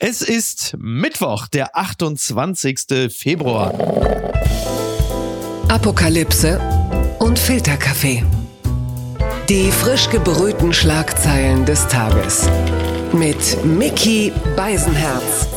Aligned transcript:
Es 0.00 0.22
ist 0.22 0.76
Mittwoch, 0.78 1.48
der 1.48 1.76
28. 1.76 3.12
Februar. 3.12 3.74
Apokalypse 5.66 6.60
und 7.18 7.36
Filterkaffee. 7.36 8.22
Die 9.48 9.72
frisch 9.72 10.08
gebrühten 10.08 10.72
Schlagzeilen 10.72 11.64
des 11.64 11.88
Tages. 11.88 12.48
Mit 13.12 13.64
Mickey 13.64 14.32
Beisenherz. 14.54 15.48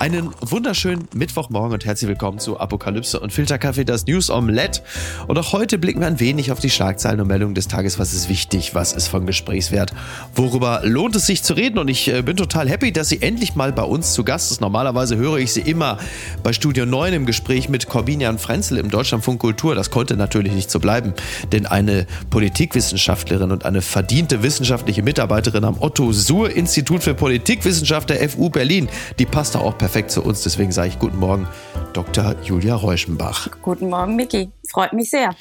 Einen 0.00 0.30
wunderschönen 0.40 1.08
Mittwochmorgen 1.14 1.74
und 1.74 1.84
herzlich 1.84 2.08
willkommen 2.08 2.38
zu 2.38 2.58
Apokalypse 2.58 3.20
und 3.20 3.34
Filterkaffee, 3.34 3.84
das 3.84 4.06
News 4.06 4.30
Omelette. 4.30 4.80
Und 5.26 5.36
auch 5.36 5.52
heute 5.52 5.76
blicken 5.76 6.00
wir 6.00 6.06
ein 6.06 6.18
wenig 6.18 6.50
auf 6.52 6.58
die 6.58 6.70
Schlagzeilen 6.70 7.20
und 7.20 7.26
Meldungen 7.26 7.54
des 7.54 7.68
Tages. 7.68 7.98
Was 7.98 8.14
ist 8.14 8.30
wichtig? 8.30 8.74
Was 8.74 8.94
ist 8.94 9.08
von 9.08 9.26
Gesprächswert? 9.26 9.92
Worüber 10.34 10.80
lohnt 10.84 11.16
es 11.16 11.26
sich 11.26 11.42
zu 11.42 11.52
reden? 11.52 11.76
Und 11.76 11.88
ich 11.88 12.08
äh, 12.08 12.22
bin 12.22 12.38
total 12.38 12.66
happy, 12.66 12.92
dass 12.92 13.10
sie 13.10 13.20
endlich 13.20 13.56
mal 13.56 13.74
bei 13.74 13.82
uns 13.82 14.14
zu 14.14 14.24
Gast 14.24 14.50
ist. 14.50 14.62
Normalerweise 14.62 15.18
höre 15.18 15.36
ich 15.36 15.52
sie 15.52 15.60
immer 15.60 15.98
bei 16.42 16.54
Studio 16.54 16.86
9 16.86 17.12
im 17.12 17.26
Gespräch 17.26 17.68
mit 17.68 17.86
Corbinian 17.86 18.38
Frenzel 18.38 18.78
im 18.78 18.88
Deutschlandfunk 18.88 19.38
Kultur. 19.38 19.74
Das 19.74 19.90
konnte 19.90 20.16
natürlich 20.16 20.54
nicht 20.54 20.70
so 20.70 20.80
bleiben, 20.80 21.12
denn 21.52 21.66
eine 21.66 22.06
Politikwissenschaftlerin 22.30 23.50
und 23.52 23.66
eine 23.66 23.82
verdiente 23.82 24.42
wissenschaftliche 24.42 25.02
Mitarbeiterin 25.02 25.64
am 25.64 25.76
Otto 25.78 26.10
Suhr 26.12 26.48
Institut 26.48 27.02
für 27.02 27.12
Politikwissenschaft 27.12 28.08
der 28.08 28.26
FU 28.30 28.48
Berlin, 28.48 28.88
die 29.18 29.26
passt 29.26 29.56
da 29.56 29.58
auch 29.58 29.76
perfekt 29.76 29.89
perfekt 29.90 30.12
zu 30.12 30.22
uns. 30.22 30.44
Deswegen 30.44 30.70
sage 30.70 30.86
ich 30.90 31.00
guten 31.00 31.18
Morgen, 31.18 31.48
Dr. 31.94 32.36
Julia 32.44 32.76
Reuschenbach. 32.76 33.48
Guten 33.60 33.90
Morgen, 33.90 34.14
Miki. 34.14 34.52
Freut 34.70 34.92
mich 34.92 35.10
sehr. 35.10 35.34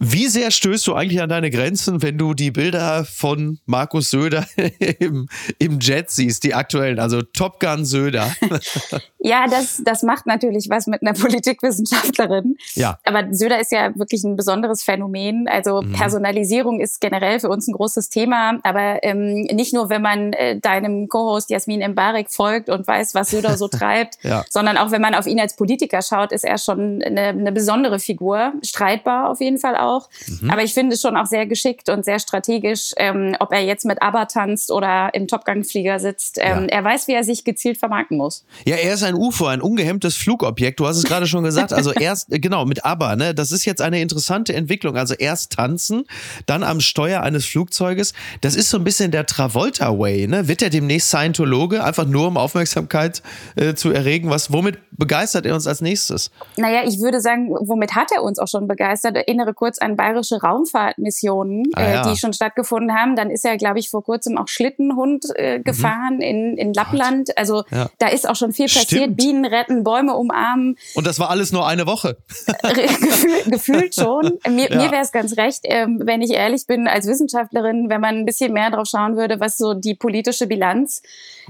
Wie 0.00 0.26
sehr 0.26 0.50
stößt 0.50 0.86
du 0.86 0.94
eigentlich 0.94 1.22
an 1.22 1.28
deine 1.28 1.50
Grenzen, 1.50 2.02
wenn 2.02 2.18
du 2.18 2.34
die 2.34 2.50
Bilder 2.50 3.04
von 3.04 3.58
Markus 3.66 4.10
Söder 4.10 4.46
im, 4.98 5.28
im 5.58 5.78
Jet 5.80 6.10
siehst, 6.10 6.44
die 6.44 6.54
aktuellen, 6.54 6.98
also 6.98 7.22
Top 7.22 7.60
Gun 7.60 7.84
Söder? 7.84 8.34
Ja, 9.26 9.46
das, 9.46 9.80
das 9.82 10.02
macht 10.02 10.26
natürlich 10.26 10.66
was 10.68 10.86
mit 10.86 11.00
einer 11.00 11.14
Politikwissenschaftlerin. 11.14 12.58
Ja. 12.74 12.98
Aber 13.04 13.24
Söder 13.30 13.58
ist 13.58 13.72
ja 13.72 13.96
wirklich 13.96 14.22
ein 14.22 14.36
besonderes 14.36 14.82
Phänomen. 14.82 15.48
Also 15.48 15.80
mhm. 15.80 15.92
Personalisierung 15.92 16.78
ist 16.78 17.00
generell 17.00 17.40
für 17.40 17.48
uns 17.48 17.66
ein 17.66 17.72
großes 17.72 18.10
Thema. 18.10 18.58
Aber 18.64 19.02
ähm, 19.02 19.44
nicht 19.44 19.72
nur, 19.72 19.88
wenn 19.88 20.02
man 20.02 20.34
äh, 20.34 20.60
deinem 20.60 21.08
Co-Host 21.08 21.48
Jasmin 21.48 21.80
Embarek 21.80 22.30
folgt 22.30 22.68
und 22.68 22.86
weiß, 22.86 23.14
was 23.14 23.30
Söder 23.30 23.56
so 23.56 23.66
treibt, 23.68 24.18
ja. 24.22 24.44
sondern 24.50 24.76
auch 24.76 24.90
wenn 24.90 25.00
man 25.00 25.14
auf 25.14 25.26
ihn 25.26 25.40
als 25.40 25.56
Politiker 25.56 26.02
schaut, 26.02 26.30
ist 26.30 26.44
er 26.44 26.58
schon 26.58 27.02
eine, 27.02 27.28
eine 27.28 27.52
besondere 27.52 28.00
Figur. 28.00 28.52
Streitbar 28.62 29.30
auf 29.30 29.40
jeden 29.40 29.56
Fall 29.56 29.74
auch. 29.74 29.83
Mhm. 30.26 30.50
Aber 30.50 30.62
ich 30.62 30.74
finde 30.74 30.94
es 30.94 31.00
schon 31.00 31.16
auch 31.16 31.26
sehr 31.26 31.46
geschickt 31.46 31.88
und 31.88 32.04
sehr 32.04 32.18
strategisch, 32.18 32.92
ähm, 32.96 33.36
ob 33.40 33.52
er 33.52 33.60
jetzt 33.60 33.84
mit 33.84 34.02
ABBA 34.02 34.26
tanzt 34.26 34.70
oder 34.70 35.10
im 35.14 35.28
Topgang-Flieger 35.28 35.98
sitzt. 35.98 36.38
Ähm, 36.40 36.62
ja. 36.62 36.66
Er 36.66 36.84
weiß, 36.84 37.08
wie 37.08 37.12
er 37.12 37.24
sich 37.24 37.44
gezielt 37.44 37.78
vermarkten 37.78 38.16
muss. 38.16 38.44
Ja, 38.64 38.76
er 38.76 38.94
ist 38.94 39.02
ein 39.02 39.14
UFO, 39.14 39.46
ein 39.46 39.60
ungehemmtes 39.60 40.16
Flugobjekt. 40.16 40.80
Du 40.80 40.86
hast 40.86 40.96
es 40.96 41.04
gerade 41.04 41.26
schon 41.26 41.44
gesagt. 41.44 41.72
Also 41.72 41.92
erst, 42.00 42.28
genau, 42.30 42.64
mit 42.64 42.84
ABBA, 42.84 43.16
ne? 43.16 43.34
Das 43.34 43.52
ist 43.52 43.64
jetzt 43.64 43.82
eine 43.82 44.00
interessante 44.00 44.54
Entwicklung. 44.54 44.96
Also 44.96 45.14
erst 45.14 45.52
tanzen, 45.52 46.04
dann 46.46 46.62
am 46.62 46.80
Steuer 46.80 47.22
eines 47.22 47.44
Flugzeuges. 47.44 48.12
Das 48.40 48.54
ist 48.54 48.70
so 48.70 48.78
ein 48.78 48.84
bisschen 48.84 49.10
der 49.10 49.26
Travolta-Way, 49.26 50.26
ne? 50.28 50.48
Wird 50.48 50.62
er 50.62 50.70
demnächst 50.70 51.08
Scientologe, 51.08 51.84
einfach 51.84 52.06
nur 52.06 52.28
um 52.28 52.36
Aufmerksamkeit 52.36 53.22
äh, 53.56 53.74
zu 53.74 53.90
erregen? 53.90 54.30
Was, 54.30 54.52
womit 54.52 54.78
begeistert 54.92 55.46
er 55.46 55.54
uns 55.54 55.66
als 55.66 55.80
nächstes? 55.80 56.30
Naja, 56.56 56.82
ich 56.84 57.00
würde 57.00 57.20
sagen, 57.20 57.50
womit 57.50 57.94
hat 57.94 58.12
er 58.12 58.22
uns 58.22 58.38
auch 58.38 58.48
schon 58.48 58.68
begeistert? 58.68 59.16
Erinnere 59.16 59.54
kurz 59.54 59.73
an 59.80 59.96
bayerische 59.96 60.40
Raumfahrtmissionen, 60.40 61.64
ah, 61.74 61.82
ja. 61.82 62.00
äh, 62.00 62.10
die 62.10 62.16
schon 62.16 62.32
stattgefunden 62.32 62.94
haben. 62.94 63.16
Dann 63.16 63.30
ist 63.30 63.44
er, 63.44 63.56
glaube 63.56 63.78
ich, 63.78 63.90
vor 63.90 64.02
kurzem 64.02 64.38
auch 64.38 64.48
Schlittenhund 64.48 65.24
äh, 65.36 65.58
mhm. 65.58 65.64
gefahren 65.64 66.16
mhm. 66.16 66.22
in, 66.22 66.56
in 66.58 66.74
Lappland. 66.74 67.36
Also 67.36 67.64
ja. 67.70 67.90
da 67.98 68.08
ist 68.08 68.28
auch 68.28 68.36
schon 68.36 68.52
viel 68.52 68.66
passiert. 68.66 68.86
Stimmt. 68.86 69.16
Bienen 69.16 69.44
retten, 69.44 69.84
Bäume 69.84 70.14
umarmen. 70.14 70.76
Und 70.94 71.06
das 71.06 71.18
war 71.18 71.30
alles 71.30 71.52
nur 71.52 71.66
eine 71.66 71.86
Woche. 71.86 72.16
gefühlt, 72.62 73.44
gefühlt 73.46 73.94
schon. 73.94 74.38
Mir, 74.48 74.70
ja. 74.70 74.76
mir 74.76 74.90
wäre 74.90 75.02
es 75.02 75.12
ganz 75.12 75.36
recht, 75.36 75.60
ähm, 75.64 76.00
wenn 76.04 76.22
ich 76.22 76.30
ehrlich 76.30 76.66
bin, 76.66 76.88
als 76.88 77.06
Wissenschaftlerin, 77.06 77.88
wenn 77.88 78.00
man 78.00 78.16
ein 78.16 78.24
bisschen 78.24 78.52
mehr 78.52 78.70
drauf 78.70 78.86
schauen 78.88 79.16
würde, 79.16 79.40
was 79.40 79.56
so 79.56 79.74
die 79.74 79.94
politische 79.94 80.46
Bilanz 80.46 81.02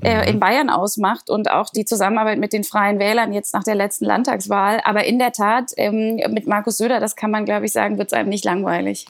äh, 0.03 0.23
mhm. 0.23 0.29
in 0.29 0.41
Bayern 0.41 0.71
ausmacht 0.71 1.31
und 1.31 1.51
auch 1.51 1.71
die 1.71 1.85
Zusammenarbeit 1.85 2.39
mit 2.39 2.53
den 2.53 2.65
Freien 2.65 2.99
Wählern 2.99 3.33
jetzt 3.33 3.55
nach 3.55 3.65
der 3.65 3.75
letzten 3.75 4.05
Landtagswahl. 4.05 4.81
Aber 4.85 5.05
in 5.05 5.19
der 5.19 5.33
Tat, 5.33 5.73
ähm, 5.77 6.21
mit 6.31 6.47
Markus 6.47 6.77
Söder, 6.77 7.01
das 7.01 7.17
kann 7.17 7.31
man, 7.31 7.45
glaube 7.45 7.67
ich, 7.67 7.73
sagen, 7.73 7.99
wird 7.99 8.13
es 8.13 8.14
einem 8.15 8.29
nicht 8.29 8.45
langweilig. 8.45 9.07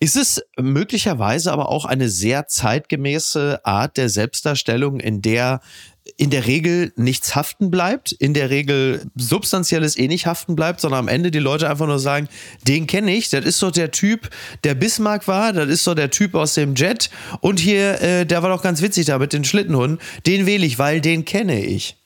Ist 0.00 0.16
es 0.16 0.42
möglicherweise 0.58 1.52
aber 1.52 1.68
auch 1.68 1.84
eine 1.84 2.08
sehr 2.08 2.48
zeitgemäße 2.48 3.60
Art 3.64 3.96
der 3.96 4.08
Selbstdarstellung, 4.08 5.00
in 5.00 5.22
der 5.22 5.60
in 6.16 6.30
der 6.30 6.46
Regel 6.46 6.92
nichts 6.96 7.34
haften 7.34 7.70
bleibt, 7.70 8.12
in 8.12 8.32
der 8.32 8.48
Regel 8.48 9.02
substanzielles 9.16 9.98
eh 9.98 10.06
nicht 10.06 10.26
haften 10.26 10.54
bleibt, 10.54 10.80
sondern 10.80 11.00
am 11.00 11.08
Ende 11.08 11.30
die 11.30 11.40
Leute 11.40 11.68
einfach 11.68 11.86
nur 11.86 11.98
sagen, 11.98 12.28
den 12.66 12.86
kenne 12.86 13.14
ich, 13.14 13.28
das 13.28 13.44
ist 13.44 13.58
so 13.58 13.70
der 13.70 13.90
Typ, 13.90 14.30
der 14.62 14.74
Bismarck 14.74 15.26
war, 15.26 15.52
das 15.52 15.68
ist 15.68 15.84
so 15.84 15.94
der 15.94 16.10
Typ 16.10 16.34
aus 16.34 16.54
dem 16.54 16.74
Jet 16.74 17.10
und 17.40 17.58
hier, 17.58 18.00
äh, 18.00 18.24
der 18.24 18.42
war 18.42 18.50
doch 18.50 18.62
ganz 18.62 18.82
witzig 18.82 19.06
da 19.06 19.18
mit 19.18 19.32
den 19.32 19.44
Schlittenhunden, 19.44 19.98
den 20.26 20.46
wähle 20.46 20.64
ich, 20.64 20.78
weil 20.78 21.00
den 21.00 21.24
kenne 21.24 21.64
ich. 21.64 21.96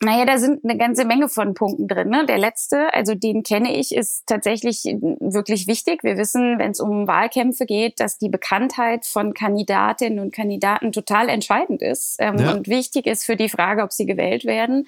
Naja, 0.00 0.24
da 0.26 0.38
sind 0.38 0.64
eine 0.64 0.78
ganze 0.78 1.04
Menge 1.04 1.28
von 1.28 1.54
Punkten 1.54 1.88
drin. 1.88 2.08
Ne? 2.08 2.24
Der 2.24 2.38
letzte, 2.38 2.94
also 2.94 3.16
den 3.16 3.42
kenne 3.42 3.76
ich, 3.76 3.92
ist 3.92 4.26
tatsächlich 4.26 4.84
wirklich 4.84 5.66
wichtig. 5.66 6.04
Wir 6.04 6.16
wissen, 6.16 6.58
wenn 6.60 6.70
es 6.70 6.78
um 6.78 7.08
Wahlkämpfe 7.08 7.66
geht, 7.66 7.98
dass 7.98 8.16
die 8.16 8.28
Bekanntheit 8.28 9.06
von 9.06 9.34
Kandidatinnen 9.34 10.20
und 10.20 10.32
Kandidaten 10.32 10.92
total 10.92 11.28
entscheidend 11.28 11.82
ist 11.82 12.16
ähm, 12.20 12.38
ja. 12.38 12.52
und 12.52 12.68
wichtig 12.68 13.06
ist 13.06 13.24
für 13.24 13.34
die 13.34 13.48
Frage, 13.48 13.82
ob 13.82 13.92
sie 13.92 14.06
gewählt 14.06 14.44
werden. 14.44 14.86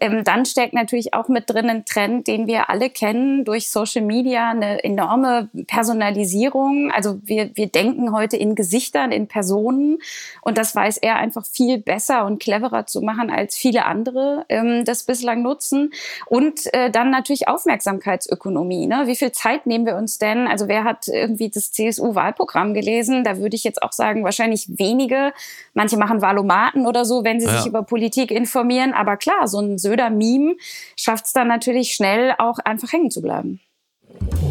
Ähm, 0.00 0.22
dann 0.22 0.44
steckt 0.44 0.74
natürlich 0.74 1.12
auch 1.12 1.28
mit 1.28 1.50
drin 1.50 1.68
ein 1.68 1.84
Trend, 1.84 2.28
den 2.28 2.46
wir 2.46 2.70
alle 2.70 2.88
kennen 2.88 3.44
durch 3.44 3.68
Social 3.68 4.04
Media, 4.04 4.50
eine 4.50 4.84
enorme 4.84 5.48
Personalisierung. 5.66 6.92
Also 6.92 7.18
wir, 7.24 7.50
wir 7.54 7.66
denken 7.66 8.12
heute 8.12 8.36
in 8.36 8.54
Gesichtern, 8.54 9.10
in 9.10 9.26
Personen 9.26 9.98
und 10.40 10.56
das 10.56 10.76
weiß 10.76 10.98
er 10.98 11.16
einfach 11.16 11.44
viel 11.44 11.78
besser 11.78 12.26
und 12.26 12.40
cleverer 12.40 12.86
zu 12.86 13.00
machen 13.00 13.28
als 13.28 13.56
viele 13.56 13.86
andere 13.86 14.46
ähm, 14.52 14.84
das 14.84 15.04
bislang 15.04 15.42
nutzen. 15.42 15.92
Und 16.26 16.72
äh, 16.74 16.90
dann 16.90 17.10
natürlich 17.10 17.48
Aufmerksamkeitsökonomie. 17.48 18.86
Ne? 18.86 19.02
Wie 19.06 19.16
viel 19.16 19.32
Zeit 19.32 19.66
nehmen 19.66 19.86
wir 19.86 19.96
uns 19.96 20.18
denn? 20.18 20.46
Also 20.46 20.68
wer 20.68 20.84
hat 20.84 21.08
irgendwie 21.08 21.48
das 21.48 21.72
CSU-Wahlprogramm 21.72 22.74
gelesen? 22.74 23.24
Da 23.24 23.38
würde 23.38 23.56
ich 23.56 23.64
jetzt 23.64 23.82
auch 23.82 23.92
sagen, 23.92 24.24
wahrscheinlich 24.24 24.66
wenige. 24.78 25.32
Manche 25.74 25.96
machen 25.96 26.22
Wahlomaten 26.22 26.86
oder 26.86 27.04
so, 27.04 27.24
wenn 27.24 27.40
sie 27.40 27.46
ja. 27.46 27.58
sich 27.58 27.66
über 27.66 27.82
Politik 27.82 28.30
informieren. 28.30 28.92
Aber 28.92 29.16
klar, 29.16 29.48
so 29.48 29.60
ein 29.60 29.78
Söder-Meme 29.78 30.56
schafft 30.96 31.26
es 31.26 31.32
dann 31.32 31.48
natürlich 31.48 31.94
schnell 31.94 32.34
auch 32.38 32.58
einfach 32.58 32.92
hängen 32.92 33.10
zu 33.10 33.22
bleiben. 33.22 33.60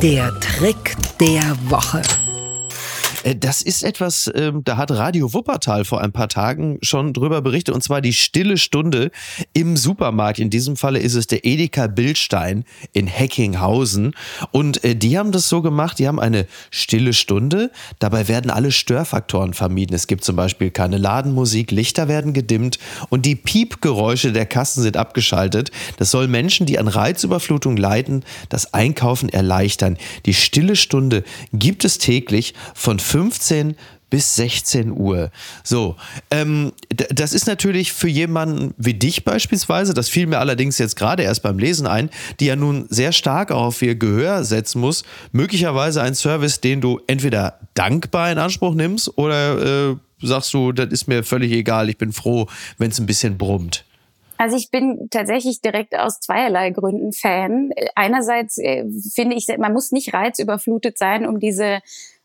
Der 0.01 0.31
Trick 0.40 0.95
der 1.19 1.56
Woche. 1.69 2.01
Äh, 3.24 3.36
das 3.36 3.62
ist 3.62 3.84
etwas, 3.84 4.32
ähm, 4.36 4.64
da 4.64 4.78
hat 4.78 4.92
Radio 4.92 5.34
Wuppertal 5.34 5.86
vor 5.86 6.02
ein 6.02 6.12
paar 6.12 6.30
Tagen 6.30 6.78
schon 6.82 7.14
drüber 7.14 7.42
berichtet, 7.42 7.74
und 7.76 7.82
zwar 7.82 8.02
die 8.02 8.14
stille 8.14 8.58
Stunde 8.58 9.12
im 9.54 9.78
Supermarkt. 9.78 10.40
In 10.40 10.50
diesem 10.50 10.78
Falle 10.78 11.00
ist 11.00 11.16
es 11.16 11.28
der 11.28 11.46
Edeka 11.46 11.88
Bildstein 11.88 12.66
in 12.94 13.08
Heckinghausen. 13.08 14.14
Und 14.52 14.84
äh, 14.84 14.96
die 14.96 15.18
haben 15.18 15.32
das 15.32 15.50
so 15.50 15.62
gemacht, 15.62 16.00
die 16.00 16.08
haben 16.08 16.20
eine 16.20 16.48
stille 16.70 17.14
Stunde. 17.14 17.72
Dabei 18.00 18.28
werden 18.28 18.52
alle 18.52 18.72
Störfaktoren 18.72 19.53
vermieden. 19.53 19.96
Es 19.96 20.08
gibt 20.08 20.24
zum 20.24 20.36
Beispiel 20.36 20.72
keine 20.72 20.98
Ladenmusik, 20.98 21.72
Lichter 21.72 22.08
werden 22.08 22.34
gedimmt 22.34 22.80
und 23.09 23.26
die 23.26 23.36
Piepgeräusche 23.36 24.32
der 24.32 24.46
Kassen 24.46 24.82
sind 24.82 24.98
abgeschaltet. 24.98 25.72
Das 25.98 26.12
soll 26.12 26.28
Menschen, 26.28 26.66
die 26.66 26.80
an 26.80 26.88
Reizüberflutung 26.88 27.78
leiden, 27.78 28.24
das 28.50 28.74
Einkaufen 28.74 29.30
erleichtern. 29.30 29.98
Die 30.26 30.34
stille 30.34 30.76
Stunde 30.76 31.24
gibt 31.53 31.86
es 31.86 31.98
täglich 31.98 32.53
von 32.74 33.00
15 33.11 33.75
bis 34.09 34.35
16 34.35 34.91
Uhr. 34.91 35.31
So, 35.66 35.97
ähm, 36.29 36.72
das 36.89 37.33
ist 37.33 37.45
natürlich 37.45 37.91
für 37.91 38.07
jemanden 38.07 38.73
wie 38.78 38.93
dich 38.93 39.25
beispielsweise, 39.25 39.93
das 39.93 40.08
fiel 40.08 40.28
mir 40.28 40.40
allerdings 40.40 40.78
jetzt 40.78 40.96
gerade 40.96 41.23
erst 41.23 41.43
beim 41.43 41.59
Lesen 41.59 41.87
ein, 41.87 42.09
die 42.40 42.46
ja 42.46 42.55
nun 42.55 42.85
sehr 42.90 43.11
stark 43.11 43.52
auf 43.52 43.81
ihr 43.81 43.96
Gehör 43.96 44.46
setzen 44.46 44.79
muss, 44.79 45.03
möglicherweise 45.34 46.02
ein 46.02 46.16
Service, 46.16 46.61
den 46.61 46.79
du 46.79 47.02
entweder 47.08 47.59
dankbar 47.73 48.31
in 48.31 48.37
Anspruch 48.37 48.75
nimmst 48.75 49.17
oder 49.17 49.90
äh, 49.91 49.96
sagst 50.22 50.53
du, 50.53 50.72
das 50.72 50.90
ist 50.91 51.07
mir 51.07 51.23
völlig 51.23 51.52
egal, 51.52 51.90
ich 51.90 51.97
bin 51.97 52.14
froh, 52.14 52.47
wenn 52.78 52.91
es 52.91 52.99
ein 52.99 53.07
bisschen 53.07 53.37
brummt. 53.37 53.84
Also 54.37 54.55
ich 54.55 54.72
bin 54.72 55.07
tatsächlich 55.11 55.61
direkt 55.61 55.96
aus 55.96 56.19
zweierlei 56.19 56.72
Gründen 56.72 57.11
Fan. 57.14 57.72
Einerseits 57.93 58.57
äh, 58.57 58.85
finde 59.14 59.35
ich, 59.35 59.46
man 59.59 59.72
muss 59.72 59.91
nicht 59.91 60.14
reizüberflutet 60.14 60.97
sein, 60.97 61.28
um 61.28 61.40
diese 61.40 61.81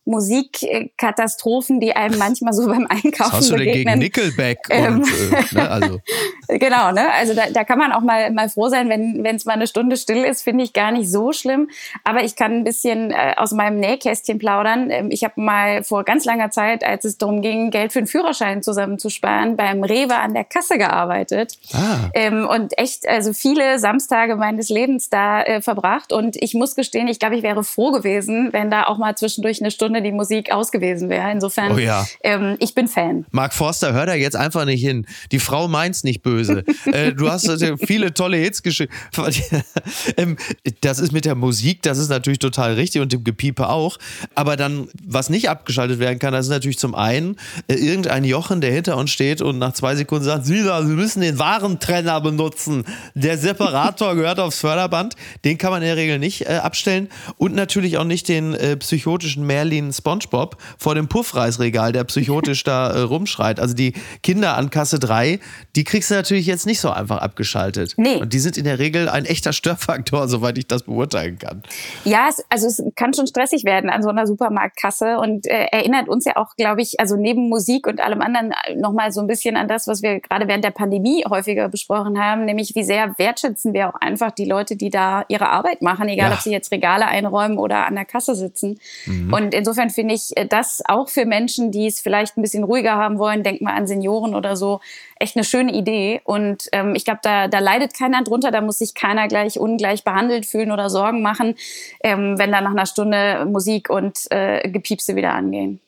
Musikkatastrophen, 0.07 1.81
die 1.81 1.95
einem 1.95 2.17
manchmal 2.19 2.53
so 2.53 2.67
beim 2.67 2.87
Einkaufen 2.89 3.19
Was 3.19 3.33
hast 3.33 3.51
du 3.51 3.57
begegnen. 3.57 3.75
denn 3.75 3.85
gegen 3.85 3.99
Nickelback? 3.99 4.59
Ähm. 4.71 5.01
Und, 5.01 5.09
äh, 5.09 5.55
ne, 5.55 5.71
also. 5.71 6.01
genau, 6.49 6.93
ne? 6.93 7.13
Also 7.13 7.35
da, 7.35 7.51
da 7.51 7.65
kann 7.65 7.79
man 7.79 7.93
auch 7.93 8.01
mal, 8.01 8.31
mal 8.31 8.49
froh 8.49 8.69
sein, 8.69 8.89
wenn 8.89 9.25
es 9.27 9.45
mal 9.45 9.55
eine 9.55 9.67
Stunde 9.67 9.97
still 9.97 10.25
ist, 10.25 10.43
finde 10.43 10.63
ich 10.65 10.73
gar 10.73 10.93
nicht 10.93 11.11
so 11.11 11.33
schlimm. 11.33 11.69
Aber 12.05 12.23
ich 12.23 12.37
kann 12.37 12.53
ein 12.53 12.65
bisschen 12.65 13.11
äh, 13.11 13.35
aus 13.37 13.51
meinem 13.53 13.81
Nähkästchen 13.81 14.39
plaudern. 14.39 14.91
Ähm, 14.91 15.09
ich 15.11 15.25
habe 15.25 15.41
mal 15.41 15.83
vor 15.83 16.05
ganz 16.05 16.25
langer 16.25 16.51
Zeit, 16.51 16.85
als 16.85 17.05
es 17.05 17.19
darum 17.19 17.43
ging, 17.43 17.71
Geld 17.71 17.93
für 17.93 17.99
einen 17.99 18.07
Führerschein 18.07 18.63
zusammenzusparen, 18.63 19.57
beim 19.57 19.83
Rewe 19.83 20.17
an 20.17 20.35
der 20.35 20.45
Kasse 20.45 20.79
gearbeitet. 20.79 21.59
Ah. 21.75 22.11
Ähm, 22.15 22.47
und 22.47 22.79
echt, 22.79 23.09
also 23.09 23.33
viele 23.33 23.81
Samstage 23.81 24.37
meines 24.37 24.69
Lebens 24.69 25.11
da 25.11 25.43
äh, 25.43 25.61
verbracht. 25.61 26.13
Und 26.13 26.37
ich 26.37 26.55
muss 26.55 26.77
gestehen, 26.77 27.09
ich 27.09 27.19
glaube, 27.19 27.37
ich 27.37 27.43
wäre 27.43 27.65
froh 27.65 27.91
gewesen, 27.91 28.53
wenn 28.53 28.71
da 28.71 28.85
auch 28.87 28.99
mal 28.99 29.17
zwischendurch 29.17 29.61
eine 29.61 29.73
Stunde 29.73 29.96
die 30.01 30.13
Musik 30.13 30.53
aus 30.53 30.71
gewesen 30.71 31.09
wäre. 31.09 31.31
Insofern, 31.31 31.73
oh 31.73 31.79
ja. 31.79 32.07
ähm, 32.23 32.57
ich 32.61 32.75
bin 32.75 32.89
Fan. 32.89 33.27
Mark 33.31 33.55
Forster, 33.55 33.93
hör 33.93 34.07
da 34.07 34.15
jetzt 34.15 34.37
einfach 34.37 34.65
nicht 34.65 34.81
hin. 34.81 35.07
Die 35.33 35.39
Frau 35.39 35.69
meint's 35.69 36.05
nicht 36.05 36.23
böse. 36.23 36.65
äh, 36.87 37.13
du 37.13 37.31
hast 37.31 37.49
äh, 37.49 37.77
viele 37.77 38.15
tolle 38.15 38.37
Hits 38.37 38.63
geschrieben. 38.63 38.93
ähm, 40.17 40.37
das 40.81 40.99
ist 40.99 41.13
mit 41.13 41.25
der 41.25 41.35
Musik, 41.35 41.83
das 41.83 41.99
ist 41.99 42.09
natürlich 42.09 42.39
total 42.39 42.75
richtig 42.75 43.03
und 43.03 43.13
dem 43.13 43.25
Gepiepe 43.25 43.69
auch. 43.69 43.99
Aber 44.35 44.57
dann, 44.57 44.89
was 45.05 45.31
nicht 45.31 45.49
abgeschaltet 45.49 45.99
werden 45.99 46.19
kann, 46.19 46.33
das 46.33 46.47
ist 46.47 46.51
natürlich 46.51 46.79
zum 46.79 46.95
einen 46.95 47.37
äh, 47.69 47.75
irgendein 47.75 48.25
Jochen, 48.25 48.61
der 48.61 48.73
hinter 48.73 48.97
uns 48.97 49.11
steht 49.11 49.41
und 49.43 49.59
nach 49.59 49.73
zwei 49.73 49.97
Sekunden 49.97 50.25
sagt, 50.25 50.47
Sie, 50.47 50.63
Sie 50.63 50.95
müssen 50.95 51.21
den 51.21 51.39
Warentrenner 51.39 52.21
benutzen. 52.21 52.85
Der 53.15 53.39
Separator 53.39 54.15
gehört 54.17 54.41
aufs 54.41 54.61
Förderband. 54.61 55.15
Den 55.45 55.59
kann 55.59 55.71
man 55.71 55.83
in 55.83 55.89
der 55.89 55.97
Regel 55.97 56.19
nicht 56.19 56.43
äh, 56.43 56.61
abstellen. 56.63 57.09
Und 57.39 57.55
natürlich 57.55 57.99
auch 57.99 58.05
nicht 58.05 58.29
den 58.29 58.55
äh, 58.55 58.77
psychotischen 58.77 59.47
Merlin 59.47 59.86
Spongebob 59.93 60.57
vor 60.79 60.95
dem 60.95 61.09
Puffreisregal, 61.09 61.93
der 61.93 62.05
psychotisch 62.05 62.65
da 62.65 62.91
äh, 62.91 63.01
rumschreit. 63.01 63.61
Also 63.61 63.75
die 63.75 63.93
Kinder 64.23 64.57
an 64.57 64.71
Kasse 64.71 64.99
3, 64.99 65.41
die 65.75 65.85
kriegst 65.85 66.11
du 66.11 66.15
natürlich 66.15 66.47
jetzt 66.47 66.67
nicht 66.67 66.81
so 66.81 66.91
einfach 66.91 67.19
abgeschaltet. 67.19 67.95
Nee. 67.97 68.17
Und 68.17 68.33
die 68.33 68.39
sind 68.39 68.57
in 68.57 68.65
der 68.65 68.79
Regel 68.79 69.09
ein 69.09 69.25
echter 69.25 69.53
Störfaktor, 69.53 70.29
soweit 70.37 70.59
ich 70.59 70.67
das 70.67 70.85
beurteilen 70.85 71.39
kann. 71.39 71.63
Ja, 72.05 72.27
es, 72.29 72.45
also 72.49 72.67
es 72.67 72.83
kann 72.95 73.15
schon 73.15 73.27
stressig 73.27 73.65
werden 73.65 73.91
an 73.91 74.03
so 74.03 74.09
einer 74.09 74.27
Supermarktkasse 74.27 75.19
und 75.19 75.47
äh, 75.47 75.67
erinnert 75.73 76.09
uns 76.09 76.25
ja 76.25 76.37
auch, 76.37 76.57
glaube 76.57 76.83
ich, 76.83 76.99
also 76.99 77.17
neben 77.17 77.49
Musik 77.49 77.87
und 77.87 78.01
allem 78.01 78.21
anderen 78.21 78.53
äh, 78.67 78.75
nochmal 78.75 79.13
so 79.13 79.21
ein 79.21 79.27
bisschen 79.27 79.57
an 79.57 79.69
das, 79.69 79.87
was 79.87 80.03
wir 80.03 80.21
gerade 80.21 80.49
während 80.49 80.65
der 80.65 80.71
Pandemie 80.71 81.25
häufiger 81.29 81.69
besprochen 81.69 82.19
haben, 82.19 82.45
nämlich 82.45 82.75
wie 82.75 82.85
sehr 82.85 83.15
wertschätzen 83.19 83.73
wir 83.73 83.89
auch 83.89 83.95
einfach 84.01 84.31
die 84.31 84.45
Leute, 84.45 84.77
die 84.77 84.91
da 84.91 85.25
ihre 85.29 85.49
Arbeit 85.49 85.83
machen, 85.83 86.09
egal 86.09 86.31
ja. 86.31 86.35
ob 86.35 86.41
sie 86.41 86.51
jetzt 86.51 86.73
Regale 86.73 87.07
einräumen 87.07 87.59
oder 87.59 87.87
an 87.87 87.95
der 87.95 88.05
Kasse 88.05 88.35
sitzen. 88.35 88.79
Mhm. 89.07 89.33
Und 89.33 89.55
insofern 89.55 89.76
finde 89.91 90.15
ich 90.15 90.37
äh, 90.37 90.47
das 90.47 90.83
auch 90.87 91.09
für 91.09 91.25
Menschen, 91.25 91.71
die 91.71 91.87
es 91.87 92.01
vielleicht 92.01 92.37
ein 92.37 92.43
bisschen 92.43 92.65
ruhiger 92.65 92.97
haben 92.97 93.19
wollen, 93.19 93.43
denk 93.43 93.61
mal 93.61 93.75
an 93.75 93.87
Senioren 93.87 94.35
oder 94.35 94.57
so, 94.57 94.81
echt 95.19 95.37
eine 95.37 95.45
schöne 95.45 95.73
Idee. 95.73 96.21
Und 96.25 96.69
ähm, 96.73 96.95
ich 96.95 97.05
glaube, 97.05 97.21
da, 97.23 97.49
da 97.49 97.59
leidet 97.59 97.95
keiner 97.97 98.23
drunter, 98.23 98.51
da 98.51 98.61
muss 98.61 98.79
sich 98.79 98.95
keiner 98.95 99.29
gleich 99.29 99.59
ungleich 99.59 100.05
behandelt 100.05 100.47
fühlen 100.47 100.73
oder 100.73 100.91
Sorgen 100.91 101.23
machen, 101.23 101.55
ähm, 102.03 102.39
wenn 102.39 102.53
da 102.53 102.61
nach 102.61 102.73
einer 102.73 102.87
Stunde 102.87 103.47
Musik 103.47 103.91
und 103.91 104.19
äh, 104.31 104.69
Gepiepse 104.69 105.17
wieder 105.17 105.33
angehen. 105.33 105.81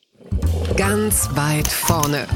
Ganz 0.77 1.29
weit 1.35 1.69
vorne 1.69 2.27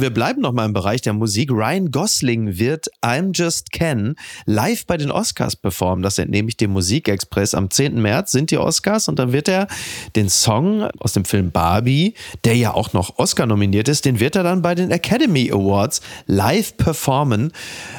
wir 0.00 0.10
bleiben 0.10 0.42
noch 0.42 0.52
mal 0.52 0.64
im 0.64 0.72
Bereich 0.72 1.02
der 1.02 1.12
Musik. 1.12 1.50
Ryan 1.50 1.90
Gosling 1.90 2.58
wird 2.58 2.86
I'm 3.02 3.30
Just 3.34 3.72
Ken 3.72 4.14
live 4.44 4.86
bei 4.86 4.96
den 4.96 5.10
Oscars 5.10 5.56
performen. 5.56 6.02
Das 6.02 6.18
entnehme 6.18 6.48
ich 6.48 6.56
dem 6.56 6.72
Musikexpress. 6.72 7.54
Am 7.54 7.70
10. 7.70 8.00
März 8.00 8.32
sind 8.32 8.50
die 8.50 8.58
Oscars 8.58 9.08
und 9.08 9.18
dann 9.18 9.32
wird 9.32 9.48
er 9.48 9.66
den 10.14 10.28
Song 10.28 10.82
aus 10.98 11.12
dem 11.12 11.24
Film 11.24 11.50
Barbie, 11.50 12.14
der 12.44 12.56
ja 12.56 12.74
auch 12.74 12.92
noch 12.92 13.18
Oscar 13.18 13.46
nominiert 13.46 13.88
ist, 13.88 14.04
den 14.04 14.20
wird 14.20 14.36
er 14.36 14.42
dann 14.42 14.62
bei 14.62 14.74
den 14.74 14.90
Academy 14.90 15.50
Awards 15.50 16.00
live 16.26 16.76
performen. 16.76 17.52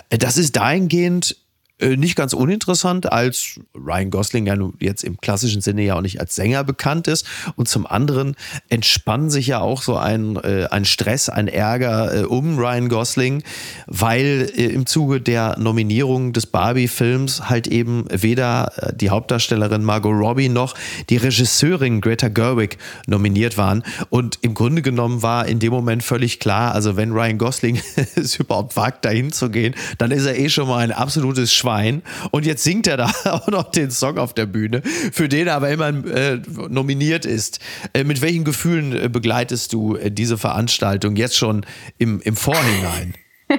Das 0.09 0.37
ist 0.37 0.55
dahingehend 0.55 1.35
nicht 1.79 2.15
ganz 2.15 2.33
uninteressant, 2.33 3.11
als 3.11 3.59
Ryan 3.75 4.09
Gosling 4.09 4.47
ja 4.47 4.55
nun 4.55 4.73
jetzt 4.79 5.03
im 5.03 5.21
klassischen 5.21 5.61
Sinne 5.61 5.83
ja 5.83 5.95
auch 5.95 6.01
nicht 6.01 6.19
als 6.19 6.33
Sänger 6.33 6.63
bekannt 6.63 7.07
ist. 7.07 7.27
Und 7.55 7.67
zum 7.67 7.85
anderen 7.85 8.35
entspannt 8.67 9.31
sich 9.31 9.47
ja 9.47 9.59
auch 9.59 9.83
so 9.83 9.95
ein, 9.95 10.37
äh, 10.37 10.67
ein 10.71 10.85
Stress, 10.85 11.29
ein 11.29 11.47
Ärger 11.47 12.21
äh, 12.21 12.23
um 12.23 12.57
Ryan 12.57 12.89
Gosling, 12.89 13.43
weil 13.85 14.51
äh, 14.55 14.65
im 14.65 14.87
Zuge 14.87 15.21
der 15.21 15.59
Nominierung 15.59 16.33
des 16.33 16.47
Barbie-Films 16.47 17.47
halt 17.47 17.67
eben 17.67 18.05
weder 18.09 18.71
äh, 18.77 18.95
die 18.95 19.11
Hauptdarstellerin 19.11 19.83
Margot 19.83 20.15
Robbie 20.15 20.49
noch 20.49 20.73
die 21.09 21.17
Regisseurin 21.17 22.01
Greta 22.01 22.29
Gerwig 22.29 22.79
nominiert 23.05 23.55
waren. 23.57 23.83
Und 24.09 24.39
im 24.41 24.55
Grunde 24.55 24.81
genommen 24.81 25.21
war 25.21 25.45
in 25.45 25.59
dem 25.59 25.73
Moment 25.73 26.01
völlig 26.01 26.39
klar, 26.39 26.73
also 26.73 26.97
wenn 26.97 27.11
Ryan 27.11 27.37
Gosling 27.37 27.79
es 28.15 28.35
überhaupt 28.39 28.75
wagt, 28.75 29.05
dahin 29.05 29.31
zu 29.31 29.51
gehen, 29.51 29.75
dann 29.99 30.09
ist 30.09 30.25
er 30.25 30.39
eh 30.39 30.49
schon 30.49 30.67
mal 30.67 30.79
ein 30.79 30.91
absolutes 30.91 31.53
Schwein 31.53 31.66
Schwein. 31.67 32.01
Und 32.31 32.45
jetzt 32.45 32.63
singt 32.63 32.87
er 32.87 32.97
da 32.97 33.11
auch 33.25 33.47
noch 33.47 33.71
den 33.71 33.91
Song 33.91 34.17
auf 34.17 34.33
der 34.33 34.45
Bühne, 34.45 34.81
für 35.11 35.27
den 35.27 35.47
er 35.47 35.55
aber 35.55 35.69
immer 35.69 35.89
äh, 35.89 36.39
nominiert 36.69 37.25
ist. 37.25 37.59
Äh, 37.93 38.05
mit 38.05 38.21
welchen 38.21 38.45
Gefühlen 38.45 38.95
äh, 38.95 39.09
begleitest 39.09 39.73
du 39.73 39.95
äh, 39.95 40.09
diese 40.09 40.37
Veranstaltung 40.37 41.15
jetzt 41.17 41.35
schon 41.35 41.65
im, 41.97 42.21
im 42.21 42.35
Vorhinein? 42.35 43.15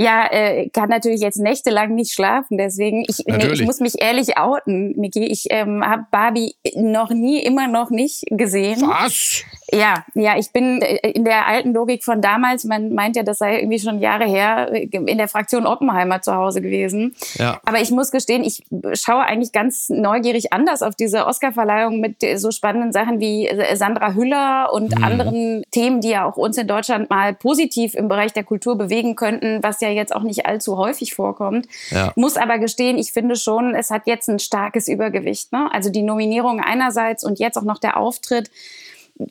ja, 0.00 0.26
äh, 0.30 0.70
kann 0.70 0.88
natürlich 0.88 1.20
jetzt 1.20 1.36
nächtelang 1.36 1.94
nicht 1.94 2.14
schlafen. 2.14 2.56
Deswegen, 2.56 3.04
ich, 3.06 3.18
nee, 3.26 3.52
ich 3.52 3.66
muss 3.66 3.80
mich 3.80 4.00
ehrlich 4.00 4.38
outen, 4.38 4.98
Miki. 4.98 5.26
Ich 5.26 5.48
ähm, 5.50 5.84
habe 5.84 6.06
Barbie 6.10 6.54
noch 6.74 7.10
nie, 7.10 7.42
immer 7.42 7.68
noch 7.68 7.90
nicht 7.90 8.24
gesehen. 8.30 8.80
Was? 8.80 9.44
Ja, 9.70 10.06
ja, 10.14 10.38
ich 10.38 10.52
bin 10.52 10.80
äh, 10.80 11.10
in 11.10 11.26
der 11.26 11.46
alten 11.46 11.74
Logik 11.74 12.02
von 12.02 12.22
damals, 12.22 12.64
man 12.64 12.94
meint 12.94 13.14
ja, 13.14 13.22
das 13.22 13.36
sei 13.36 13.58
irgendwie 13.58 13.78
schon 13.78 13.98
Jahre 13.98 14.24
her, 14.24 14.72
in 14.72 15.18
der 15.18 15.28
Fraktion 15.28 15.66
Oppenheimer 15.66 16.22
zu 16.22 16.34
Hause 16.34 16.62
gewesen. 16.62 17.14
Ja. 17.34 17.60
Aber 17.66 17.82
ich 17.82 17.90
muss 17.90 18.10
gestehen, 18.10 18.42
ich 18.42 18.64
schaue 18.94 19.20
eigentlich 19.20 19.52
ganz 19.52 19.90
neugierig 19.90 20.54
anders 20.54 20.82
auf 20.82 20.94
diese 20.94 21.26
Oscarverleihung 21.26 22.00
mit 22.00 22.24
so 22.36 22.50
spannenden 22.50 22.92
Sachen 22.92 23.20
wie 23.20 23.48
äh, 23.48 23.76
Sandra 23.76 24.14
Hüller 24.14 24.72
und 24.72 24.96
mhm. 24.96 25.04
anderen 25.04 25.62
Themen, 25.70 26.00
die 26.00 26.08
ja 26.08 26.24
auch 26.24 26.38
uns 26.38 26.56
in 26.56 26.66
Deutschland 26.66 27.10
mal 27.10 27.34
positiv 27.34 27.94
im 27.94 28.08
Bereich 28.08 28.32
der 28.32 28.44
Kultur 28.44 28.78
bewegen 28.78 29.14
könnten, 29.14 29.62
was 29.62 29.82
ja 29.82 29.89
jetzt 29.92 30.14
auch 30.14 30.22
nicht 30.22 30.46
allzu 30.46 30.76
häufig 30.76 31.14
vorkommt. 31.14 31.66
Ja. 31.90 32.12
Muss 32.16 32.36
aber 32.36 32.58
gestehen, 32.58 32.98
ich 32.98 33.12
finde 33.12 33.36
schon, 33.36 33.74
es 33.74 33.90
hat 33.90 34.06
jetzt 34.06 34.28
ein 34.28 34.38
starkes 34.38 34.88
Übergewicht. 34.88 35.52
Ne? 35.52 35.68
Also 35.72 35.90
die 35.90 36.02
Nominierung 36.02 36.60
einerseits 36.60 37.24
und 37.24 37.38
jetzt 37.38 37.56
auch 37.56 37.64
noch 37.64 37.78
der 37.78 37.96
Auftritt 37.96 38.50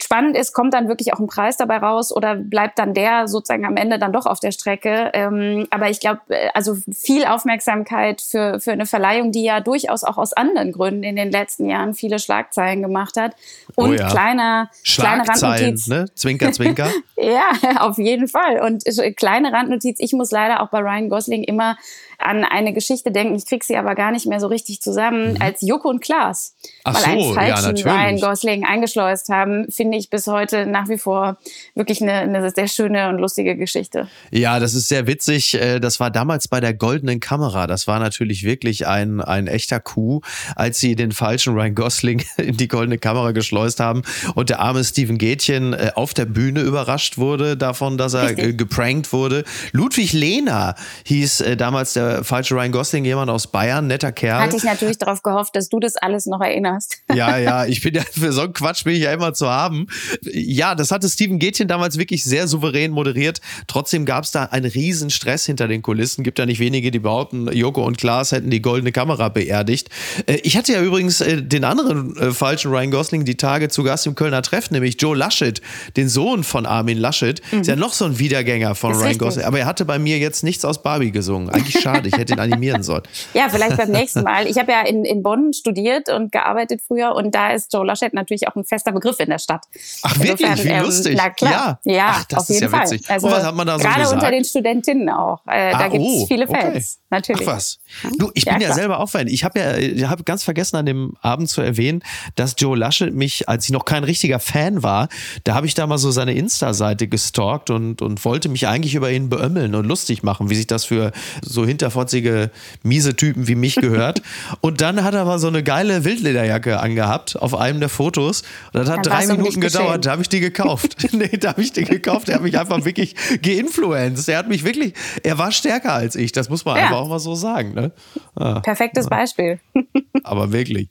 spannend 0.01 0.37
ist, 0.37 0.53
kommt 0.53 0.73
dann 0.73 0.87
wirklich 0.87 1.13
auch 1.13 1.19
ein 1.19 1.27
Preis 1.27 1.57
dabei 1.57 1.77
raus 1.77 2.15
oder 2.15 2.35
bleibt 2.35 2.79
dann 2.79 2.93
der 2.93 3.27
sozusagen 3.27 3.65
am 3.65 3.77
Ende 3.77 3.99
dann 3.99 4.13
doch 4.13 4.25
auf 4.25 4.39
der 4.39 4.51
Strecke. 4.51 5.11
Ähm, 5.13 5.67
aber 5.69 5.89
ich 5.89 5.99
glaube, 5.99 6.21
äh, 6.29 6.49
also 6.53 6.77
viel 6.91 7.25
Aufmerksamkeit 7.25 8.21
für, 8.21 8.59
für 8.59 8.71
eine 8.71 8.85
Verleihung, 8.85 9.31
die 9.31 9.43
ja 9.43 9.59
durchaus 9.59 10.03
auch 10.03 10.17
aus 10.17 10.33
anderen 10.33 10.71
Gründen 10.71 11.03
in 11.03 11.15
den 11.15 11.31
letzten 11.31 11.69
Jahren 11.69 11.93
viele 11.93 12.19
Schlagzeilen 12.19 12.81
gemacht 12.81 13.17
hat. 13.17 13.35
Und 13.75 13.89
oh 13.89 13.93
ja. 13.93 14.09
kleiner, 14.09 14.69
kleine 14.85 15.27
Randnotiz. 15.27 15.87
Ne? 15.87 16.05
Zwinker, 16.15 16.51
zwinker. 16.51 16.89
ja, 17.17 17.81
auf 17.81 17.97
jeden 17.97 18.27
Fall. 18.27 18.61
Und 18.61 18.85
äh, 18.85 19.11
kleine 19.11 19.51
Randnotiz, 19.51 19.97
ich 19.99 20.13
muss 20.13 20.31
leider 20.31 20.61
auch 20.61 20.69
bei 20.69 20.79
Ryan 20.79 21.09
Gosling 21.09 21.43
immer 21.43 21.77
an 22.19 22.43
eine 22.43 22.73
Geschichte 22.73 23.11
denken, 23.11 23.35
ich 23.35 23.45
krieg 23.45 23.63
sie 23.63 23.77
aber 23.77 23.95
gar 23.95 24.11
nicht 24.11 24.25
mehr 24.25 24.39
so 24.39 24.47
richtig 24.47 24.81
zusammen, 24.81 25.33
mhm. 25.33 25.41
als 25.41 25.61
Joko 25.61 25.89
und 25.89 26.01
Klaas. 26.01 26.55
Ach 26.83 26.93
weil 26.95 27.19
so, 27.19 27.33
einen 27.33 27.33
falschen 27.35 27.75
ja, 27.77 27.93
Ryan 27.93 28.19
Gosling 28.19 28.65
eingeschleust 28.65 29.29
haben, 29.29 29.67
finde 29.71 29.97
ich 29.97 30.09
bis 30.09 30.27
heute 30.27 30.65
nach 30.65 30.89
wie 30.89 30.97
vor 30.97 31.37
wirklich 31.75 32.01
eine, 32.01 32.13
eine 32.13 32.51
sehr 32.51 32.67
schöne 32.67 33.09
und 33.09 33.19
lustige 33.19 33.55
Geschichte. 33.55 34.07
Ja, 34.31 34.59
das 34.59 34.73
ist 34.73 34.87
sehr 34.89 35.07
witzig. 35.07 35.53
Äh, 35.55 35.79
das 35.79 35.99
war 35.99 36.11
damals 36.11 36.47
bei 36.47 36.59
der 36.59 36.73
goldenen 36.73 37.19
Kamera. 37.19 37.67
Das 37.67 37.87
war 37.87 37.99
natürlich 37.99 38.43
wirklich 38.43 38.87
ein, 38.87 39.21
ein 39.21 39.47
echter 39.47 39.79
Coup, 39.79 40.25
als 40.55 40.79
sie 40.79 40.95
den 40.95 41.11
falschen 41.11 41.53
Ryan 41.53 41.75
Gosling 41.75 42.25
in 42.37 42.57
die 42.57 42.67
goldene 42.67 42.97
Kamera 42.97 43.31
geschleust 43.31 43.79
haben 43.79 44.01
und 44.35 44.49
der 44.49 44.59
arme 44.59 44.83
Steven 44.83 45.17
Gätchen 45.17 45.73
äh, 45.73 45.91
auf 45.95 46.13
der 46.13 46.25
Bühne 46.25 46.61
überrascht 46.61 47.17
wurde 47.17 47.55
davon, 47.55 47.97
dass 47.97 48.13
er 48.13 48.29
Richtig. 48.29 48.57
geprankt 48.57 49.13
wurde. 49.13 49.43
Ludwig 49.71 50.13
Lehner 50.13 50.75
hieß 51.05 51.41
äh, 51.41 51.57
damals 51.57 51.93
der 51.93 52.08
falsche 52.23 52.55
Ryan 52.55 52.71
Gosling, 52.71 53.05
jemand 53.05 53.29
aus 53.29 53.47
Bayern, 53.47 53.87
netter 53.87 54.11
Kerl. 54.11 54.41
Hatte 54.41 54.57
ich 54.57 54.63
natürlich 54.63 54.97
darauf 54.97 55.23
gehofft, 55.23 55.55
dass 55.55 55.69
du 55.69 55.79
das 55.79 55.95
alles 55.95 56.25
noch 56.25 56.41
erinnerst. 56.41 56.97
Ja, 57.19 57.37
ja, 57.37 57.65
ich 57.65 57.81
bin 57.81 57.95
ja, 57.95 58.03
für 58.03 58.31
so 58.31 58.41
einen 58.41 58.53
Quatsch 58.53 58.83
bin 58.85 58.93
ich 58.93 59.01
ja 59.01 59.11
immer 59.11 59.33
zu 59.33 59.49
haben. 59.49 59.87
Ja, 60.21 60.75
das 60.75 60.91
hatte 60.91 61.09
Steven 61.09 61.37
Gätchen 61.39 61.67
damals 61.67 61.97
wirklich 61.97 62.23
sehr 62.23 62.47
souverän 62.47 62.91
moderiert. 62.91 63.41
Trotzdem 63.67 64.05
gab 64.05 64.23
es 64.23 64.31
da 64.31 64.43
einen 64.45 64.69
riesen 64.71 65.09
Stress 65.09 65.45
hinter 65.45 65.67
den 65.67 65.81
Kulissen. 65.81 66.23
Gibt 66.23 66.39
ja 66.39 66.45
nicht 66.45 66.59
wenige, 66.59 66.91
die 66.91 66.99
behaupten, 66.99 67.51
Joko 67.51 67.83
und 67.83 67.97
Klaas 67.97 68.31
hätten 68.31 68.49
die 68.51 68.61
goldene 68.61 68.91
Kamera 68.91 69.29
beerdigt. 69.29 69.89
Äh, 70.27 70.35
ich 70.43 70.55
hatte 70.55 70.71
ja 70.71 70.81
übrigens 70.81 71.19
äh, 71.19 71.41
den 71.41 71.63
anderen 71.63 72.15
äh, 72.15 72.31
falschen 72.31 72.71
Ryan 72.71 72.91
Gosling 72.91 73.25
die 73.25 73.35
Tage 73.35 73.69
zu 73.69 73.83
Gast 73.83 74.07
im 74.07 74.15
Kölner 74.15 74.41
Treff, 74.41 74.71
nämlich 74.71 75.01
Joe 75.01 75.17
Laschet, 75.17 75.61
den 75.97 76.07
Sohn 76.07 76.43
von 76.43 76.65
Armin 76.65 76.97
Laschet. 76.97 77.41
Mhm. 77.51 77.61
Ist 77.61 77.67
ja 77.67 77.75
noch 77.75 77.93
so 77.93 78.05
ein 78.05 78.19
Wiedergänger 78.19 78.75
von 78.75 78.91
Ryan 78.91 79.01
richtig. 79.03 79.19
Gosling. 79.19 79.45
Aber 79.45 79.59
er 79.59 79.65
hatte 79.65 79.83
bei 79.83 79.99
mir 79.99 80.19
jetzt 80.19 80.43
nichts 80.43 80.63
aus 80.63 80.81
Barbie 80.81 81.11
gesungen. 81.11 81.49
Eigentlich 81.49 81.81
schade. 81.81 81.98
Ich 82.05 82.13
hätte 82.13 82.33
ihn 82.33 82.39
animieren 82.39 82.83
sollen. 82.83 83.03
ja, 83.33 83.49
vielleicht 83.49 83.77
beim 83.77 83.91
nächsten 83.91 84.23
Mal. 84.23 84.47
Ich 84.47 84.57
habe 84.57 84.71
ja 84.71 84.81
in, 84.81 85.05
in 85.05 85.23
Bonn 85.23 85.53
studiert 85.53 86.09
und 86.09 86.31
gearbeitet 86.31 86.81
früher 86.85 87.15
und 87.15 87.33
da 87.35 87.51
ist 87.51 87.73
Joe 87.73 87.85
Laschet 87.85 88.13
natürlich 88.13 88.47
auch 88.47 88.55
ein 88.55 88.63
fester 88.63 88.91
Begriff 88.91 89.19
in 89.19 89.29
der 89.29 89.39
Stadt. 89.39 89.65
Ach 90.03 90.17
wirklich, 90.19 90.41
Insofern, 90.41 90.65
wie 90.65 90.69
ähm, 90.69 90.83
lustig. 90.83 91.15
Na 91.17 91.29
klar, 91.29 91.79
ja, 91.85 91.93
ja 91.93 92.07
Ach, 92.09 92.23
das 92.25 92.39
auf 92.39 92.49
jeden 92.49 92.69
Fall. 92.69 92.99
Also, 93.07 93.27
Und 93.27 93.33
was 93.33 93.43
hat 93.43 93.55
man 93.55 93.67
da 93.67 93.77
so 93.77 93.83
gerade 93.83 94.01
gesagt? 94.01 94.21
unter 94.21 94.31
den 94.31 94.45
Studentinnen 94.45 95.09
auch. 95.09 95.41
Äh, 95.47 95.73
ah, 95.73 95.79
da 95.79 95.87
gibt 95.87 96.03
es 96.03 96.11
oh, 96.11 96.25
viele 96.27 96.47
Fans, 96.47 96.99
okay. 96.99 97.07
natürlich. 97.09 97.47
Ach 97.47 97.53
was. 97.53 97.79
Du, 98.17 98.31
ich 98.33 98.45
ja, 98.45 98.53
bin 98.53 98.61
ja 98.61 98.73
selber 98.73 98.99
auch 98.99 99.09
Fan. 99.09 99.27
Ich 99.27 99.43
habe 99.43 99.59
ja, 99.59 99.77
ich 99.77 100.05
habe 100.05 100.23
ganz 100.23 100.43
vergessen 100.43 100.75
an 100.77 100.85
dem 100.85 101.13
Abend 101.21 101.49
zu 101.49 101.61
erwähnen, 101.61 102.03
dass 102.35 102.55
Joe 102.57 102.77
Laschet 102.77 103.13
mich, 103.13 103.49
als 103.49 103.65
ich 103.65 103.71
noch 103.71 103.85
kein 103.85 104.03
richtiger 104.03 104.39
Fan 104.39 104.83
war, 104.83 105.09
da 105.43 105.55
habe 105.55 105.65
ich 105.65 105.73
da 105.73 105.87
mal 105.87 105.97
so 105.97 106.11
seine 106.11 106.33
Insta-Seite 106.33 107.07
gestalkt 107.07 107.69
und, 107.69 108.01
und 108.01 108.23
wollte 108.25 108.49
mich 108.49 108.67
eigentlich 108.67 108.95
über 108.95 109.11
ihn 109.11 109.29
beömmeln 109.29 109.75
und 109.75 109.85
lustig 109.85 110.23
machen, 110.23 110.49
wie 110.49 110.55
sich 110.55 110.67
das 110.67 110.85
für 110.85 111.11
so 111.41 111.65
hinterfotzige, 111.89 112.51
miese 112.83 113.15
Typen 113.15 113.47
wie 113.47 113.55
mich 113.55 113.75
gehört. 113.75 114.21
und 114.61 114.81
dann 114.81 115.03
hat 115.03 115.13
er 115.13 115.21
aber 115.21 115.39
so 115.39 115.47
eine 115.47 115.63
geile 115.63 116.05
Wildlederjacke 116.05 116.79
angehabt 116.79 117.35
auf 117.35 117.55
einem 117.55 117.79
der 117.79 117.89
Fotos. 117.89 118.43
Und 118.73 118.81
das 118.81 118.89
hat 118.89 119.05
dann 119.05 119.13
drei 119.13 119.27
Minuten 119.27 119.61
gedauert, 119.61 120.05
da 120.05 120.11
habe 120.11 120.21
ich 120.21 120.29
die 120.29 120.39
gekauft. 120.39 120.95
nee, 121.11 121.37
da 121.37 121.49
habe 121.49 121.61
ich 121.61 121.73
die 121.73 121.85
gekauft. 121.85 122.29
Er 122.29 122.35
hat 122.35 122.41
mich 122.41 122.57
einfach 122.57 122.85
wirklich 122.85 123.15
geinfluenced. 123.41 124.29
Er 124.29 124.37
hat 124.37 124.47
mich 124.47 124.63
wirklich, 124.63 124.93
er 125.23 125.37
war 125.37 125.51
stärker 125.51 125.93
als 125.93 126.15
ich. 126.15 126.31
Das 126.31 126.49
muss 126.49 126.65
man 126.65 126.77
ja. 126.77 126.83
einfach 126.83 126.97
auch 126.97 127.09
mal 127.09 127.19
so 127.19 127.35
sagen. 127.35 127.73
Ne? 127.73 127.91
Ah. 128.35 128.59
Perfektes 128.59 129.07
Beispiel. 129.07 129.59
aber 130.23 130.51
wirklich. 130.51 130.89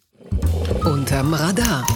Unterm 0.85 1.35
Radar. 1.35 1.87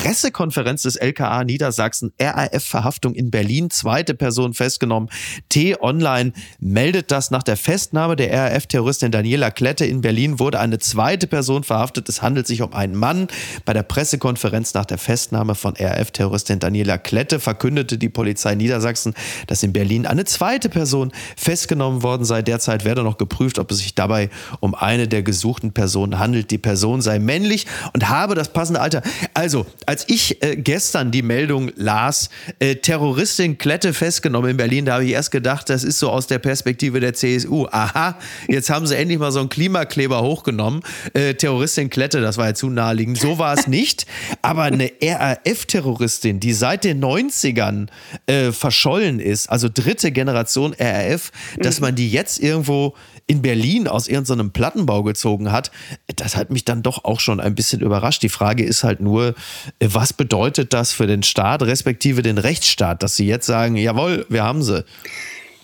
Pressekonferenz 0.00 0.82
des 0.82 0.94
LKA 0.94 1.42
Niedersachsen, 1.42 2.12
RAF-Verhaftung 2.20 3.16
in 3.16 3.32
Berlin, 3.32 3.68
zweite 3.68 4.14
Person 4.14 4.54
festgenommen. 4.54 5.10
T-Online 5.48 6.32
meldet 6.60 7.10
das 7.10 7.32
nach 7.32 7.42
der 7.42 7.56
Festnahme 7.56 8.14
der 8.14 8.32
RAF-Terroristin 8.32 9.10
Daniela 9.10 9.50
Klette 9.50 9.84
in 9.84 10.00
Berlin 10.00 10.38
wurde 10.38 10.60
eine 10.60 10.78
zweite 10.78 11.26
Person 11.26 11.64
verhaftet. 11.64 12.08
Es 12.08 12.22
handelt 12.22 12.46
sich 12.46 12.62
um 12.62 12.74
einen 12.74 12.94
Mann. 12.94 13.26
Bei 13.64 13.72
der 13.72 13.82
Pressekonferenz 13.82 14.72
nach 14.72 14.84
der 14.84 14.98
Festnahme 14.98 15.56
von 15.56 15.74
RAF-Terroristin 15.76 16.60
Daniela 16.60 16.96
Klette 16.96 17.40
verkündete 17.40 17.98
die 17.98 18.08
Polizei 18.08 18.54
Niedersachsen, 18.54 19.14
dass 19.48 19.64
in 19.64 19.72
Berlin 19.72 20.06
eine 20.06 20.24
zweite 20.24 20.68
Person 20.68 21.10
festgenommen 21.36 22.04
worden 22.04 22.24
sei. 22.24 22.42
Derzeit 22.42 22.84
werde 22.84 23.02
noch 23.02 23.18
geprüft, 23.18 23.58
ob 23.58 23.72
es 23.72 23.78
sich 23.78 23.96
dabei 23.96 24.30
um 24.60 24.76
eine 24.76 25.08
der 25.08 25.24
gesuchten 25.24 25.72
Personen 25.72 26.20
handelt. 26.20 26.52
Die 26.52 26.58
Person 26.58 27.02
sei 27.02 27.18
männlich 27.18 27.66
und 27.94 28.08
habe 28.08 28.36
das 28.36 28.52
passende 28.52 28.80
Alter. 28.80 29.02
Also, 29.34 29.66
als 29.88 30.04
ich 30.06 30.42
äh, 30.42 30.54
gestern 30.54 31.10
die 31.10 31.22
Meldung 31.22 31.70
las, 31.74 32.28
äh, 32.58 32.74
Terroristin 32.74 33.56
Klette 33.56 33.94
festgenommen 33.94 34.50
in 34.50 34.56
Berlin, 34.58 34.84
da 34.84 34.94
habe 34.94 35.06
ich 35.06 35.12
erst 35.12 35.30
gedacht, 35.30 35.70
das 35.70 35.82
ist 35.82 35.98
so 35.98 36.10
aus 36.10 36.26
der 36.26 36.38
Perspektive 36.38 37.00
der 37.00 37.14
CSU. 37.14 37.66
Aha, 37.70 38.18
jetzt 38.48 38.68
haben 38.68 38.86
sie 38.86 38.94
endlich 38.94 39.18
mal 39.18 39.32
so 39.32 39.40
einen 39.40 39.48
Klimakleber 39.48 40.20
hochgenommen. 40.20 40.82
Äh, 41.14 41.32
Terroristin 41.32 41.88
Klette, 41.88 42.20
das 42.20 42.36
war 42.36 42.48
ja 42.48 42.54
zu 42.54 42.68
naheliegend. 42.68 43.18
So 43.18 43.38
war 43.38 43.58
es 43.58 43.66
nicht. 43.66 44.04
Aber 44.42 44.64
eine 44.64 44.92
RAF-Terroristin, 45.02 46.38
die 46.38 46.52
seit 46.52 46.84
den 46.84 47.02
90ern 47.02 47.86
äh, 48.26 48.52
verschollen 48.52 49.20
ist, 49.20 49.48
also 49.48 49.70
dritte 49.72 50.12
Generation 50.12 50.74
RAF, 50.78 51.32
dass 51.56 51.80
mhm. 51.80 51.86
man 51.86 51.94
die 51.94 52.10
jetzt 52.10 52.40
irgendwo 52.40 52.94
in 53.28 53.42
Berlin 53.42 53.86
aus 53.86 54.08
irgendeinem 54.08 54.52
Plattenbau 54.52 55.04
gezogen 55.04 55.52
hat, 55.52 55.70
das 56.16 56.36
hat 56.36 56.50
mich 56.50 56.64
dann 56.64 56.82
doch 56.82 57.04
auch 57.04 57.20
schon 57.20 57.38
ein 57.38 57.54
bisschen 57.54 57.80
überrascht. 57.80 58.22
Die 58.22 58.28
Frage 58.30 58.64
ist 58.64 58.82
halt 58.82 59.00
nur, 59.00 59.34
was 59.80 60.12
bedeutet 60.12 60.72
das 60.72 60.92
für 60.92 61.06
den 61.06 61.22
Staat, 61.22 61.62
respektive 61.62 62.22
den 62.22 62.38
Rechtsstaat, 62.38 63.02
dass 63.02 63.14
sie 63.14 63.26
jetzt 63.26 63.46
sagen, 63.46 63.76
jawohl, 63.76 64.26
wir 64.28 64.42
haben 64.42 64.62
sie. 64.62 64.84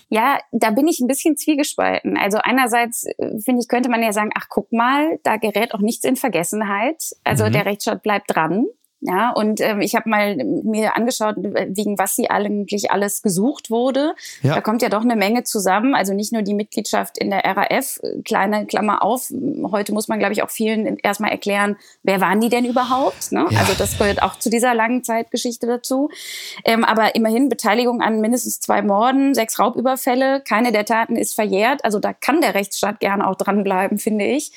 Ja, 0.09 0.37
da 0.51 0.69
bin 0.69 0.87
ich 0.87 0.99
ein 0.99 1.07
bisschen 1.07 1.35
zwiegespalten. 1.35 2.15
Also 2.17 2.37
einerseits 2.37 3.05
äh, 3.17 3.39
finde 3.43 3.61
ich, 3.61 3.67
könnte 3.67 3.89
man 3.89 4.03
ja 4.03 4.13
sagen, 4.13 4.29
ach 4.35 4.45
guck 4.49 4.71
mal, 4.71 5.19
da 5.23 5.37
gerät 5.37 5.73
auch 5.73 5.79
nichts 5.79 6.05
in 6.05 6.15
Vergessenheit. 6.15 7.01
Also 7.23 7.45
mhm. 7.45 7.53
der 7.53 7.65
Rechtsstaat 7.65 8.03
bleibt 8.03 8.33
dran. 8.33 8.65
Ja, 9.07 9.31
und 9.31 9.61
ähm, 9.61 9.81
ich 9.81 9.95
habe 9.95 10.09
mal 10.09 10.35
mir 10.35 10.95
angeschaut, 10.95 11.35
wegen 11.37 11.99
was 11.99 12.15
sie 12.15 12.29
eigentlich 12.29 12.89
alles 12.91 13.21
gesucht 13.21 13.69
wurde. 13.69 14.15
Ja. 14.41 14.55
Da 14.55 14.61
kommt 14.61 14.81
ja 14.81 14.89
doch 14.89 15.03
eine 15.03 15.15
Menge 15.15 15.43
zusammen. 15.43 15.93
Also 15.93 16.13
nicht 16.13 16.33
nur 16.33 16.41
die 16.41 16.55
Mitgliedschaft 16.55 17.17
in 17.17 17.29
der 17.29 17.45
RAF, 17.45 17.99
kleine 18.23 18.65
Klammer 18.65 19.03
auf. 19.03 19.31
Heute 19.71 19.93
muss 19.93 20.07
man, 20.07 20.17
glaube 20.17 20.33
ich, 20.33 20.41
auch 20.41 20.49
vielen 20.49 20.97
erstmal 20.97 21.31
erklären, 21.31 21.77
wer 22.03 22.19
waren 22.19 22.41
die 22.41 22.49
denn 22.49 22.65
überhaupt? 22.65 23.31
Ne? 23.31 23.45
Ja. 23.49 23.59
Also 23.59 23.73
das 23.77 23.97
gehört 23.97 24.23
auch 24.23 24.39
zu 24.39 24.49
dieser 24.49 24.73
langen 24.73 25.03
Zeitgeschichte 25.03 25.67
dazu. 25.67 26.09
Ähm, 26.63 26.83
aber 26.83 27.15
immerhin 27.15 27.49
Beteiligung 27.49 28.01
an 28.01 28.21
mindestens 28.21 28.59
zwei 28.59 28.81
Morden, 28.81 29.35
sechs 29.35 29.59
Raubüberfälle. 29.59 30.41
Keine 30.41 30.71
der 30.71 30.85
Taten 30.85 31.15
ist 31.15 31.35
verjährt. 31.35 31.85
Also 31.85 31.99
da 31.99 32.13
kann 32.13 32.41
der 32.41 32.55
Rechtsstaat 32.55 32.99
gerne 32.99 33.27
auch 33.27 33.35
dranbleiben, 33.35 33.99
finde 33.99 34.25
ich. 34.25 34.51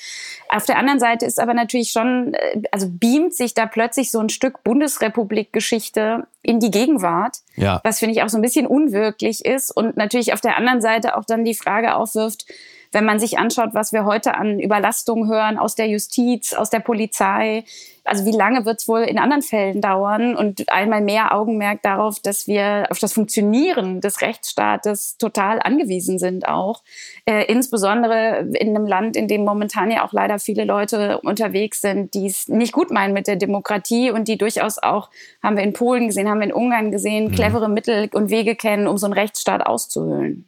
Auf 0.49 0.65
der 0.65 0.79
anderen 0.79 0.99
Seite 0.99 1.27
ist 1.27 1.39
aber 1.39 1.53
natürlich 1.53 1.91
schon, 1.91 2.33
äh, 2.33 2.63
also 2.73 2.87
beamt 2.91 3.35
sich 3.35 3.53
da 3.53 3.67
plötzlich 3.67 4.11
so 4.11 4.21
ein 4.21 4.31
Stück 4.39 4.63
Bundesrepublik-Geschichte 4.63 6.29
in 6.43 6.61
die 6.61 6.71
Gegenwart, 6.71 7.39
ja. 7.57 7.81
was 7.83 7.99
finde 7.99 8.15
ich 8.15 8.23
auch 8.23 8.29
so 8.29 8.39
ein 8.39 8.43
bisschen 8.43 8.69
unwirklich 8.69 9.45
ist 9.45 9.77
und 9.77 9.97
natürlich 9.97 10.33
auf 10.33 10.41
der 10.41 10.57
anderen 10.57 10.81
Seite 10.81 11.17
auch 11.17 11.25
dann 11.25 11.45
die 11.45 11.57
Frage 11.57 11.97
aufwirft, 11.97 12.47
wenn 12.93 13.05
man 13.05 13.19
sich 13.19 13.39
anschaut, 13.39 13.71
was 13.73 13.93
wir 13.93 14.05
heute 14.05 14.35
an 14.35 14.61
Überlastungen 14.61 15.29
hören 15.29 15.59
aus 15.59 15.75
der 15.75 15.89
Justiz, 15.89 16.55
aus 16.55 16.71
der 16.71 16.81
Polizei, 16.81 17.65
also 18.09 18.25
wie 18.25 18.37
lange 18.37 18.65
wird 18.65 18.81
es 18.81 18.89
wohl 18.89 19.01
in 19.01 19.19
anderen 19.19 19.43
Fällen 19.43 19.81
dauern 19.81 20.35
und 20.35 20.71
einmal 20.73 21.03
mehr 21.03 21.35
Augenmerk 21.35 21.83
darauf, 21.83 22.21
dass 22.21 22.47
wir 22.47 22.87
auf 22.91 22.99
das 22.99 23.13
Funktionieren 23.13 24.01
des 24.01 24.23
Rechtsstaates 24.23 25.19
total 25.19 25.61
angewiesen 25.61 26.19
sind 26.19 26.49
auch. 26.49 26.83
Äh, 27.27 27.45
insbesondere 27.45 28.49
in 28.55 28.75
einem 28.75 28.87
Land, 28.87 29.17
in 29.17 29.29
dem 29.29 29.45
momentan 29.45 29.91
ja 29.91 30.07
auch 30.07 30.13
leider 30.13 30.39
viele 30.39 30.65
Leute 30.65 31.21
unterwegs 31.21 31.83
sind, 31.83 32.15
die 32.15 32.27
es 32.27 32.49
nicht 32.49 32.73
gut 32.73 32.91
meinen 32.91 33.13
mit 33.13 33.27
der 33.27 33.37
Demokratie 33.37 34.11
und 34.11 34.27
die 34.27 34.39
durchaus 34.39 34.79
auch, 34.79 35.11
haben 35.43 35.57
wir 35.57 35.65
in 35.65 35.75
Polen 35.75 36.07
gesehen, 36.07 36.29
haben 36.29 36.41
wir 36.41 36.47
in 36.47 36.53
Ungarn 36.53 36.91
gesehen, 36.91 37.27
mhm. 37.27 37.33
clevere 37.33 37.69
Mittel 37.69 38.09
und 38.13 38.31
Wege 38.31 38.57
kennen, 38.57 38.87
um 38.87 38.97
so 38.97 39.07
einen 39.07 39.15
Rechtsstaat 39.15 39.67
auszuhöhlen. 39.67 40.48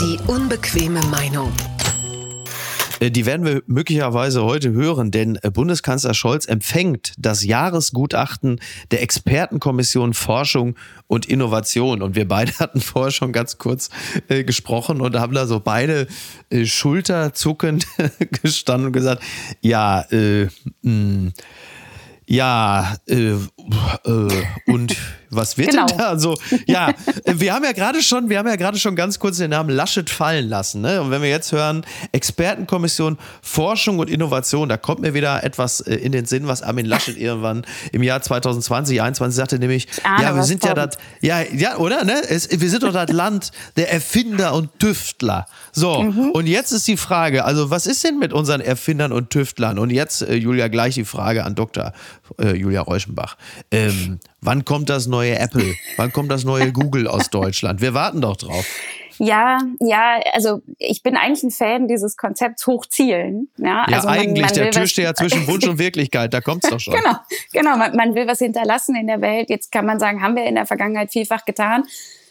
Die 0.00 0.18
unbequeme 0.26 1.00
Meinung. 1.06 1.52
Äh, 3.00 3.10
die 3.10 3.26
werden 3.26 3.46
wir 3.46 3.62
möglicherweise 3.66 4.44
heute 4.44 4.72
hören, 4.72 5.10
denn 5.10 5.38
äh, 5.42 5.50
Bundeskanzler 5.50 6.14
Scholz 6.14 6.46
empfängt 6.46 7.12
das 7.18 7.44
Jahresgutachten 7.44 8.60
der 8.90 9.02
Expertenkommission 9.02 10.14
Forschung 10.14 10.76
und 11.06 11.26
Innovation. 11.26 12.02
Und 12.02 12.14
wir 12.14 12.26
beide 12.26 12.52
hatten 12.58 12.80
vorher 12.80 13.10
schon 13.12 13.32
ganz 13.32 13.58
kurz 13.58 13.90
äh, 14.28 14.44
gesprochen 14.44 15.00
und 15.00 15.16
haben 15.16 15.34
da 15.34 15.46
so 15.46 15.60
beide 15.60 16.06
äh, 16.50 16.64
schulterzuckend 16.64 17.86
gestanden 18.42 18.88
und 18.88 18.92
gesagt, 18.92 19.22
ja, 19.60 20.02
äh, 20.10 20.48
mh, 20.82 21.32
ja, 22.28 22.96
äh, 24.04 24.10
äh, 24.10 24.44
und 24.66 24.96
was 25.30 25.58
wird 25.58 25.70
genau. 25.70 25.86
denn 25.86 25.98
da? 25.98 26.08
Also, 26.08 26.36
ja, 26.66 26.94
wir 27.24 27.52
haben 27.52 27.64
ja 27.64 27.72
gerade 27.72 28.02
schon, 28.02 28.28
wir 28.28 28.38
haben 28.38 28.48
ja 28.48 28.56
gerade 28.56 28.78
schon 28.78 28.96
ganz 28.96 29.18
kurz 29.18 29.38
den 29.38 29.50
Namen 29.50 29.70
Laschet 29.70 30.08
fallen 30.08 30.48
lassen. 30.48 30.80
Ne? 30.80 31.00
Und 31.00 31.10
wenn 31.10 31.22
wir 31.22 31.28
jetzt 31.28 31.52
hören, 31.52 31.84
Expertenkommission 32.12 33.18
Forschung 33.42 33.98
und 33.98 34.08
Innovation, 34.08 34.68
da 34.68 34.76
kommt 34.76 35.00
mir 35.00 35.14
wieder 35.14 35.42
etwas 35.44 35.80
äh, 35.80 35.96
in 35.96 36.12
den 36.12 36.26
Sinn, 36.26 36.46
was 36.46 36.62
Armin 36.62 36.86
Laschet 36.86 37.16
irgendwann 37.16 37.66
im 37.92 38.02
Jahr 38.02 38.22
2020, 38.22 38.96
2021 38.96 39.36
sagte, 39.36 39.58
nämlich, 39.58 39.88
ahne, 40.04 40.22
ja, 40.22 40.34
wir 40.34 40.42
sind 40.44 40.60
kommt. 40.60 40.76
ja 40.76 40.86
das, 40.86 40.98
ja, 41.20 41.40
ja, 41.52 41.76
oder? 41.76 42.04
Ne? 42.04 42.22
Es, 42.28 42.48
wir 42.50 42.70
sind 42.70 42.82
doch 42.82 42.92
das 42.92 43.10
Land 43.10 43.50
der 43.76 43.92
Erfinder 43.92 44.54
und 44.54 44.78
Tüftler. 44.78 45.46
So, 45.72 46.02
mhm. 46.02 46.30
und 46.30 46.46
jetzt 46.46 46.72
ist 46.72 46.86
die 46.88 46.96
Frage, 46.96 47.44
also 47.44 47.70
was 47.70 47.86
ist 47.86 48.04
denn 48.04 48.18
mit 48.18 48.32
unseren 48.32 48.60
Erfindern 48.60 49.12
und 49.12 49.30
Tüftlern? 49.30 49.78
Und 49.78 49.90
jetzt, 49.90 50.22
äh, 50.22 50.34
Julia, 50.34 50.68
gleich 50.68 50.94
die 50.94 51.04
Frage 51.04 51.44
an 51.44 51.54
Dr. 51.54 51.92
Äh, 52.40 52.54
Julia 52.54 52.80
Reuschenbach. 52.80 53.36
Ähm, 53.70 54.20
Wann 54.46 54.64
kommt 54.64 54.88
das 54.90 55.08
neue 55.08 55.36
Apple? 55.38 55.74
Wann 55.96 56.12
kommt 56.12 56.30
das 56.30 56.44
neue 56.44 56.70
Google 56.70 57.08
aus 57.08 57.30
Deutschland? 57.30 57.80
Wir 57.80 57.94
warten 57.94 58.20
doch 58.20 58.36
drauf. 58.36 58.64
Ja, 59.18 59.58
ja, 59.80 60.20
also 60.34 60.62
ich 60.78 61.02
bin 61.02 61.16
eigentlich 61.16 61.42
ein 61.42 61.50
Fan 61.50 61.88
dieses 61.88 62.16
Konzepts 62.16 62.64
Hochzielen. 62.66 63.48
Ja, 63.56 63.86
ja 63.88 63.96
also 63.96 64.08
man, 64.08 64.18
eigentlich, 64.18 64.44
man 64.44 64.54
der 64.54 64.70
Türsteher 64.70 65.14
zwischen 65.16 65.48
Wunsch 65.48 65.66
und 65.66 65.78
Wirklichkeit, 65.80 66.32
da 66.32 66.40
kommt's 66.40 66.68
doch 66.68 66.78
schon. 66.78 66.94
genau, 66.94 67.16
genau, 67.52 67.76
man, 67.76 67.96
man 67.96 68.14
will 68.14 68.28
was 68.28 68.38
hinterlassen 68.38 68.94
in 68.94 69.08
der 69.08 69.20
Welt. 69.20 69.50
Jetzt 69.50 69.72
kann 69.72 69.84
man 69.84 69.98
sagen, 69.98 70.22
haben 70.22 70.36
wir 70.36 70.44
in 70.44 70.54
der 70.54 70.66
Vergangenheit 70.66 71.10
vielfach 71.10 71.44
getan. 71.44 71.84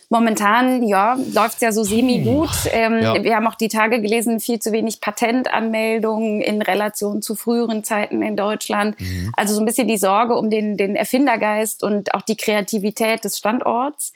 Momentan, 0.09 0.83
ja, 0.83 1.17
läuft's 1.33 1.61
ja 1.61 1.71
so 1.71 1.83
semi-gut. 1.83 2.49
Ähm, 2.71 3.01
ja. 3.01 3.23
Wir 3.23 3.35
haben 3.35 3.47
auch 3.47 3.55
die 3.55 3.69
Tage 3.69 4.01
gelesen, 4.01 4.39
viel 4.39 4.59
zu 4.59 4.71
wenig 4.71 5.01
Patentanmeldungen 5.01 6.41
in 6.41 6.61
Relation 6.61 7.21
zu 7.21 7.35
früheren 7.35 7.83
Zeiten 7.83 8.21
in 8.21 8.35
Deutschland. 8.35 8.99
Mhm. 8.99 9.31
Also 9.35 9.55
so 9.55 9.61
ein 9.61 9.65
bisschen 9.65 9.87
die 9.87 9.97
Sorge 9.97 10.35
um 10.35 10.49
den, 10.49 10.77
den 10.77 10.95
Erfindergeist 10.95 11.83
und 11.83 12.13
auch 12.13 12.21
die 12.21 12.37
Kreativität 12.37 13.23
des 13.23 13.37
Standorts. 13.37 14.13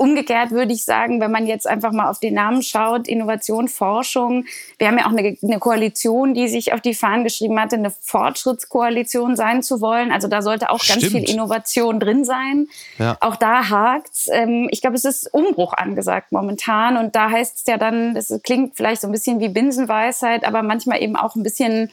Umgekehrt 0.00 0.50
würde 0.50 0.72
ich 0.72 0.86
sagen, 0.86 1.20
wenn 1.20 1.30
man 1.30 1.46
jetzt 1.46 1.66
einfach 1.66 1.92
mal 1.92 2.08
auf 2.08 2.20
den 2.20 2.32
Namen 2.32 2.62
schaut, 2.62 3.06
Innovation, 3.06 3.68
Forschung. 3.68 4.46
Wir 4.78 4.88
haben 4.88 4.96
ja 4.96 5.04
auch 5.04 5.10
eine, 5.14 5.36
eine 5.42 5.58
Koalition, 5.58 6.32
die 6.32 6.48
sich 6.48 6.72
auf 6.72 6.80
die 6.80 6.94
Fahnen 6.94 7.22
geschrieben 7.22 7.60
hatte, 7.60 7.76
eine 7.76 7.90
Fortschrittskoalition 7.90 9.36
sein 9.36 9.62
zu 9.62 9.82
wollen. 9.82 10.10
Also 10.10 10.26
da 10.26 10.40
sollte 10.40 10.70
auch 10.70 10.80
Stimmt. 10.80 11.02
ganz 11.02 11.12
viel 11.12 11.28
Innovation 11.28 12.00
drin 12.00 12.24
sein. 12.24 12.68
Ja. 12.96 13.18
Auch 13.20 13.36
da 13.36 13.68
hakt's. 13.68 14.26
Ähm, 14.32 14.68
ich 14.70 14.80
glaube, 14.80 14.96
es 14.96 15.04
ist 15.04 15.34
Umbruch 15.34 15.74
angesagt 15.74 16.32
momentan. 16.32 16.96
Und 16.96 17.14
da 17.14 17.28
heißt 17.28 17.56
es 17.58 17.66
ja 17.66 17.76
dann, 17.76 18.16
es 18.16 18.32
klingt 18.42 18.78
vielleicht 18.78 19.02
so 19.02 19.06
ein 19.06 19.12
bisschen 19.12 19.38
wie 19.38 19.50
Binsenweisheit, 19.50 20.46
aber 20.46 20.62
manchmal 20.62 21.02
eben 21.02 21.14
auch 21.14 21.36
ein 21.36 21.42
bisschen 21.42 21.90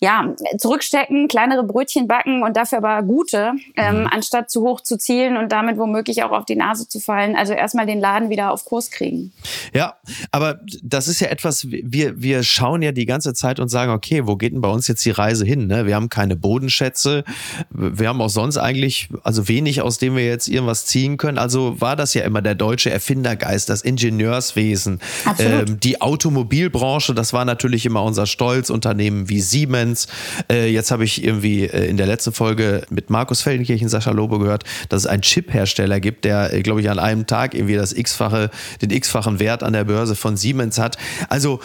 ja, 0.00 0.32
zurückstecken, 0.58 1.26
kleinere 1.26 1.64
Brötchen 1.64 2.06
backen 2.06 2.44
und 2.44 2.56
dafür 2.56 2.78
aber 2.78 3.02
gute, 3.02 3.54
ähm, 3.76 4.00
mhm. 4.00 4.06
anstatt 4.06 4.48
zu 4.48 4.62
hoch 4.62 4.80
zu 4.80 4.96
zielen 4.96 5.36
und 5.36 5.50
damit 5.50 5.76
womöglich 5.76 6.22
auch 6.22 6.30
auf 6.30 6.44
die 6.44 6.54
Nase 6.54 6.88
zu 6.88 7.00
fallen. 7.00 7.34
Also 7.34 7.52
erstmal 7.52 7.86
den 7.86 7.98
Laden 7.98 8.30
wieder 8.30 8.52
auf 8.52 8.64
Kurs 8.64 8.92
kriegen. 8.92 9.32
Ja, 9.74 9.96
aber 10.30 10.60
das 10.84 11.08
ist 11.08 11.18
ja 11.18 11.28
etwas, 11.28 11.66
wir, 11.68 12.22
wir 12.22 12.44
schauen 12.44 12.80
ja 12.82 12.92
die 12.92 13.06
ganze 13.06 13.34
Zeit 13.34 13.58
und 13.58 13.70
sagen, 13.70 13.90
okay, 13.90 14.26
wo 14.26 14.36
geht 14.36 14.52
denn 14.52 14.60
bei 14.60 14.68
uns 14.68 14.86
jetzt 14.86 15.04
die 15.04 15.10
Reise 15.10 15.44
hin? 15.44 15.66
Ne? 15.66 15.84
Wir 15.84 15.96
haben 15.96 16.08
keine 16.08 16.36
Bodenschätze, 16.36 17.24
wir 17.70 18.08
haben 18.08 18.20
auch 18.22 18.28
sonst 18.28 18.56
eigentlich, 18.56 19.08
also 19.24 19.48
wenig, 19.48 19.82
aus 19.82 19.98
dem 19.98 20.14
wir 20.14 20.24
jetzt 20.24 20.46
irgendwas 20.46 20.86
ziehen 20.86 21.16
können. 21.16 21.38
Also 21.38 21.80
war 21.80 21.96
das 21.96 22.14
ja 22.14 22.22
immer 22.22 22.40
der 22.40 22.54
deutsche 22.54 22.90
Erfindergeist, 22.90 23.68
das 23.68 23.82
Ingenieurswesen, 23.82 25.00
ähm, 25.40 25.80
die 25.80 26.00
Automobilbranche, 26.00 27.14
das 27.14 27.32
war 27.32 27.44
natürlich 27.44 27.84
immer 27.84 28.04
unser 28.04 28.26
Stolz, 28.26 28.70
Unternehmen 28.70 29.28
wie 29.28 29.40
Siemens, 29.40 29.87
Siemens. 29.88 30.06
Äh, 30.50 30.70
jetzt 30.70 30.90
habe 30.90 31.04
ich 31.04 31.24
irgendwie 31.24 31.64
äh, 31.64 31.86
in 31.88 31.96
der 31.96 32.06
letzten 32.06 32.32
Folge 32.32 32.82
mit 32.90 33.10
Markus 33.10 33.42
Feldenkirchen, 33.42 33.88
Sascha 33.88 34.10
Lobe 34.10 34.38
gehört, 34.38 34.64
dass 34.88 35.02
es 35.02 35.06
einen 35.06 35.22
Chip-Hersteller 35.22 36.00
gibt, 36.00 36.24
der, 36.24 36.52
äh, 36.52 36.62
glaube 36.62 36.80
ich, 36.80 36.90
an 36.90 36.98
einem 36.98 37.26
Tag 37.26 37.54
irgendwie 37.54 37.76
das 37.76 37.92
x-fache, 37.92 38.50
den 38.82 38.90
x-fachen 38.90 39.38
Wert 39.38 39.62
an 39.62 39.72
der 39.72 39.84
Börse 39.84 40.14
von 40.14 40.36
Siemens 40.36 40.78
hat. 40.78 40.96
Also 41.28 41.60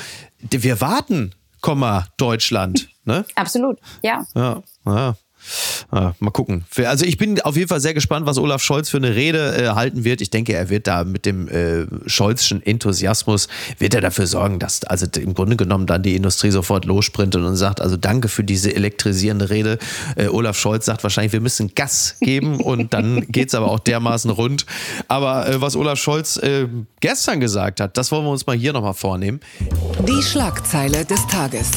wir 0.49 0.81
warten, 0.81 1.31
Komma, 1.61 2.07
Deutschland. 2.17 2.89
Ne? 3.05 3.25
Absolut, 3.35 3.79
ja. 4.01 4.25
Ja, 4.35 4.61
ja. 4.85 5.15
Ah, 5.91 6.13
mal 6.19 6.31
gucken. 6.31 6.65
Also 6.85 7.05
ich 7.05 7.17
bin 7.17 7.39
auf 7.41 7.55
jeden 7.55 7.67
Fall 7.67 7.79
sehr 7.79 7.93
gespannt, 7.93 8.25
was 8.25 8.38
Olaf 8.38 8.63
Scholz 8.63 8.89
für 8.89 8.97
eine 8.97 9.15
Rede 9.15 9.55
äh, 9.55 9.67
halten 9.69 10.03
wird. 10.03 10.21
Ich 10.21 10.29
denke, 10.29 10.53
er 10.53 10.69
wird 10.69 10.88
da 10.88 11.03
mit 11.03 11.25
dem 11.25 11.47
äh, 11.47 11.85
Scholzschen 12.07 12.65
Enthusiasmus, 12.65 13.47
wird 13.77 13.93
er 13.93 14.01
dafür 14.01 14.27
sorgen, 14.27 14.59
dass 14.59 14.83
also 14.83 15.05
im 15.19 15.33
Grunde 15.33 15.55
genommen 15.55 15.85
dann 15.85 16.03
die 16.03 16.15
Industrie 16.15 16.51
sofort 16.51 16.85
lossprintet 16.85 17.41
und 17.41 17.55
sagt, 17.55 17.81
also 17.81 17.97
danke 17.97 18.27
für 18.27 18.43
diese 18.43 18.75
elektrisierende 18.75 19.50
Rede. 19.50 19.77
Äh, 20.15 20.27
Olaf 20.27 20.57
Scholz 20.57 20.85
sagt 20.85 21.03
wahrscheinlich, 21.03 21.33
wir 21.33 21.41
müssen 21.41 21.75
Gas 21.75 22.15
geben 22.19 22.59
und 22.62 22.93
dann 22.93 23.27
geht 23.27 23.50
es 23.50 23.55
aber 23.55 23.69
auch 23.69 23.79
dermaßen 23.79 24.31
rund. 24.31 24.65
Aber 25.07 25.47
äh, 25.47 25.62
was 25.62 25.75
Olaf 25.75 26.00
Scholz 26.00 26.38
äh, 26.38 26.67
gestern 27.00 27.39
gesagt 27.39 27.79
hat, 27.79 27.97
das 27.97 28.12
wollen 28.12 28.25
wir 28.25 28.31
uns 28.31 28.47
mal 28.47 28.55
hier 28.55 28.73
nochmal 28.73 28.93
vornehmen. 28.93 29.39
Die 30.07 30.23
Schlagzeile 30.23 31.05
des 31.05 31.25
Tages. 31.27 31.71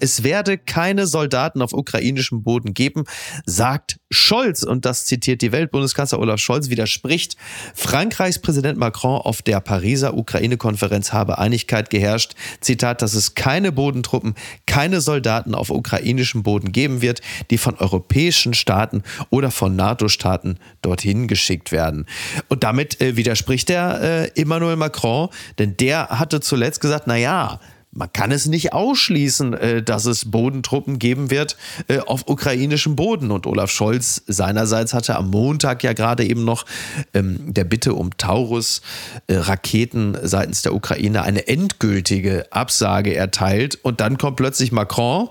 Es 0.00 0.22
werde 0.22 0.58
keine 0.58 1.06
Soldaten 1.06 1.62
auf 1.62 1.72
ukrainischem 1.72 2.42
Boden 2.42 2.74
geben, 2.74 3.04
sagt 3.46 3.98
Scholz. 4.10 4.62
Und 4.62 4.84
das 4.84 5.06
zitiert 5.06 5.42
die 5.42 5.52
Weltbundeskanzler 5.52 6.18
Olaf 6.18 6.40
Scholz, 6.40 6.70
widerspricht. 6.70 7.36
Frankreichs 7.74 8.38
Präsident 8.38 8.78
Macron 8.78 9.20
auf 9.20 9.42
der 9.42 9.60
Pariser 9.60 10.16
Ukraine-Konferenz 10.16 11.12
habe 11.12 11.38
Einigkeit 11.38 11.90
geherrscht. 11.90 12.34
Zitat, 12.60 13.02
dass 13.02 13.14
es 13.14 13.34
keine 13.34 13.72
Bodentruppen, 13.72 14.34
keine 14.66 15.00
Soldaten 15.00 15.54
auf 15.54 15.70
ukrainischem 15.70 16.42
Boden 16.42 16.72
geben 16.72 17.02
wird, 17.02 17.20
die 17.50 17.58
von 17.58 17.76
europäischen 17.76 18.54
Staaten 18.54 19.02
oder 19.30 19.50
von 19.50 19.76
NATO-Staaten 19.76 20.58
dorthin 20.82 21.28
geschickt 21.28 21.72
werden. 21.72 22.06
Und 22.48 22.64
damit 22.64 23.00
äh, 23.00 23.16
widerspricht 23.16 23.70
er 23.70 24.00
äh, 24.00 24.40
Emmanuel 24.40 24.76
Macron, 24.76 25.28
denn 25.58 25.76
der 25.76 26.08
hatte 26.08 26.40
zuletzt 26.40 26.80
gesagt, 26.80 27.06
na 27.06 27.16
ja, 27.16 27.60
man 27.98 28.12
kann 28.12 28.30
es 28.30 28.46
nicht 28.46 28.72
ausschließen, 28.72 29.54
äh, 29.54 29.82
dass 29.82 30.06
es 30.06 30.30
Bodentruppen 30.30 30.98
geben 30.98 31.30
wird 31.30 31.56
äh, 31.88 31.98
auf 31.98 32.28
ukrainischem 32.28 32.96
Boden. 32.96 33.30
Und 33.30 33.46
Olaf 33.46 33.70
Scholz 33.70 34.22
seinerseits 34.26 34.94
hatte 34.94 35.16
am 35.16 35.30
Montag 35.30 35.82
ja 35.82 35.92
gerade 35.92 36.24
eben 36.24 36.44
noch 36.44 36.64
ähm, 37.12 37.52
der 37.52 37.64
Bitte 37.64 37.94
um 37.94 38.16
Taurus-Raketen 38.16 40.14
äh, 40.14 40.28
seitens 40.28 40.62
der 40.62 40.74
Ukraine 40.74 41.22
eine 41.22 41.48
endgültige 41.48 42.46
Absage 42.52 43.14
erteilt. 43.14 43.78
Und 43.82 44.00
dann 44.00 44.16
kommt 44.16 44.36
plötzlich 44.36 44.70
Macron 44.70 45.28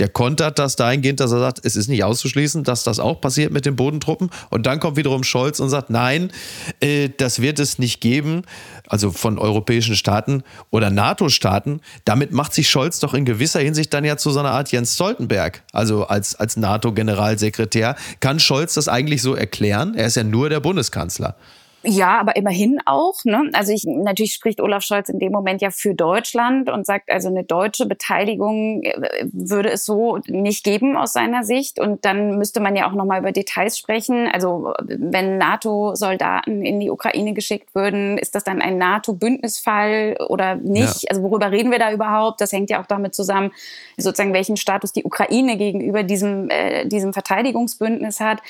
der 0.00 0.08
kontert 0.08 0.58
das 0.58 0.76
dahingehend, 0.76 1.20
dass 1.20 1.30
er 1.30 1.40
sagt, 1.40 1.60
es 1.62 1.76
ist 1.76 1.88
nicht 1.88 2.02
auszuschließen, 2.02 2.64
dass 2.64 2.84
das 2.84 2.98
auch 2.98 3.20
passiert 3.20 3.52
mit 3.52 3.66
den 3.66 3.76
Bodentruppen. 3.76 4.30
Und 4.48 4.64
dann 4.64 4.80
kommt 4.80 4.96
wiederum 4.96 5.22
Scholz 5.24 5.60
und 5.60 5.68
sagt, 5.68 5.90
nein, 5.90 6.32
äh, 6.80 7.10
das 7.14 7.42
wird 7.42 7.58
es 7.58 7.78
nicht 7.78 8.00
geben, 8.00 8.42
also 8.88 9.12
von 9.12 9.38
europäischen 9.38 9.94
Staaten 9.94 10.42
oder 10.70 10.90
NATO-Staaten. 10.90 11.80
Damit 12.06 12.32
macht 12.32 12.54
sich 12.54 12.70
Scholz 12.70 12.98
doch 12.98 13.12
in 13.12 13.26
gewisser 13.26 13.60
Hinsicht 13.60 13.92
dann 13.92 14.04
ja 14.04 14.16
zu 14.16 14.30
so 14.30 14.40
einer 14.40 14.52
Art 14.52 14.72
Jens 14.72 14.94
Stoltenberg, 14.94 15.62
also 15.72 16.06
als, 16.06 16.34
als 16.34 16.56
NATO-Generalsekretär. 16.56 17.94
Kann 18.20 18.40
Scholz 18.40 18.74
das 18.74 18.88
eigentlich 18.88 19.20
so 19.20 19.34
erklären? 19.34 19.94
Er 19.94 20.06
ist 20.06 20.16
ja 20.16 20.24
nur 20.24 20.48
der 20.48 20.60
Bundeskanzler. 20.60 21.36
Ja, 21.82 22.20
aber 22.20 22.36
immerhin 22.36 22.78
auch. 22.84 23.24
Ne? 23.24 23.48
Also 23.54 23.72
ich, 23.72 23.84
natürlich 23.86 24.34
spricht 24.34 24.60
Olaf 24.60 24.82
Scholz 24.82 25.08
in 25.08 25.18
dem 25.18 25.32
Moment 25.32 25.62
ja 25.62 25.70
für 25.70 25.94
Deutschland 25.94 26.68
und 26.68 26.84
sagt, 26.84 27.10
also 27.10 27.28
eine 27.28 27.42
deutsche 27.42 27.86
Beteiligung 27.86 28.82
äh, 28.82 29.24
würde 29.32 29.70
es 29.70 29.86
so 29.86 30.18
nicht 30.26 30.62
geben 30.62 30.98
aus 30.98 31.14
seiner 31.14 31.42
Sicht. 31.42 31.80
Und 31.80 32.04
dann 32.04 32.36
müsste 32.36 32.60
man 32.60 32.76
ja 32.76 32.86
auch 32.86 32.92
nochmal 32.92 33.20
über 33.20 33.32
Details 33.32 33.78
sprechen. 33.78 34.28
Also 34.30 34.74
wenn 34.86 35.38
NATO-Soldaten 35.38 36.62
in 36.62 36.80
die 36.80 36.90
Ukraine 36.90 37.32
geschickt 37.32 37.74
würden, 37.74 38.18
ist 38.18 38.34
das 38.34 38.44
dann 38.44 38.60
ein 38.60 38.76
NATO-Bündnisfall 38.76 40.18
oder 40.28 40.56
nicht? 40.56 41.04
Ja. 41.04 41.10
Also 41.10 41.22
worüber 41.22 41.50
reden 41.50 41.70
wir 41.70 41.78
da 41.78 41.92
überhaupt? 41.92 42.42
Das 42.42 42.52
hängt 42.52 42.68
ja 42.68 42.82
auch 42.82 42.86
damit 42.86 43.14
zusammen, 43.14 43.52
sozusagen 43.96 44.34
welchen 44.34 44.58
Status 44.58 44.92
die 44.92 45.04
Ukraine 45.04 45.56
gegenüber 45.56 46.02
diesem, 46.02 46.50
äh, 46.50 46.86
diesem 46.86 47.14
Verteidigungsbündnis 47.14 48.20
hat. 48.20 48.42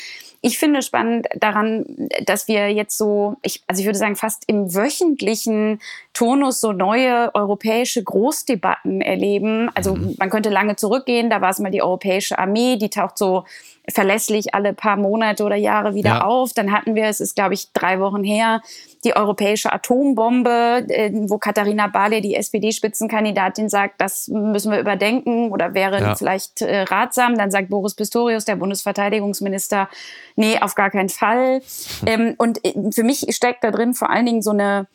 Ich 0.42 0.58
finde 0.58 0.80
spannend 0.80 1.26
daran, 1.36 1.84
dass 2.24 2.48
wir 2.48 2.72
jetzt 2.72 2.96
so, 2.96 3.36
ich, 3.42 3.62
also 3.66 3.80
ich 3.80 3.86
würde 3.86 3.98
sagen, 3.98 4.16
fast 4.16 4.44
im 4.46 4.74
wöchentlichen 4.74 5.80
Tonus 6.14 6.60
so 6.60 6.72
neue 6.72 7.34
europäische 7.34 8.02
Großdebatten 8.02 9.02
erleben. 9.02 9.70
Also 9.74 9.94
mhm. 9.94 10.14
man 10.18 10.30
könnte 10.30 10.48
lange 10.48 10.76
zurückgehen, 10.76 11.28
da 11.28 11.42
war 11.42 11.50
es 11.50 11.58
mal 11.58 11.70
die 11.70 11.82
europäische 11.82 12.38
Armee, 12.38 12.76
die 12.76 12.88
taucht 12.88 13.18
so 13.18 13.44
verlässlich 13.90 14.54
alle 14.54 14.72
paar 14.72 14.96
Monate 14.96 15.44
oder 15.44 15.56
Jahre 15.56 15.94
wieder 15.94 16.10
ja. 16.10 16.24
auf. 16.24 16.52
Dann 16.52 16.72
hatten 16.72 16.94
wir, 16.94 17.04
es 17.04 17.20
ist 17.20 17.34
glaube 17.34 17.54
ich 17.54 17.72
drei 17.72 18.00
Wochen 18.00 18.24
her, 18.24 18.60
die 19.04 19.16
europäische 19.16 19.72
Atombombe, 19.72 20.84
äh, 20.88 21.10
wo 21.12 21.38
Katharina 21.38 21.86
Barley, 21.86 22.20
die 22.20 22.34
SPD-Spitzenkandidatin, 22.34 23.68
sagt, 23.68 24.00
das 24.00 24.28
müssen 24.28 24.72
wir 24.72 24.80
überdenken 24.80 25.50
oder 25.50 25.74
wäre 25.74 26.00
ja. 26.00 26.14
vielleicht 26.14 26.62
äh, 26.62 26.82
ratsam. 26.82 27.36
Dann 27.36 27.50
sagt 27.50 27.70
Boris 27.70 27.94
Pistorius, 27.94 28.44
der 28.44 28.56
Bundesverteidigungsminister, 28.56 29.88
nee, 30.36 30.58
auf 30.60 30.74
gar 30.74 30.90
keinen 30.90 31.08
Fall. 31.08 31.62
Ähm, 32.06 32.34
und 32.36 32.64
äh, 32.64 32.74
für 32.92 33.04
mich 33.04 33.26
steckt 33.34 33.64
da 33.64 33.70
drin 33.70 33.94
vor 33.94 34.10
allen 34.10 34.26
Dingen 34.26 34.42
so 34.42 34.50
eine 34.50 34.86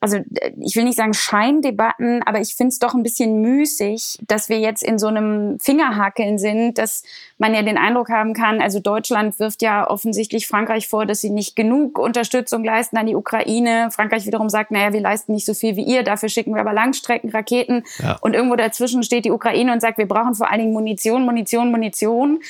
also 0.00 0.16
äh, 0.16 0.52
ich 0.60 0.76
will 0.76 0.84
nicht 0.84 0.96
sagen 0.96 1.14
Scheindebatten, 1.14 2.22
aber 2.24 2.40
ich 2.40 2.54
finde 2.54 2.68
es 2.68 2.78
doch 2.78 2.94
ein 2.94 3.02
bisschen 3.02 3.40
müßig, 3.40 4.18
dass 4.26 4.48
wir 4.48 4.58
jetzt 4.58 4.82
in 4.82 4.98
so 4.98 5.08
einem 5.08 5.58
Fingerhakeln 5.60 6.38
sind, 6.38 6.78
dass 6.78 7.02
man 7.38 7.54
ja 7.54 7.62
den 7.62 7.78
Eindruck 7.78 8.10
haben 8.10 8.34
kann, 8.34 8.60
also 8.60 8.80
Deutschland 8.80 9.38
wirft 9.38 9.62
ja 9.62 9.88
offensichtlich 9.88 10.46
Frankreich 10.46 10.88
vor, 10.88 11.06
dass 11.06 11.20
sie 11.20 11.30
nicht 11.30 11.56
genug 11.56 11.98
Unterstützung 11.98 12.64
leisten 12.64 12.96
an 12.96 13.06
die 13.06 13.14
Ukraine. 13.14 13.90
Frankreich 13.90 14.26
wiederum 14.26 14.50
sagt, 14.50 14.70
naja, 14.70 14.92
wir 14.92 15.00
leisten 15.00 15.32
nicht 15.32 15.46
so 15.46 15.54
viel 15.54 15.76
wie 15.76 15.84
ihr, 15.84 16.02
dafür 16.02 16.28
schicken 16.28 16.54
wir 16.54 16.60
aber 16.60 16.72
Langstreckenraketen. 16.72 17.84
Ja. 18.02 18.18
Und 18.20 18.34
irgendwo 18.34 18.56
dazwischen 18.56 19.02
steht 19.02 19.24
die 19.24 19.30
Ukraine 19.30 19.72
und 19.72 19.80
sagt, 19.80 19.98
wir 19.98 20.08
brauchen 20.08 20.34
vor 20.34 20.50
allen 20.50 20.60
Dingen 20.60 20.72
Munition, 20.72 21.24
Munition, 21.24 21.70
Munition 21.70 22.40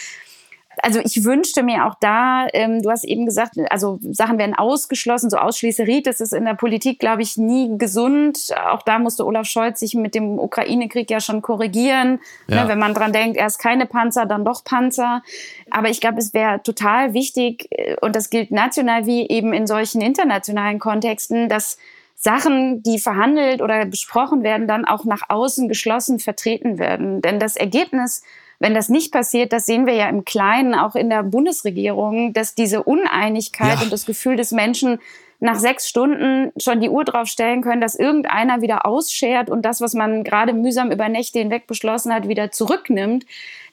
also 0.82 1.00
ich 1.00 1.24
wünschte 1.24 1.62
mir 1.62 1.86
auch 1.86 1.94
da, 2.00 2.46
ähm, 2.52 2.82
du 2.82 2.90
hast 2.90 3.04
eben 3.04 3.26
gesagt, 3.26 3.54
also 3.70 3.98
Sachen 4.02 4.38
werden 4.38 4.54
ausgeschlossen, 4.54 5.30
so 5.30 5.36
Ausschließeritis 5.36 6.20
ist 6.20 6.32
in 6.32 6.44
der 6.44 6.54
Politik, 6.54 6.98
glaube 6.98 7.22
ich, 7.22 7.36
nie 7.36 7.76
gesund. 7.78 8.50
Auch 8.70 8.82
da 8.82 8.98
musste 8.98 9.26
Olaf 9.26 9.46
Scholz 9.46 9.80
sich 9.80 9.94
mit 9.94 10.14
dem 10.14 10.38
Ukraine-Krieg 10.38 11.10
ja 11.10 11.20
schon 11.20 11.42
korrigieren. 11.42 12.20
Ne, 12.46 12.56
ja. 12.56 12.62
Ne, 12.64 12.68
wenn 12.68 12.78
man 12.78 12.94
dran 12.94 13.12
denkt, 13.12 13.36
erst 13.36 13.58
keine 13.58 13.86
Panzer, 13.86 14.26
dann 14.26 14.44
doch 14.44 14.64
Panzer. 14.64 15.22
Aber 15.70 15.88
ich 15.88 16.00
glaube, 16.00 16.18
es 16.18 16.34
wäre 16.34 16.62
total 16.62 17.14
wichtig, 17.14 17.68
äh, 17.70 17.96
und 18.00 18.16
das 18.16 18.30
gilt 18.30 18.50
national 18.50 19.06
wie 19.06 19.28
eben 19.28 19.52
in 19.52 19.66
solchen 19.66 20.00
internationalen 20.00 20.78
Kontexten, 20.78 21.48
dass 21.48 21.78
Sachen, 22.20 22.82
die 22.82 22.98
verhandelt 22.98 23.62
oder 23.62 23.86
besprochen 23.86 24.42
werden, 24.42 24.66
dann 24.66 24.84
auch 24.84 25.04
nach 25.04 25.22
außen 25.28 25.68
geschlossen 25.68 26.18
vertreten 26.18 26.78
werden. 26.78 27.22
Denn 27.22 27.38
das 27.38 27.54
Ergebnis 27.54 28.22
wenn 28.60 28.74
das 28.74 28.88
nicht 28.88 29.12
passiert, 29.12 29.52
das 29.52 29.66
sehen 29.66 29.86
wir 29.86 29.94
ja 29.94 30.08
im 30.08 30.24
Kleinen 30.24 30.74
auch 30.74 30.94
in 30.94 31.10
der 31.10 31.22
Bundesregierung, 31.22 32.32
dass 32.32 32.54
diese 32.54 32.82
Uneinigkeit 32.82 33.78
ja. 33.78 33.82
und 33.82 33.92
das 33.92 34.04
Gefühl 34.04 34.36
des 34.36 34.50
Menschen 34.50 34.98
nach 35.40 35.58
sechs 35.58 35.88
Stunden 35.88 36.52
schon 36.58 36.80
die 36.80 36.88
Uhr 36.88 37.04
drauf 37.04 37.28
stellen 37.28 37.62
können, 37.62 37.80
dass 37.80 37.94
irgendeiner 37.94 38.60
wieder 38.60 38.86
ausschert 38.86 39.50
und 39.50 39.62
das, 39.62 39.80
was 39.80 39.94
man 39.94 40.24
gerade 40.24 40.52
mühsam 40.52 40.90
über 40.90 41.08
Nächte 41.08 41.38
hinweg 41.38 41.68
beschlossen 41.68 42.12
hat, 42.12 42.26
wieder 42.26 42.50
zurücknimmt. 42.50 43.24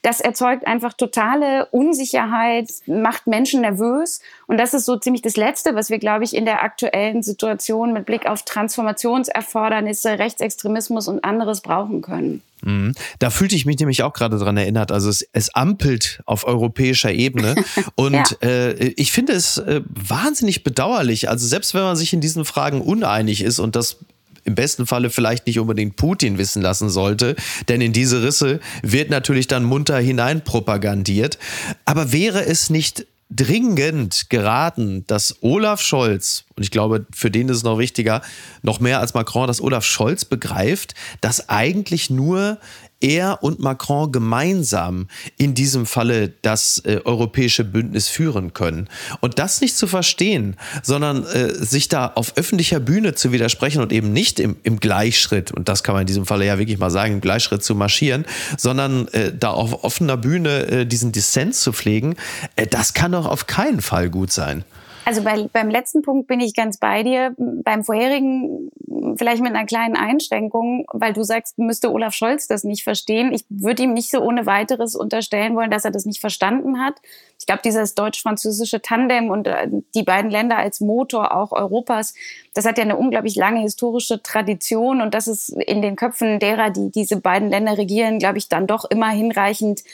Das 0.06 0.20
erzeugt 0.20 0.68
einfach 0.68 0.92
totale 0.92 1.66
Unsicherheit, 1.72 2.70
macht 2.86 3.26
Menschen 3.26 3.62
nervös. 3.62 4.20
Und 4.46 4.56
das 4.56 4.72
ist 4.72 4.84
so 4.84 4.96
ziemlich 4.96 5.20
das 5.20 5.36
Letzte, 5.36 5.74
was 5.74 5.90
wir, 5.90 5.98
glaube 5.98 6.22
ich, 6.22 6.36
in 6.36 6.44
der 6.44 6.62
aktuellen 6.62 7.24
Situation 7.24 7.92
mit 7.92 8.06
Blick 8.06 8.24
auf 8.24 8.44
Transformationserfordernisse, 8.44 10.20
Rechtsextremismus 10.20 11.08
und 11.08 11.24
anderes 11.24 11.60
brauchen 11.60 12.02
können. 12.02 12.40
Mhm. 12.62 12.94
Da 13.18 13.30
fühlte 13.30 13.56
ich 13.56 13.66
mich 13.66 13.80
nämlich 13.80 14.04
auch 14.04 14.12
gerade 14.12 14.38
dran 14.38 14.56
erinnert. 14.56 14.92
Also 14.92 15.10
es, 15.10 15.28
es 15.32 15.52
ampelt 15.56 16.20
auf 16.24 16.46
europäischer 16.46 17.10
Ebene. 17.10 17.56
Und 17.96 18.14
ja. 18.14 18.48
äh, 18.48 18.74
ich 18.96 19.10
finde 19.10 19.32
es 19.32 19.58
äh, 19.58 19.80
wahnsinnig 19.88 20.62
bedauerlich. 20.62 21.28
Also 21.28 21.48
selbst 21.48 21.74
wenn 21.74 21.82
man 21.82 21.96
sich 21.96 22.12
in 22.12 22.20
diesen 22.20 22.44
Fragen 22.44 22.80
uneinig 22.80 23.42
ist 23.42 23.58
und 23.58 23.74
das 23.74 23.98
im 24.46 24.54
besten 24.54 24.86
Falle 24.86 25.10
vielleicht 25.10 25.46
nicht 25.46 25.58
unbedingt 25.58 25.96
Putin 25.96 26.38
wissen 26.38 26.62
lassen 26.62 26.88
sollte, 26.88 27.36
denn 27.68 27.80
in 27.80 27.92
diese 27.92 28.22
Risse 28.22 28.60
wird 28.82 29.10
natürlich 29.10 29.48
dann 29.48 29.64
munter 29.64 29.98
hinein 29.98 30.42
propagandiert. 30.42 31.38
Aber 31.84 32.12
wäre 32.12 32.44
es 32.46 32.70
nicht 32.70 33.06
dringend 33.28 34.30
geraten, 34.30 35.04
dass 35.08 35.42
Olaf 35.42 35.80
Scholz, 35.80 36.44
und 36.54 36.62
ich 36.62 36.70
glaube, 36.70 37.06
für 37.12 37.30
den 37.30 37.48
ist 37.48 37.58
es 37.58 37.62
noch 37.64 37.78
wichtiger, 37.78 38.22
noch 38.62 38.78
mehr 38.78 39.00
als 39.00 39.14
Macron, 39.14 39.48
dass 39.48 39.60
Olaf 39.60 39.84
Scholz 39.84 40.24
begreift, 40.24 40.94
dass 41.20 41.48
eigentlich 41.48 42.08
nur 42.08 42.58
er 43.00 43.42
und 43.42 43.60
Macron 43.60 44.10
gemeinsam 44.10 45.08
in 45.36 45.54
diesem 45.54 45.86
Falle 45.86 46.32
das 46.42 46.78
äh, 46.84 47.00
europäische 47.04 47.64
Bündnis 47.64 48.08
führen 48.08 48.54
können. 48.54 48.88
Und 49.20 49.38
das 49.38 49.60
nicht 49.60 49.76
zu 49.76 49.86
verstehen, 49.86 50.56
sondern 50.82 51.24
äh, 51.24 51.52
sich 51.54 51.88
da 51.88 52.06
auf 52.14 52.36
öffentlicher 52.36 52.80
Bühne 52.80 53.14
zu 53.14 53.32
widersprechen 53.32 53.82
und 53.82 53.92
eben 53.92 54.12
nicht 54.12 54.40
im, 54.40 54.56
im, 54.62 54.80
Gleichschritt, 54.80 55.52
und 55.52 55.68
das 55.68 55.82
kann 55.82 55.94
man 55.94 56.02
in 56.02 56.06
diesem 56.06 56.26
Falle 56.26 56.46
ja 56.46 56.58
wirklich 56.58 56.78
mal 56.78 56.90
sagen, 56.90 57.14
im 57.14 57.20
Gleichschritt 57.20 57.62
zu 57.62 57.74
marschieren, 57.74 58.24
sondern 58.56 59.08
äh, 59.08 59.32
da 59.32 59.50
auf 59.50 59.84
offener 59.84 60.16
Bühne 60.16 60.66
äh, 60.66 60.86
diesen 60.86 61.12
Dissens 61.12 61.60
zu 61.60 61.72
pflegen, 61.72 62.16
äh, 62.56 62.66
das 62.66 62.94
kann 62.94 63.12
doch 63.12 63.26
auf 63.26 63.46
keinen 63.46 63.80
Fall 63.80 64.10
gut 64.10 64.32
sein. 64.32 64.64
Also 65.06 65.22
bei, 65.22 65.48
beim 65.52 65.70
letzten 65.70 66.02
Punkt 66.02 66.26
bin 66.26 66.40
ich 66.40 66.52
ganz 66.52 66.78
bei 66.78 67.04
dir. 67.04 67.32
Beim 67.38 67.84
vorherigen 67.84 68.72
vielleicht 69.16 69.40
mit 69.40 69.54
einer 69.54 69.64
kleinen 69.64 69.94
Einschränkung, 69.94 70.84
weil 70.92 71.12
du 71.12 71.22
sagst, 71.22 71.58
müsste 71.58 71.92
Olaf 71.92 72.12
Scholz 72.12 72.48
das 72.48 72.64
nicht 72.64 72.82
verstehen. 72.82 73.32
Ich 73.32 73.44
würde 73.48 73.84
ihm 73.84 73.92
nicht 73.92 74.10
so 74.10 74.18
ohne 74.20 74.46
weiteres 74.46 74.96
unterstellen 74.96 75.54
wollen, 75.54 75.70
dass 75.70 75.84
er 75.84 75.92
das 75.92 76.06
nicht 76.06 76.20
verstanden 76.20 76.80
hat. 76.80 76.94
Ich 77.38 77.46
glaube, 77.46 77.62
dieses 77.64 77.94
deutsch-französische 77.94 78.82
Tandem 78.82 79.30
und 79.30 79.46
äh, 79.46 79.68
die 79.94 80.02
beiden 80.02 80.28
Länder 80.28 80.56
als 80.56 80.80
Motor 80.80 81.36
auch 81.36 81.52
Europas, 81.52 82.14
das 82.54 82.66
hat 82.66 82.76
ja 82.76 82.82
eine 82.82 82.96
unglaublich 82.96 83.36
lange 83.36 83.60
historische 83.60 84.20
Tradition 84.24 85.00
und 85.00 85.14
das 85.14 85.28
ist 85.28 85.50
in 85.50 85.82
den 85.82 85.94
Köpfen 85.94 86.40
derer, 86.40 86.70
die 86.70 86.90
diese 86.90 87.20
beiden 87.20 87.48
Länder 87.48 87.78
regieren, 87.78 88.18
glaube 88.18 88.38
ich, 88.38 88.48
dann 88.48 88.66
doch 88.66 88.84
immer 88.90 89.10
hinreichend 89.10 89.84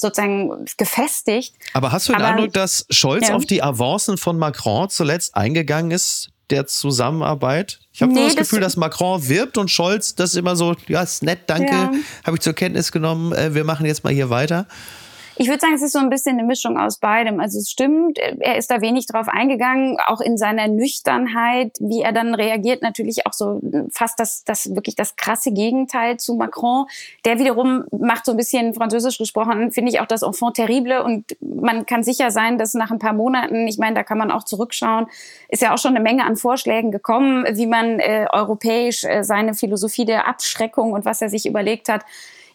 sozusagen 0.00 0.64
gefestigt. 0.76 1.54
Aber 1.72 1.92
hast 1.92 2.08
du 2.08 2.12
den 2.12 2.22
Aber, 2.22 2.34
Eindruck, 2.34 2.52
dass 2.52 2.86
Scholz 2.90 3.28
ja. 3.28 3.34
auf 3.34 3.44
die 3.44 3.62
Avancen 3.62 4.16
von 4.16 4.38
Macron 4.38 4.88
zuletzt 4.88 5.34
eingegangen 5.34 5.90
ist, 5.90 6.30
der 6.50 6.66
Zusammenarbeit? 6.66 7.80
Ich 7.92 8.02
habe 8.02 8.12
nee, 8.12 8.24
das 8.24 8.36
Gefühl, 8.36 8.60
das 8.60 8.72
dass 8.74 8.76
Macron 8.76 9.28
wirbt 9.28 9.58
und 9.58 9.70
Scholz 9.70 10.14
das 10.14 10.34
immer 10.34 10.56
so, 10.56 10.74
ja, 10.88 11.02
ist 11.02 11.22
nett, 11.22 11.40
danke, 11.46 11.72
ja. 11.72 11.92
habe 12.24 12.36
ich 12.36 12.40
zur 12.40 12.52
Kenntnis 12.52 12.92
genommen, 12.92 13.32
äh, 13.32 13.54
wir 13.54 13.64
machen 13.64 13.86
jetzt 13.86 14.04
mal 14.04 14.12
hier 14.12 14.30
weiter. 14.30 14.66
Ich 15.40 15.48
würde 15.48 15.58
sagen, 15.58 15.72
es 15.72 15.80
ist 15.80 15.92
so 15.92 15.98
ein 16.00 16.10
bisschen 16.10 16.38
eine 16.38 16.46
Mischung 16.46 16.76
aus 16.76 16.98
beidem. 16.98 17.40
Also 17.40 17.60
es 17.60 17.70
stimmt, 17.70 18.18
er 18.18 18.58
ist 18.58 18.70
da 18.70 18.82
wenig 18.82 19.06
drauf 19.06 19.26
eingegangen, 19.26 19.96
auch 20.06 20.20
in 20.20 20.36
seiner 20.36 20.68
Nüchternheit, 20.68 21.78
wie 21.80 22.02
er 22.02 22.12
dann 22.12 22.34
reagiert, 22.34 22.82
natürlich 22.82 23.26
auch 23.26 23.32
so 23.32 23.58
fast 23.90 24.20
das, 24.20 24.44
das 24.44 24.74
wirklich 24.74 24.96
das 24.96 25.16
krasse 25.16 25.50
Gegenteil 25.52 26.18
zu 26.18 26.34
Macron. 26.34 26.84
Der 27.24 27.38
wiederum 27.38 27.84
macht 27.90 28.26
so 28.26 28.32
ein 28.32 28.36
bisschen 28.36 28.74
französisch 28.74 29.16
gesprochen, 29.16 29.72
finde 29.72 29.90
ich 29.90 30.00
auch 30.00 30.06
das 30.06 30.20
Enfant 30.20 30.56
terrible 30.56 31.02
und 31.02 31.24
man 31.40 31.86
kann 31.86 32.02
sicher 32.02 32.30
sein, 32.30 32.58
dass 32.58 32.74
nach 32.74 32.90
ein 32.90 32.98
paar 32.98 33.14
Monaten, 33.14 33.66
ich 33.66 33.78
meine, 33.78 33.94
da 33.94 34.02
kann 34.02 34.18
man 34.18 34.30
auch 34.30 34.42
zurückschauen, 34.42 35.06
ist 35.48 35.62
ja 35.62 35.72
auch 35.72 35.78
schon 35.78 35.96
eine 35.96 36.04
Menge 36.04 36.26
an 36.26 36.36
Vorschlägen 36.36 36.90
gekommen, 36.90 37.46
wie 37.52 37.66
man 37.66 37.98
äh, 37.98 38.26
europäisch 38.30 39.04
äh, 39.04 39.24
seine 39.24 39.54
Philosophie 39.54 40.04
der 40.04 40.28
Abschreckung 40.28 40.92
und 40.92 41.06
was 41.06 41.22
er 41.22 41.30
sich 41.30 41.46
überlegt 41.46 41.88
hat, 41.88 42.04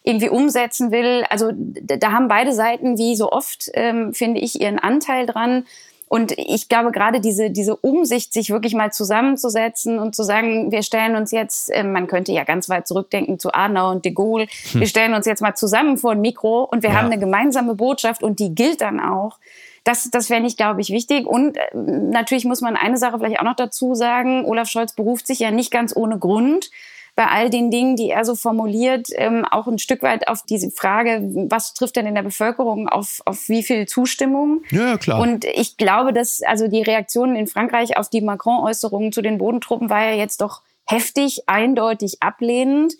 irgendwie 0.06 0.28
umsetzen 0.28 0.92
will. 0.92 1.24
Also 1.30 1.50
da 1.52 2.12
haben 2.12 2.28
beide 2.28 2.52
Seiten, 2.52 2.96
wie 2.96 3.16
so 3.16 3.32
oft, 3.32 3.70
ähm, 3.74 4.14
finde 4.14 4.40
ich, 4.40 4.60
ihren 4.60 4.78
Anteil 4.78 5.26
dran. 5.26 5.64
Und 6.08 6.30
ich 6.38 6.68
glaube, 6.68 6.92
gerade 6.92 7.20
diese, 7.20 7.50
diese 7.50 7.74
Umsicht, 7.74 8.32
sich 8.32 8.50
wirklich 8.50 8.74
mal 8.74 8.92
zusammenzusetzen 8.92 9.98
und 9.98 10.14
zu 10.14 10.22
sagen, 10.22 10.70
wir 10.70 10.84
stellen 10.84 11.16
uns 11.16 11.32
jetzt, 11.32 11.70
äh, 11.70 11.82
man 11.82 12.06
könnte 12.06 12.30
ja 12.30 12.44
ganz 12.44 12.68
weit 12.68 12.86
zurückdenken 12.86 13.40
zu 13.40 13.52
Arnau 13.52 13.90
und 13.90 14.04
de 14.04 14.12
Gaulle, 14.12 14.46
hm. 14.70 14.80
wir 14.80 14.86
stellen 14.86 15.12
uns 15.12 15.26
jetzt 15.26 15.42
mal 15.42 15.56
zusammen 15.56 15.98
vor 15.98 16.12
ein 16.12 16.20
Mikro 16.20 16.62
und 16.62 16.84
wir 16.84 16.90
ja. 16.90 16.96
haben 16.96 17.06
eine 17.06 17.18
gemeinsame 17.18 17.74
Botschaft 17.74 18.22
und 18.22 18.38
die 18.38 18.54
gilt 18.54 18.82
dann 18.82 19.00
auch. 19.00 19.38
Das, 19.82 20.08
das 20.12 20.30
wäre 20.30 20.40
nicht, 20.40 20.56
glaube 20.56 20.80
ich, 20.80 20.90
wichtig. 20.90 21.26
Und 21.26 21.56
äh, 21.56 21.62
natürlich 21.74 22.44
muss 22.44 22.60
man 22.60 22.76
eine 22.76 22.96
Sache 22.96 23.18
vielleicht 23.18 23.40
auch 23.40 23.44
noch 23.44 23.56
dazu 23.56 23.96
sagen. 23.96 24.44
Olaf 24.44 24.68
Scholz 24.68 24.92
beruft 24.92 25.26
sich 25.26 25.40
ja 25.40 25.50
nicht 25.50 25.72
ganz 25.72 25.96
ohne 25.96 26.16
Grund 26.20 26.70
bei 27.16 27.26
all 27.26 27.50
den 27.50 27.70
Dingen, 27.70 27.96
die 27.96 28.10
er 28.10 28.24
so 28.24 28.34
formuliert, 28.34 29.08
ähm, 29.14 29.44
auch 29.50 29.66
ein 29.66 29.78
Stück 29.78 30.02
weit 30.02 30.28
auf 30.28 30.42
diese 30.42 30.70
Frage, 30.70 31.22
was 31.50 31.74
trifft 31.74 31.96
denn 31.96 32.06
in 32.06 32.14
der 32.14 32.22
Bevölkerung 32.22 32.88
auf, 32.88 33.22
auf 33.24 33.48
wie 33.48 33.62
viel 33.62 33.86
Zustimmung? 33.86 34.62
Ja, 34.70 34.98
klar. 34.98 35.20
Und 35.20 35.46
ich 35.46 35.78
glaube, 35.78 36.12
dass 36.12 36.42
also 36.42 36.68
die 36.68 36.82
Reaktionen 36.82 37.34
in 37.34 37.46
Frankreich 37.46 37.96
auf 37.96 38.10
die 38.10 38.20
Macron-Äußerungen 38.20 39.12
zu 39.12 39.22
den 39.22 39.38
Bodentruppen 39.38 39.88
war 39.90 40.04
ja 40.04 40.14
jetzt 40.14 40.42
doch 40.42 40.62
heftig, 40.84 41.48
eindeutig 41.48 42.22
ablehnend 42.22 42.92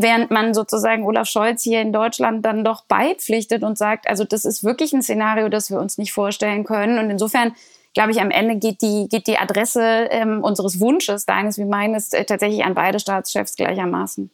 während 0.00 0.30
man 0.30 0.54
sozusagen 0.54 1.04
Olaf 1.04 1.28
Scholz 1.28 1.64
hier 1.64 1.80
in 1.80 1.92
Deutschland 1.92 2.44
dann 2.44 2.64
doch 2.64 2.84
beipflichtet 2.84 3.64
und 3.64 3.76
sagt, 3.76 4.08
also 4.08 4.22
das 4.22 4.44
ist 4.44 4.62
wirklich 4.62 4.92
ein 4.92 5.02
Szenario, 5.02 5.48
das 5.48 5.70
wir 5.70 5.80
uns 5.80 5.98
nicht 5.98 6.12
vorstellen 6.12 6.62
können. 6.62 7.00
Und 7.00 7.10
insofern 7.10 7.52
glaube 7.94 8.10
ich, 8.10 8.20
am 8.20 8.30
Ende 8.30 8.56
geht 8.56 8.82
die, 8.82 9.08
geht 9.08 9.26
die 9.26 9.38
Adresse 9.38 10.08
ähm, 10.10 10.42
unseres 10.42 10.80
Wunsches, 10.80 11.26
deines 11.26 11.58
wie 11.58 11.64
meines, 11.64 12.12
äh, 12.12 12.24
tatsächlich 12.24 12.64
an 12.64 12.74
beide 12.74 13.00
Staatschefs 13.00 13.56
gleichermaßen. 13.56 14.30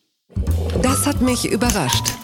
Das 0.82 1.06
hat 1.06 1.20
mich 1.20 1.50
überrascht. 1.50 2.23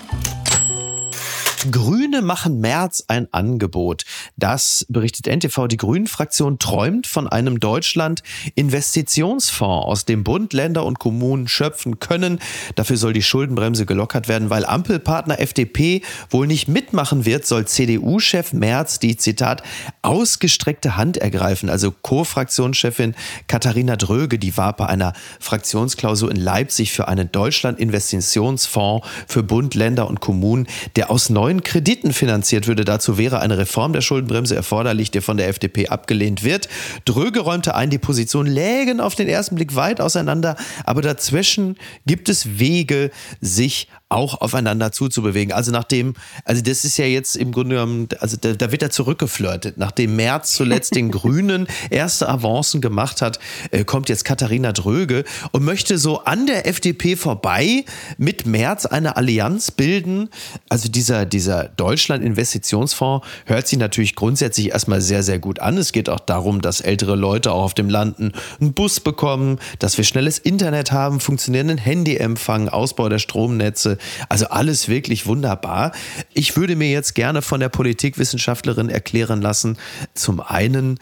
Grüne 1.70 2.22
machen 2.22 2.60
März 2.60 3.04
ein 3.08 3.28
Angebot. 3.32 4.04
Das 4.36 4.86
berichtet 4.88 5.26
NTV. 5.26 5.66
Die 5.68 5.76
Grünen-Fraktion 5.76 6.58
träumt 6.58 7.06
von 7.06 7.28
einem 7.28 7.60
Deutschland-Investitionsfonds, 7.60 9.86
aus 9.86 10.06
dem 10.06 10.24
Bund, 10.24 10.54
Länder 10.54 10.86
und 10.86 10.98
Kommunen 10.98 11.48
schöpfen 11.48 12.00
können. 12.00 12.38
Dafür 12.76 12.96
soll 12.96 13.12
die 13.12 13.22
Schuldenbremse 13.22 13.84
gelockert 13.84 14.26
werden, 14.28 14.48
weil 14.48 14.64
Ampelpartner 14.64 15.38
FDP 15.38 16.00
wohl 16.30 16.46
nicht 16.46 16.66
mitmachen 16.68 17.26
wird, 17.26 17.46
soll 17.46 17.66
CDU-Chef 17.66 18.54
Merz 18.54 18.98
die, 18.98 19.18
Zitat, 19.18 19.62
ausgestreckte 20.02 20.96
Hand 20.96 21.18
ergreifen. 21.18 21.68
Also 21.68 21.90
Co-Fraktionschefin 21.90 23.14
Katharina 23.48 23.96
Dröge, 23.96 24.38
die 24.38 24.56
war 24.56 24.74
bei 24.74 24.86
einer 24.86 25.12
Fraktionsklausur 25.40 26.30
in 26.30 26.36
Leipzig 26.36 26.92
für 26.92 27.08
einen 27.08 27.30
Deutschland-Investitionsfonds 27.30 29.06
für 29.26 29.42
Bund, 29.42 29.74
Länder 29.74 30.08
und 30.08 30.20
Kommunen, 30.20 30.66
der 30.96 31.10
aus 31.10 31.28
neuen 31.28 31.49
neuen 31.50 31.62
Krediten 31.64 32.12
finanziert 32.12 32.68
würde. 32.68 32.84
Dazu 32.84 33.18
wäre 33.18 33.40
eine 33.40 33.58
Reform 33.58 33.92
der 33.92 34.02
Schuldenbremse 34.02 34.54
erforderlich, 34.54 35.10
die 35.10 35.20
von 35.20 35.36
der 35.36 35.48
FDP 35.48 35.88
abgelehnt 35.88 36.44
wird. 36.44 36.68
Dröge 37.04 37.40
räumte 37.40 37.74
ein, 37.74 37.90
die 37.90 37.98
Positionen 37.98 38.52
lägen 38.52 39.00
auf 39.00 39.16
den 39.16 39.28
ersten 39.28 39.56
Blick 39.56 39.74
weit 39.74 40.00
auseinander, 40.00 40.54
aber 40.84 41.02
dazwischen 41.02 41.76
gibt 42.06 42.28
es 42.28 42.60
Wege, 42.60 43.10
sich 43.40 43.88
auch 44.10 44.40
aufeinander 44.40 44.90
zuzubewegen. 44.92 45.52
Also 45.52 45.70
nachdem, 45.70 46.14
also 46.44 46.60
das 46.62 46.84
ist 46.84 46.98
ja 46.98 47.06
jetzt 47.06 47.36
im 47.36 47.52
Grunde 47.52 47.76
genommen, 47.76 48.08
also 48.18 48.36
da, 48.38 48.52
da 48.52 48.72
wird 48.72 48.82
er 48.82 48.90
zurückgeflirtet. 48.90 49.78
Nachdem 49.78 50.16
Merz 50.16 50.52
zuletzt 50.52 50.96
den 50.96 51.10
Grünen 51.12 51.68
erste 51.90 52.28
Avancen 52.28 52.80
gemacht 52.80 53.22
hat, 53.22 53.38
äh, 53.70 53.84
kommt 53.84 54.08
jetzt 54.08 54.24
Katharina 54.24 54.72
Dröge 54.72 55.24
und 55.52 55.64
möchte 55.64 55.96
so 55.96 56.24
an 56.24 56.46
der 56.46 56.66
FDP 56.66 57.14
vorbei 57.14 57.84
mit 58.18 58.46
Merz 58.46 58.84
eine 58.84 59.16
Allianz 59.16 59.70
bilden. 59.70 60.28
Also 60.68 60.88
dieser, 60.88 61.24
dieser 61.24 61.68
Deutschland-Investitionsfonds 61.68 63.24
hört 63.46 63.68
sich 63.68 63.78
natürlich 63.78 64.16
grundsätzlich 64.16 64.70
erstmal 64.70 65.00
sehr, 65.00 65.22
sehr 65.22 65.38
gut 65.38 65.60
an. 65.60 65.78
Es 65.78 65.92
geht 65.92 66.08
auch 66.08 66.20
darum, 66.20 66.60
dass 66.60 66.80
ältere 66.80 67.14
Leute 67.14 67.52
auch 67.52 67.62
auf 67.62 67.74
dem 67.74 67.88
Landen 67.88 68.32
einen 68.60 68.72
Bus 68.72 68.98
bekommen, 68.98 69.60
dass 69.78 69.96
wir 69.98 70.04
schnelles 70.04 70.40
Internet 70.40 70.90
haben, 70.90 71.20
funktionierenden 71.20 71.78
Handyempfang, 71.78 72.68
Ausbau 72.68 73.08
der 73.08 73.20
Stromnetze, 73.20 73.98
also 74.28 74.46
alles 74.46 74.88
wirklich 74.88 75.26
wunderbar. 75.26 75.92
Ich 76.34 76.56
würde 76.56 76.76
mir 76.76 76.90
jetzt 76.90 77.14
gerne 77.14 77.42
von 77.42 77.60
der 77.60 77.68
Politikwissenschaftlerin 77.68 78.88
erklären 78.88 79.40
lassen, 79.40 79.78
zum 80.14 80.40
einen, 80.40 80.98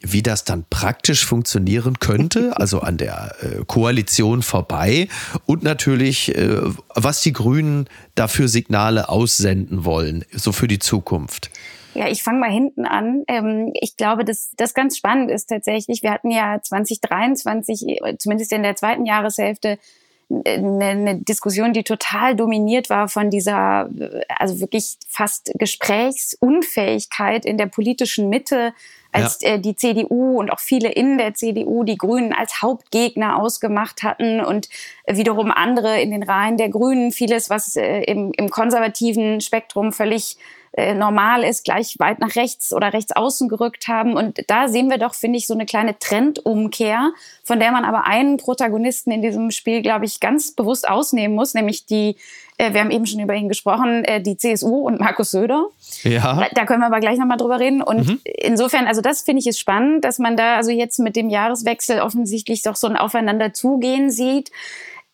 wie 0.00 0.22
das 0.22 0.44
dann 0.44 0.64
praktisch 0.70 1.24
funktionieren 1.26 1.98
könnte, 1.98 2.56
also 2.56 2.80
an 2.80 2.96
der 2.96 3.34
äh, 3.40 3.64
Koalition 3.66 4.42
vorbei 4.42 5.08
und 5.46 5.62
natürlich, 5.62 6.34
äh, 6.36 6.60
was 6.94 7.20
die 7.20 7.32
Grünen 7.32 7.88
dafür 8.14 8.48
Signale 8.48 9.08
aussenden 9.08 9.84
wollen, 9.84 10.24
so 10.32 10.52
für 10.52 10.68
die 10.68 10.78
Zukunft. 10.78 11.50
Ja, 11.94 12.06
ich 12.06 12.22
fange 12.22 12.38
mal 12.38 12.50
hinten 12.50 12.84
an. 12.84 13.24
Ähm, 13.26 13.72
ich 13.74 13.96
glaube, 13.96 14.24
dass 14.24 14.52
das 14.56 14.72
ganz 14.72 14.96
spannend 14.96 15.30
ist 15.32 15.46
tatsächlich. 15.46 16.02
Wir 16.02 16.12
hatten 16.12 16.30
ja 16.30 16.60
2023, 16.62 17.98
zumindest 18.18 18.52
in 18.52 18.62
der 18.62 18.76
zweiten 18.76 19.04
Jahreshälfte, 19.04 19.78
eine, 20.30 20.84
eine 20.84 21.16
Diskussion, 21.16 21.72
die 21.72 21.84
total 21.84 22.36
dominiert 22.36 22.90
war 22.90 23.08
von 23.08 23.30
dieser, 23.30 23.88
also 24.28 24.60
wirklich 24.60 24.98
fast 25.08 25.52
Gesprächsunfähigkeit 25.58 27.46
in 27.46 27.56
der 27.56 27.66
politischen 27.66 28.28
Mitte, 28.28 28.74
als 29.10 29.40
ja. 29.40 29.54
äh, 29.54 29.58
die 29.58 29.74
CDU 29.74 30.38
und 30.38 30.52
auch 30.52 30.58
viele 30.58 30.90
in 30.90 31.18
der 31.18 31.34
CDU 31.34 31.82
die 31.84 31.96
Grünen 31.96 32.32
als 32.32 32.60
Hauptgegner 32.60 33.40
ausgemacht 33.40 34.02
hatten 34.02 34.40
und 34.40 34.68
wiederum 35.06 35.50
andere 35.50 36.00
in 36.00 36.10
den 36.10 36.22
Reihen 36.22 36.56
der 36.58 36.68
Grünen 36.68 37.10
vieles, 37.10 37.48
was 37.48 37.76
äh, 37.76 38.02
im, 38.02 38.32
im 38.36 38.50
konservativen 38.50 39.40
Spektrum 39.40 39.92
völlig 39.92 40.36
äh, 40.78 40.94
normal 40.94 41.42
ist, 41.42 41.64
gleich 41.64 41.98
weit 41.98 42.20
nach 42.20 42.36
rechts 42.36 42.72
oder 42.72 42.92
rechts 42.92 43.10
außen 43.10 43.48
gerückt 43.48 43.88
haben. 43.88 44.14
Und 44.14 44.44
da 44.46 44.68
sehen 44.68 44.88
wir 44.88 44.98
doch, 44.98 45.14
finde 45.14 45.38
ich, 45.38 45.48
so 45.48 45.54
eine 45.54 45.66
kleine 45.66 45.98
Trendumkehr, 45.98 47.10
von 47.42 47.58
der 47.58 47.72
man 47.72 47.84
aber 47.84 48.06
einen 48.06 48.36
Protagonisten 48.36 49.10
in 49.10 49.20
diesem 49.20 49.50
Spiel, 49.50 49.82
glaube 49.82 50.04
ich, 50.04 50.20
ganz 50.20 50.52
bewusst 50.52 50.88
ausnehmen 50.88 51.34
muss, 51.34 51.54
nämlich 51.54 51.86
die 51.86 52.14
äh, 52.58 52.72
wir 52.74 52.80
haben 52.80 52.90
eben 52.90 53.06
schon 53.06 53.20
über 53.20 53.34
ihn 53.34 53.48
gesprochen, 53.48 54.04
äh, 54.04 54.20
die 54.20 54.36
CSU 54.36 54.86
und 54.86 55.00
Markus 55.00 55.30
Söder. 55.32 55.66
Ja. 56.02 56.46
Da 56.54 56.64
können 56.64 56.80
wir 56.80 56.86
aber 56.86 57.00
gleich 57.00 57.18
nochmal 57.18 57.38
drüber 57.38 57.58
reden. 57.58 57.82
Und 57.82 58.06
mhm. 58.06 58.20
insofern, 58.24 58.86
also 58.86 59.00
das 59.00 59.22
finde 59.22 59.40
ich 59.40 59.46
ist 59.46 59.58
spannend, 59.58 60.04
dass 60.04 60.18
man 60.18 60.36
da 60.36 60.56
also 60.56 60.70
jetzt 60.70 60.98
mit 60.98 61.16
dem 61.16 61.28
Jahreswechsel 61.28 62.00
offensichtlich 62.00 62.62
doch 62.62 62.76
so 62.76 62.86
ein 62.86 62.96
Aufeinander 62.96 63.52
zugehen 63.52 64.10
sieht. 64.10 64.50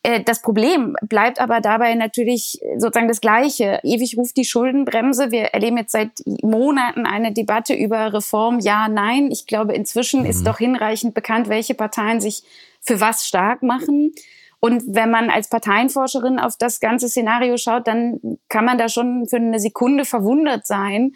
Äh, 0.05 0.23
das 0.23 0.43
Problem 0.43 0.97
bleibt 1.03 1.41
aber 1.41 1.61
dabei 1.61 1.95
natürlich 1.95 2.61
sozusagen 2.77 3.09
das 3.09 3.21
Gleiche. 3.21 3.81
Ewig 3.83 4.17
ruft 4.17 4.37
die 4.37 4.45
Schuldenbremse. 4.45 5.33
Wir 5.33 5.47
erleben 5.47 5.79
jetzt 5.79 5.93
seit 5.93 6.11
Monaten 6.43 7.07
eine 7.07 7.33
Debatte 7.33 7.75
über 7.75 8.13
Reform. 8.13 8.61
Ja, 8.61 8.89
nein. 8.89 9.31
Ich 9.33 9.47
glaube, 9.47 9.73
inzwischen 9.73 10.21
mhm. 10.21 10.27
ist 10.27 10.47
doch 10.47 10.59
hinreichend 10.59 11.15
bekannt, 11.15 11.49
welche 11.49 11.75
Parteien 11.75 12.21
sich 12.21 12.45
für 12.81 13.01
was 13.01 13.27
stark 13.27 13.63
machen. 13.63 14.15
Und 14.61 14.83
wenn 14.87 15.11
man 15.11 15.31
als 15.31 15.49
Parteienforscherin 15.49 16.39
auf 16.39 16.57
das 16.57 16.81
ganze 16.81 17.09
Szenario 17.09 17.57
schaut, 17.57 17.87
dann 17.87 18.39
kann 18.49 18.65
man 18.65 18.79
da 18.79 18.89
schon 18.89 19.27
für 19.27 19.37
eine 19.37 19.59
Sekunde 19.59 20.05
verwundert 20.05 20.67
sein. 20.67 21.13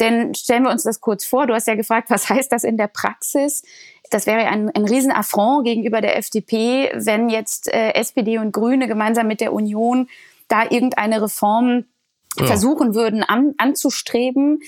Denn 0.00 0.34
stellen 0.34 0.64
wir 0.64 0.70
uns 0.70 0.82
das 0.82 1.00
kurz 1.00 1.24
vor. 1.24 1.46
Du 1.46 1.54
hast 1.54 1.66
ja 1.66 1.74
gefragt, 1.74 2.10
was 2.10 2.28
heißt 2.30 2.50
das 2.52 2.64
in 2.64 2.76
der 2.76 2.88
Praxis? 2.88 3.62
Das 4.10 4.26
wäre 4.26 4.46
ein, 4.48 4.70
ein 4.70 4.84
Riesenaffront 4.84 5.64
gegenüber 5.64 6.00
der 6.00 6.16
FDP, 6.16 6.90
wenn 6.94 7.28
jetzt 7.28 7.72
äh, 7.72 7.92
SPD 7.94 8.38
und 8.38 8.52
Grüne 8.52 8.86
gemeinsam 8.86 9.26
mit 9.26 9.40
der 9.40 9.52
Union 9.52 10.08
da 10.48 10.64
irgendeine 10.64 11.22
Reform 11.22 11.84
ja. 12.38 12.46
versuchen 12.46 12.94
würden 12.94 13.22
an, 13.22 13.54
anzustreben, 13.56 14.60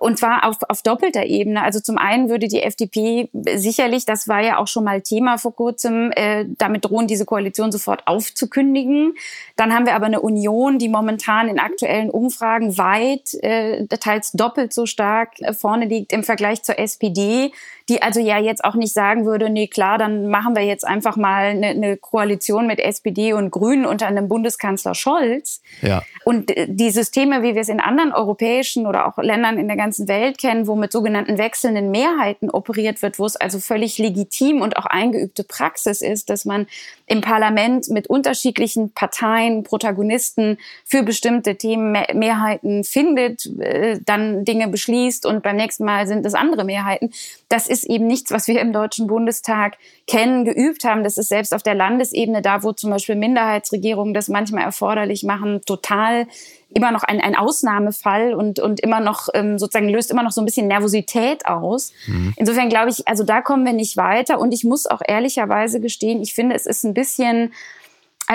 und 0.00 0.18
zwar 0.18 0.44
auf, 0.44 0.56
auf 0.68 0.82
doppelter 0.82 1.24
Ebene. 1.24 1.62
Also 1.62 1.80
zum 1.80 1.98
einen 1.98 2.28
würde 2.28 2.48
die 2.48 2.62
FDP 2.62 3.28
sicherlich, 3.54 4.04
das 4.04 4.26
war 4.26 4.42
ja 4.42 4.58
auch 4.58 4.66
schon 4.66 4.84
mal 4.84 5.00
Thema 5.00 5.38
vor 5.38 5.54
kurzem, 5.54 6.10
äh, 6.16 6.46
damit 6.58 6.84
drohen, 6.84 7.06
diese 7.06 7.24
Koalition 7.24 7.70
sofort 7.70 8.06
aufzukündigen. 8.06 9.14
Dann 9.56 9.72
haben 9.72 9.86
wir 9.86 9.94
aber 9.94 10.06
eine 10.06 10.20
Union, 10.20 10.78
die 10.78 10.88
momentan 10.88 11.48
in 11.48 11.58
aktuellen 11.58 12.10
Umfragen 12.10 12.76
weit, 12.76 13.34
äh, 13.42 13.86
teils 13.86 14.32
doppelt 14.32 14.72
so 14.72 14.84
stark 14.86 15.40
äh, 15.40 15.52
vorne 15.52 15.86
liegt 15.86 16.12
im 16.12 16.24
Vergleich 16.24 16.62
zur 16.62 16.78
SPD 16.78 17.52
die 17.88 18.00
also 18.00 18.18
ja 18.18 18.38
jetzt 18.38 18.64
auch 18.64 18.74
nicht 18.74 18.94
sagen 18.94 19.26
würde, 19.26 19.50
nee 19.50 19.66
klar, 19.66 19.98
dann 19.98 20.28
machen 20.28 20.56
wir 20.56 20.62
jetzt 20.62 20.86
einfach 20.86 21.16
mal 21.16 21.46
eine, 21.46 21.68
eine 21.68 21.96
Koalition 21.98 22.66
mit 22.66 22.80
SPD 22.80 23.34
und 23.34 23.50
Grünen 23.50 23.84
unter 23.84 24.06
einem 24.06 24.26
Bundeskanzler 24.26 24.94
Scholz. 24.94 25.60
Ja. 25.82 26.02
Und 26.24 26.50
die 26.66 26.90
Systeme, 26.90 27.42
wie 27.42 27.54
wir 27.54 27.60
es 27.60 27.68
in 27.68 27.80
anderen 27.80 28.12
europäischen 28.12 28.86
oder 28.86 29.06
auch 29.06 29.18
Ländern 29.18 29.58
in 29.58 29.68
der 29.68 29.76
ganzen 29.76 30.08
Welt 30.08 30.38
kennen, 30.38 30.66
wo 30.66 30.76
mit 30.76 30.92
sogenannten 30.92 31.36
wechselnden 31.36 31.90
Mehrheiten 31.90 32.48
operiert 32.48 33.02
wird, 33.02 33.18
wo 33.18 33.26
es 33.26 33.36
also 33.36 33.58
völlig 33.60 33.98
legitim 33.98 34.62
und 34.62 34.78
auch 34.78 34.86
eingeübte 34.86 35.44
Praxis 35.44 36.00
ist, 36.00 36.30
dass 36.30 36.46
man 36.46 36.66
im 37.06 37.20
Parlament 37.20 37.90
mit 37.90 38.06
unterschiedlichen 38.06 38.92
Parteien, 38.92 39.62
Protagonisten 39.62 40.56
für 40.86 41.02
bestimmte 41.02 41.56
Themen 41.56 41.92
Mehrheiten 41.92 42.82
findet, 42.82 43.44
äh, 43.60 43.98
dann 44.04 44.46
Dinge 44.46 44.68
beschließt 44.68 45.26
und 45.26 45.42
beim 45.42 45.56
nächsten 45.56 45.84
Mal 45.84 46.06
sind 46.06 46.24
es 46.24 46.34
andere 46.34 46.64
Mehrheiten. 46.64 47.12
Das 47.54 47.68
ist 47.68 47.84
eben 47.84 48.08
nichts, 48.08 48.32
was 48.32 48.48
wir 48.48 48.60
im 48.60 48.72
Deutschen 48.72 49.06
Bundestag 49.06 49.78
kennen, 50.08 50.44
geübt 50.44 50.82
haben. 50.82 51.04
Das 51.04 51.18
ist 51.18 51.28
selbst 51.28 51.54
auf 51.54 51.62
der 51.62 51.76
Landesebene, 51.76 52.42
da 52.42 52.64
wo 52.64 52.72
zum 52.72 52.90
Beispiel 52.90 53.14
Minderheitsregierungen 53.14 54.12
das 54.12 54.26
manchmal 54.26 54.64
erforderlich 54.64 55.22
machen, 55.22 55.60
total 55.64 56.26
immer 56.70 56.90
noch 56.90 57.04
ein, 57.04 57.20
ein 57.20 57.36
Ausnahmefall 57.36 58.34
und, 58.34 58.58
und 58.58 58.80
immer 58.80 58.98
noch 58.98 59.28
ähm, 59.34 59.56
sozusagen 59.56 59.88
löst 59.88 60.10
immer 60.10 60.24
noch 60.24 60.32
so 60.32 60.40
ein 60.40 60.46
bisschen 60.46 60.66
Nervosität 60.66 61.46
aus. 61.46 61.92
Mhm. 62.08 62.34
Insofern 62.34 62.70
glaube 62.70 62.90
ich, 62.90 63.06
also 63.06 63.22
da 63.22 63.40
kommen 63.40 63.64
wir 63.64 63.72
nicht 63.72 63.96
weiter. 63.96 64.40
Und 64.40 64.52
ich 64.52 64.64
muss 64.64 64.86
auch 64.86 65.02
ehrlicherweise 65.06 65.80
gestehen, 65.80 66.20
ich 66.22 66.34
finde, 66.34 66.56
es 66.56 66.66
ist 66.66 66.82
ein 66.82 66.92
bisschen 66.92 67.52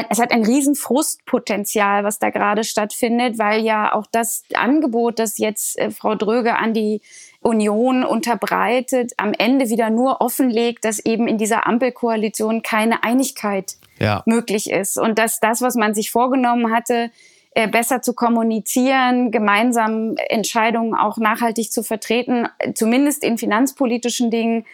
es 0.10 0.20
hat 0.20 0.32
ein 0.32 0.46
riesen 0.46 0.76
Frustpotenzial, 0.76 2.04
was 2.04 2.20
da 2.20 2.30
gerade 2.30 2.64
stattfindet, 2.64 3.40
weil 3.40 3.64
ja 3.64 3.94
auch 3.94 4.06
das 4.12 4.44
Angebot, 4.54 5.18
das 5.18 5.40
jetzt 5.40 5.80
äh, 5.80 5.90
Frau 5.90 6.16
Dröge 6.16 6.58
an 6.58 6.74
die 6.74 7.02
Union 7.42 8.04
unterbreitet, 8.04 9.14
am 9.18 9.34
Ende 9.34 9.70
wieder 9.70 9.90
nur 9.90 10.22
offenlegt, 10.22 10.84
dass 10.84 11.00
eben 11.00 11.28
in 11.28 11.38
dieser 11.38 11.68
Ampelkoalition 11.68 12.62
keine 12.64 13.04
Einigkeit 13.04 13.76
ja. 13.98 14.24
möglich 14.26 14.70
ist 14.70 14.98
und 14.98 15.18
dass 15.18 15.40
das, 15.40 15.62
was 15.62 15.76
man 15.76 15.94
sich 15.94 16.12
vorgenommen 16.12 16.74
hatte, 16.74 17.12
äh, 17.52 17.68
besser 17.68 18.02
zu 18.02 18.14
kommunizieren, 18.14 19.32
gemeinsam 19.32 20.16
Entscheidungen 20.30 20.94
auch 20.94 21.18
nachhaltig 21.18 21.72
zu 21.72 21.82
vertreten, 21.82 22.48
zumindest 22.76 23.24
in 23.24 23.38
finanzpolitischen 23.38 24.30
Dingen 24.30 24.66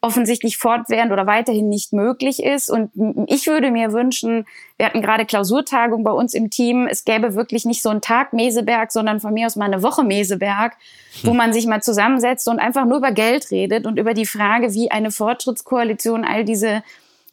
offensichtlich 0.00 0.58
fortwährend 0.58 1.12
oder 1.12 1.26
weiterhin 1.26 1.68
nicht 1.68 1.92
möglich 1.92 2.42
ist. 2.42 2.70
Und 2.70 2.90
ich 3.28 3.46
würde 3.46 3.70
mir 3.70 3.92
wünschen, 3.92 4.46
wir 4.76 4.86
hatten 4.86 5.02
gerade 5.02 5.24
Klausurtagung 5.24 6.04
bei 6.04 6.10
uns 6.10 6.34
im 6.34 6.50
Team, 6.50 6.86
es 6.86 7.04
gäbe 7.04 7.34
wirklich 7.34 7.64
nicht 7.64 7.82
so 7.82 7.88
einen 7.88 8.02
Tag 8.02 8.32
Meseberg, 8.32 8.92
sondern 8.92 9.20
von 9.20 9.32
mir 9.32 9.46
aus 9.46 9.56
mal 9.56 9.64
eine 9.64 9.82
Woche 9.82 10.04
Meseberg, 10.04 10.76
wo 11.22 11.30
hm. 11.30 11.36
man 11.36 11.52
sich 11.52 11.66
mal 11.66 11.82
zusammensetzt 11.82 12.46
und 12.48 12.58
einfach 12.58 12.84
nur 12.84 12.98
über 12.98 13.12
Geld 13.12 13.50
redet 13.50 13.86
und 13.86 13.98
über 13.98 14.14
die 14.14 14.26
Frage, 14.26 14.74
wie 14.74 14.90
eine 14.90 15.10
Fortschrittskoalition 15.10 16.24
all 16.24 16.44
diese 16.44 16.82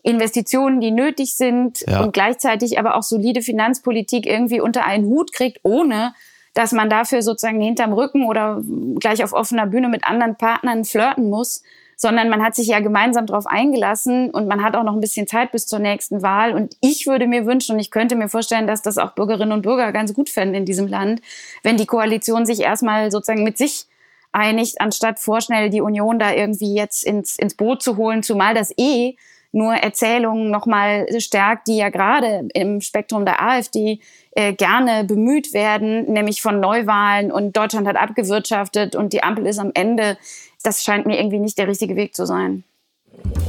Investitionen, 0.01 0.81
die 0.81 0.91
nötig 0.91 1.35
sind 1.35 1.83
ja. 1.87 2.01
und 2.01 2.13
gleichzeitig 2.13 2.77
aber 2.77 2.95
auch 2.95 3.03
solide 3.03 3.41
Finanzpolitik 3.41 4.25
irgendwie 4.25 4.59
unter 4.59 4.85
einen 4.85 5.05
Hut 5.05 5.31
kriegt, 5.31 5.59
ohne 5.63 6.13
dass 6.53 6.71
man 6.71 6.89
dafür 6.89 7.21
sozusagen 7.21 7.61
hinterm 7.61 7.93
Rücken 7.93 8.25
oder 8.25 8.61
gleich 8.99 9.23
auf 9.23 9.33
offener 9.33 9.65
Bühne 9.65 9.89
mit 9.89 10.03
anderen 10.05 10.35
Partnern 10.35 10.85
flirten 10.85 11.29
muss, 11.29 11.63
sondern 12.03 12.29
man 12.29 12.43
hat 12.43 12.53
sich 12.53 12.67
ja 12.67 12.81
gemeinsam 12.81 13.25
darauf 13.25 13.47
eingelassen 13.47 14.29
und 14.29 14.45
man 14.45 14.61
hat 14.61 14.75
auch 14.75 14.83
noch 14.83 14.93
ein 14.93 14.99
bisschen 14.99 15.25
Zeit 15.25 15.53
bis 15.53 15.65
zur 15.65 15.79
nächsten 15.79 16.21
Wahl. 16.21 16.53
Und 16.53 16.75
ich 16.81 17.07
würde 17.07 17.27
mir 17.27 17.45
wünschen 17.45 17.75
und 17.75 17.79
ich 17.79 17.91
könnte 17.91 18.17
mir 18.17 18.27
vorstellen, 18.27 18.67
dass 18.67 18.81
das 18.81 18.97
auch 18.97 19.13
Bürgerinnen 19.13 19.53
und 19.53 19.61
Bürger 19.61 19.93
ganz 19.93 20.13
gut 20.13 20.29
fänden 20.29 20.53
in 20.53 20.65
diesem 20.65 20.87
Land, 20.87 21.21
wenn 21.63 21.77
die 21.77 21.85
Koalition 21.85 22.45
sich 22.45 22.59
erstmal 22.59 23.09
sozusagen 23.09 23.45
mit 23.45 23.57
sich 23.57 23.85
einigt, 24.33 24.81
anstatt 24.81 25.17
vorschnell 25.17 25.69
die 25.69 25.79
Union 25.79 26.19
da 26.19 26.33
irgendwie 26.33 26.75
jetzt 26.75 27.05
ins, 27.05 27.37
ins 27.37 27.55
Boot 27.55 27.81
zu 27.81 27.95
holen, 27.95 28.21
zumal 28.21 28.53
das 28.53 28.73
eh 28.77 29.15
nur 29.53 29.75
Erzählungen 29.75 30.49
nochmal 30.49 31.07
stärkt, 31.19 31.67
die 31.67 31.77
ja 31.77 31.89
gerade 31.89 32.49
im 32.53 32.81
Spektrum 32.81 33.23
der 33.23 33.41
AfD 33.41 33.99
äh, 34.31 34.51
gerne 34.53 35.03
bemüht 35.05 35.53
werden, 35.53 36.11
nämlich 36.11 36.41
von 36.41 36.59
Neuwahlen 36.59 37.31
und 37.31 37.55
Deutschland 37.55 37.87
hat 37.87 37.95
abgewirtschaftet 37.95 38.95
und 38.95 39.13
die 39.13 39.23
Ampel 39.23 39.45
ist 39.45 39.59
am 39.59 39.71
Ende. 39.73 40.17
Das 40.63 40.83
scheint 40.83 41.05
mir 41.05 41.17
irgendwie 41.17 41.39
nicht 41.39 41.57
der 41.57 41.67
richtige 41.67 41.95
Weg 41.95 42.15
zu 42.15 42.25
sein. 42.25 42.63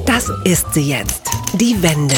Das 0.04 0.30
ist 0.44 0.74
sie 0.74 0.90
jetzt, 0.90 1.22
die 1.54 1.80
Wende. 1.82 2.16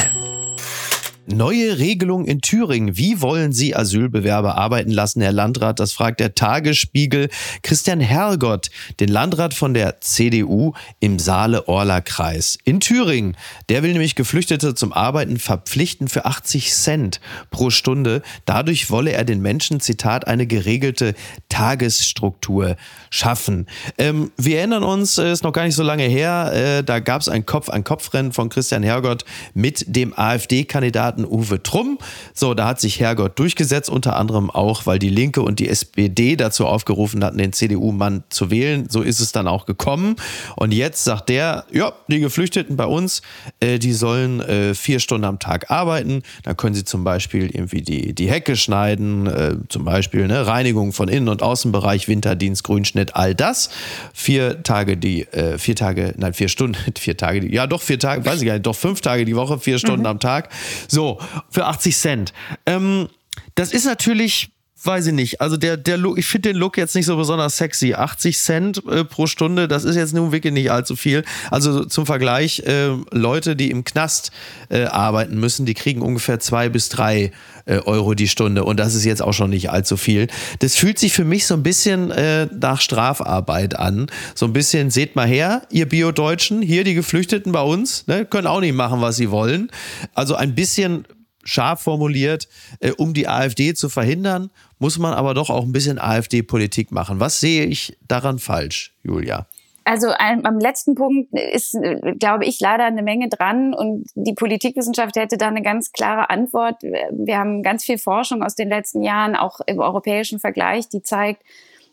Neue 1.28 1.78
Regelung 1.78 2.24
in 2.24 2.40
Thüringen. 2.40 2.96
Wie 2.96 3.20
wollen 3.20 3.52
Sie 3.52 3.74
Asylbewerber 3.74 4.56
arbeiten 4.56 4.92
lassen, 4.92 5.20
Herr 5.20 5.32
Landrat? 5.32 5.80
Das 5.80 5.92
fragt 5.92 6.20
der 6.20 6.36
Tagesspiegel. 6.36 7.30
Christian 7.62 7.98
Herrgott, 7.98 8.70
den 9.00 9.08
Landrat 9.08 9.52
von 9.52 9.74
der 9.74 10.00
CDU 10.00 10.74
im 11.00 11.18
Saale-Orla-Kreis 11.18 12.58
in 12.64 12.78
Thüringen. 12.78 13.36
Der 13.68 13.82
will 13.82 13.92
nämlich 13.92 14.14
Geflüchtete 14.14 14.76
zum 14.76 14.92
Arbeiten 14.92 15.38
verpflichten 15.38 16.06
für 16.06 16.26
80 16.26 16.72
Cent 16.72 17.20
pro 17.50 17.70
Stunde. 17.70 18.22
Dadurch 18.44 18.90
wolle 18.90 19.10
er 19.10 19.24
den 19.24 19.42
Menschen, 19.42 19.80
Zitat, 19.80 20.28
eine 20.28 20.46
geregelte 20.46 21.14
Tagesstruktur 21.48 22.76
schaffen. 23.10 23.66
Ähm, 23.98 24.30
wir 24.36 24.58
erinnern 24.58 24.84
uns, 24.84 25.18
äh, 25.18 25.32
ist 25.32 25.42
noch 25.42 25.52
gar 25.52 25.64
nicht 25.64 25.74
so 25.74 25.82
lange 25.82 26.04
her, 26.04 26.52
äh, 26.54 26.84
da 26.84 27.00
gab 27.00 27.20
es 27.20 27.28
ein 27.28 27.46
Kopf-an-Kopf-Rennen 27.46 28.32
von 28.32 28.48
Christian 28.48 28.84
Herrgott 28.84 29.24
mit 29.54 29.84
dem 29.88 30.16
AfD-Kandidaten 30.16 31.15
Kandidaten 31.16 31.24
Uwe 31.24 31.62
Trumm. 31.62 31.98
So, 32.35 32.55
da 32.55 32.68
hat 32.68 32.81
sich 32.81 33.00
Herrgott 33.00 33.38
durchgesetzt, 33.38 33.88
unter 33.88 34.16
anderem 34.16 34.50
auch, 34.50 34.87
weil 34.87 34.98
die 34.98 35.09
Linke 35.09 35.42
und 35.42 35.59
die 35.59 35.68
SPD 35.68 36.37
dazu 36.37 36.66
aufgerufen 36.66 37.24
hatten, 37.24 37.38
den 37.38 37.52
CDU-Mann 37.52 38.24
zu 38.29 38.50
wählen. 38.50 38.87
So 38.88 39.02
ist 39.02 39.20
es 39.20 39.33
dann 39.33 39.48
auch 39.48 39.66
gekommen. 39.66 40.16
Und 40.57 40.72
jetzt 40.72 41.05
sagt 41.05 41.29
der, 41.29 41.64
ja, 41.72 41.92
die 42.09 42.20
Geflüchteten 42.20 42.76
bei 42.76 42.87
uns, 42.87 43.22
äh, 43.61 43.79
die 43.79 43.92
sollen 43.92 44.40
äh, 44.40 44.74
vier 44.74 45.00
Stunden 45.00 45.24
am 45.24 45.38
Tag 45.38 45.70
arbeiten. 45.70 46.22
Da 46.42 46.55
können 46.55 46.74
sie 46.74 46.85
zum 46.85 47.05
Beispiel 47.05 47.46
irgendwie 47.46 47.83
die, 47.83 48.14
die 48.14 48.31
Hecke 48.31 48.57
schneiden, 48.57 49.26
äh, 49.26 49.57
zum 49.68 49.85
Beispiel 49.85 50.26
ne, 50.26 50.46
Reinigung 50.46 50.92
von 50.92 51.09
Innen- 51.09 51.29
und 51.29 51.42
Außenbereich, 51.42 52.09
Winterdienst, 52.09 52.64
Grünschnitt, 52.64 53.16
all 53.16 53.35
das. 53.35 53.70
Vier 54.12 54.62
Tage 54.62 54.96
die, 54.96 55.22
äh, 55.33 55.59
vier 55.59 55.76
Tage, 55.76 56.14
nein, 56.16 56.35
vier 56.35 56.48
Stunden, 56.48 56.76
vier 56.98 57.16
Tage, 57.16 57.40
die, 57.40 57.55
ja 57.55 57.66
doch, 57.66 57.83
vier 57.83 57.98
Tage, 57.98 58.24
weiß 58.24 58.40
ich 58.40 58.46
gar 58.46 58.55
nicht, 58.55 58.66
doch 58.66 58.76
fünf 58.76 59.00
Tage 59.00 59.24
die 59.24 59.37
Woche, 59.37 59.59
vier 59.59 59.79
Stunden 59.79 60.00
mhm. 60.00 60.07
am 60.07 60.20
Tag. 60.20 60.50
So, 60.88 61.06
für 61.51 61.66
80 61.66 61.97
Cent. 61.97 62.33
Ähm, 62.66 63.09
das 63.55 63.73
ist 63.73 63.85
natürlich 63.85 64.51
weiß 64.82 65.06
ich 65.06 65.12
nicht. 65.12 65.40
Also 65.40 65.56
der, 65.56 65.76
der 65.76 65.96
Look, 65.96 66.18
ich 66.18 66.26
finde 66.26 66.50
den 66.50 66.58
Look 66.58 66.76
jetzt 66.76 66.94
nicht 66.94 67.06
so 67.06 67.16
besonders 67.16 67.56
sexy. 67.56 67.94
80 67.94 68.38
Cent 68.38 68.82
äh, 68.86 69.04
pro 69.04 69.26
Stunde, 69.26 69.68
das 69.68 69.84
ist 69.84 69.96
jetzt 69.96 70.14
nun 70.14 70.32
wirklich 70.32 70.52
nicht 70.52 70.70
allzu 70.70 70.96
viel. 70.96 71.24
Also 71.50 71.84
zum 71.84 72.04
Vergleich, 72.04 72.60
äh, 72.60 72.90
Leute, 73.10 73.56
die 73.56 73.70
im 73.70 73.84
Knast 73.84 74.32
äh, 74.68 74.84
arbeiten 74.84 75.40
müssen, 75.40 75.66
die 75.66 75.74
kriegen 75.74 76.02
ungefähr 76.02 76.40
zwei 76.40 76.68
bis 76.68 76.88
drei 76.90 77.32
äh, 77.64 77.78
Euro 77.78 78.14
die 78.14 78.28
Stunde. 78.28 78.64
Und 78.64 78.78
das 78.78 78.94
ist 78.94 79.04
jetzt 79.04 79.22
auch 79.22 79.32
schon 79.32 79.50
nicht 79.50 79.70
allzu 79.70 79.96
viel. 79.96 80.28
Das 80.58 80.74
fühlt 80.74 80.98
sich 80.98 81.12
für 81.12 81.24
mich 81.24 81.46
so 81.46 81.54
ein 81.54 81.62
bisschen 81.62 82.10
äh, 82.10 82.46
nach 82.46 82.80
Strafarbeit 82.80 83.78
an. 83.78 84.08
So 84.34 84.46
ein 84.46 84.52
bisschen, 84.52 84.90
seht 84.90 85.16
mal 85.16 85.26
her, 85.26 85.62
ihr 85.70 85.88
Bio-Deutschen, 85.88 86.60
hier 86.62 86.84
die 86.84 86.94
Geflüchteten 86.94 87.52
bei 87.52 87.62
uns, 87.62 88.06
ne, 88.06 88.24
können 88.26 88.46
auch 88.46 88.60
nicht 88.60 88.74
machen, 88.74 89.00
was 89.00 89.16
sie 89.16 89.30
wollen. 89.30 89.70
Also 90.14 90.34
ein 90.34 90.54
bisschen 90.54 91.06
scharf 91.46 91.82
formuliert, 91.82 92.48
äh, 92.80 92.90
um 92.90 93.14
die 93.14 93.28
AfD 93.28 93.74
zu 93.74 93.88
verhindern, 93.88 94.50
muss 94.78 94.98
man 94.98 95.14
aber 95.14 95.34
doch 95.34 95.50
auch 95.50 95.64
ein 95.64 95.72
bisschen 95.72 95.98
AfD-Politik 95.98 96.92
machen. 96.92 97.20
Was 97.20 97.40
sehe 97.40 97.64
ich 97.64 97.96
daran 98.08 98.38
falsch, 98.38 98.94
Julia? 99.02 99.46
Also 99.88 100.08
am 100.08 100.58
letzten 100.58 100.96
Punkt 100.96 101.32
ist, 101.32 101.78
glaube 102.18 102.44
ich, 102.44 102.58
leider 102.58 102.86
eine 102.86 103.04
Menge 103.04 103.28
dran 103.28 103.72
und 103.72 104.10
die 104.16 104.34
Politikwissenschaft 104.34 105.14
hätte 105.14 105.38
da 105.38 105.46
eine 105.46 105.62
ganz 105.62 105.92
klare 105.92 106.28
Antwort. 106.28 106.82
Wir 106.82 107.38
haben 107.38 107.62
ganz 107.62 107.84
viel 107.84 107.96
Forschung 107.96 108.42
aus 108.42 108.56
den 108.56 108.68
letzten 108.68 109.04
Jahren, 109.04 109.36
auch 109.36 109.60
im 109.64 109.78
europäischen 109.78 110.40
Vergleich, 110.40 110.88
die 110.88 111.02
zeigt, 111.02 111.42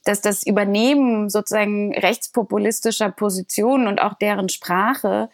dass 0.06 0.22
das 0.22 0.44
Übernehmen 0.44 1.30
sozusagen 1.30 1.94
rechtspopulistischer 1.94 3.12
Positionen 3.12 3.86
und 3.86 4.02
auch 4.02 4.16
deren 4.16 4.50
Sprache 4.50 5.30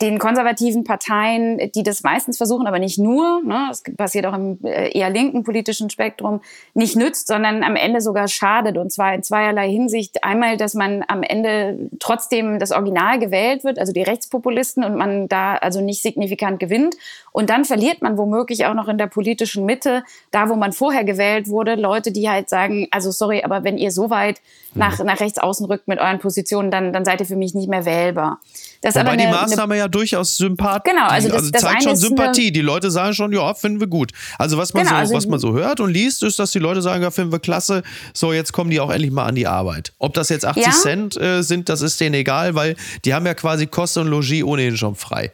den 0.00 0.18
konservativen 0.18 0.84
Parteien, 0.84 1.70
die 1.74 1.82
das 1.82 2.02
meistens 2.02 2.38
versuchen, 2.38 2.66
aber 2.66 2.78
nicht 2.78 2.98
nur, 2.98 3.42
ne, 3.42 3.66
das 3.68 3.82
passiert 3.96 4.24
auch 4.24 4.34
im 4.34 4.58
äh, 4.64 4.90
eher 4.96 5.10
linken 5.10 5.44
politischen 5.44 5.90
Spektrum, 5.90 6.40
nicht 6.72 6.96
nützt, 6.96 7.26
sondern 7.26 7.62
am 7.62 7.76
Ende 7.76 8.00
sogar 8.00 8.26
schadet. 8.28 8.78
Und 8.78 8.90
zwar 8.90 9.14
in 9.14 9.22
zweierlei 9.22 9.70
Hinsicht. 9.70 10.24
Einmal, 10.24 10.56
dass 10.56 10.74
man 10.74 11.04
am 11.08 11.22
Ende 11.22 11.90
trotzdem 11.98 12.58
das 12.58 12.72
Original 12.72 13.18
gewählt 13.18 13.62
wird, 13.62 13.78
also 13.78 13.92
die 13.92 14.02
Rechtspopulisten, 14.02 14.84
und 14.84 14.96
man 14.96 15.28
da 15.28 15.56
also 15.56 15.82
nicht 15.82 16.00
signifikant 16.02 16.60
gewinnt. 16.60 16.96
Und 17.32 17.50
dann 17.50 17.64
verliert 17.64 18.00
man 18.00 18.16
womöglich 18.16 18.64
auch 18.66 18.74
noch 18.74 18.88
in 18.88 18.96
der 18.96 19.06
politischen 19.06 19.66
Mitte, 19.66 20.02
da 20.30 20.48
wo 20.48 20.56
man 20.56 20.72
vorher 20.72 21.04
gewählt 21.04 21.48
wurde, 21.48 21.74
Leute, 21.74 22.10
die 22.10 22.28
halt 22.28 22.48
sagen, 22.48 22.88
also 22.90 23.10
sorry, 23.10 23.42
aber 23.44 23.64
wenn 23.64 23.76
ihr 23.76 23.90
so 23.90 24.08
weit 24.08 24.40
nach, 24.74 24.98
mhm. 24.98 25.06
nach 25.06 25.20
rechts 25.20 25.38
außen 25.38 25.66
rückt 25.66 25.88
mit 25.88 25.98
euren 25.98 26.18
Positionen, 26.18 26.70
dann, 26.70 26.92
dann 26.92 27.04
seid 27.04 27.20
ihr 27.20 27.26
für 27.26 27.36
mich 27.36 27.54
nicht 27.54 27.68
mehr 27.68 27.84
wählbar. 27.84 28.40
Das 28.82 28.94
Wobei 28.94 29.00
aber 29.02 29.10
eine, 29.10 29.22
die 29.22 29.28
Maßnahme 29.28 29.76
ja 29.76 29.88
durchaus 29.88 30.36
sympathisch. 30.36 30.92
Genau, 30.92 31.06
also 31.06 31.28
das, 31.28 31.36
also 31.36 31.50
das 31.50 31.62
zeigt 31.62 31.82
schon 31.82 31.96
Sympathie. 31.96 32.50
Die 32.50 32.62
Leute 32.62 32.90
sagen 32.90 33.12
schon, 33.12 33.32
ja, 33.32 33.52
finden 33.52 33.78
wir 33.78 33.86
gut. 33.86 34.12
Also 34.38 34.56
was 34.56 34.72
man 34.72 34.84
genau, 34.84 34.96
so, 34.96 35.00
also 35.00 35.14
was 35.14 35.26
man 35.26 35.38
so 35.38 35.52
hört 35.52 35.80
und 35.80 35.90
liest, 35.90 36.22
ist, 36.22 36.38
dass 36.38 36.50
die 36.52 36.58
Leute 36.58 36.80
sagen, 36.80 37.02
ja, 37.02 37.10
finden 37.10 37.30
wir 37.30 37.40
klasse. 37.40 37.82
So, 38.14 38.32
jetzt 38.32 38.52
kommen 38.52 38.70
die 38.70 38.80
auch 38.80 38.90
endlich 38.90 39.10
mal 39.10 39.26
an 39.26 39.34
die 39.34 39.46
Arbeit. 39.46 39.92
Ob 39.98 40.14
das 40.14 40.30
jetzt 40.30 40.46
80 40.46 40.64
ja? 40.64 40.72
Cent 40.72 41.20
äh, 41.20 41.42
sind, 41.42 41.68
das 41.68 41.82
ist 41.82 42.00
denen 42.00 42.14
egal, 42.14 42.54
weil 42.54 42.74
die 43.04 43.12
haben 43.12 43.26
ja 43.26 43.34
quasi 43.34 43.66
Kosten 43.66 44.00
und 44.00 44.08
Logis 44.08 44.42
ohnehin 44.42 44.76
schon 44.78 44.94
frei. 44.94 45.30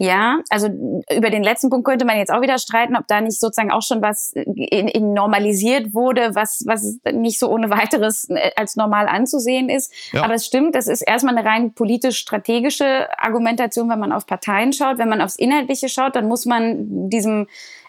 Ja, 0.00 0.38
also 0.48 0.68
über 1.12 1.28
den 1.30 1.42
letzten 1.42 1.70
Punkt 1.70 1.84
könnte 1.84 2.04
man 2.04 2.18
jetzt 2.18 2.32
auch 2.32 2.40
wieder 2.40 2.58
streiten, 2.58 2.96
ob 2.96 3.08
da 3.08 3.20
nicht 3.20 3.40
sozusagen 3.40 3.72
auch 3.72 3.82
schon 3.82 4.00
was 4.00 4.32
in, 4.32 4.86
in 4.86 5.12
normalisiert 5.12 5.92
wurde, 5.92 6.36
was, 6.36 6.62
was 6.66 7.00
nicht 7.12 7.40
so 7.40 7.50
ohne 7.50 7.68
weiteres 7.68 8.30
äh, 8.30 8.52
als 8.54 8.76
normal 8.76 9.08
anzusehen 9.08 9.68
ist. 9.68 9.92
Ja. 10.12 10.22
Aber 10.22 10.34
es 10.34 10.46
stimmt, 10.46 10.76
das 10.76 10.86
ist 10.86 11.02
erstmal 11.02 11.36
eine 11.36 11.48
rein 11.48 11.72
politisch-strategische 11.74 13.08
Argumentation, 13.18 13.88
wenn 13.90 13.98
man 13.98 14.12
auf 14.12 14.24
Parteien 14.26 14.72
schaut. 14.72 14.98
Wenn 14.98 15.08
man 15.08 15.20
aufs 15.20 15.34
Inhaltliche 15.34 15.88
schaut, 15.88 16.14
dann 16.14 16.28
muss 16.28 16.46
man 16.46 17.10
diesem 17.10 17.48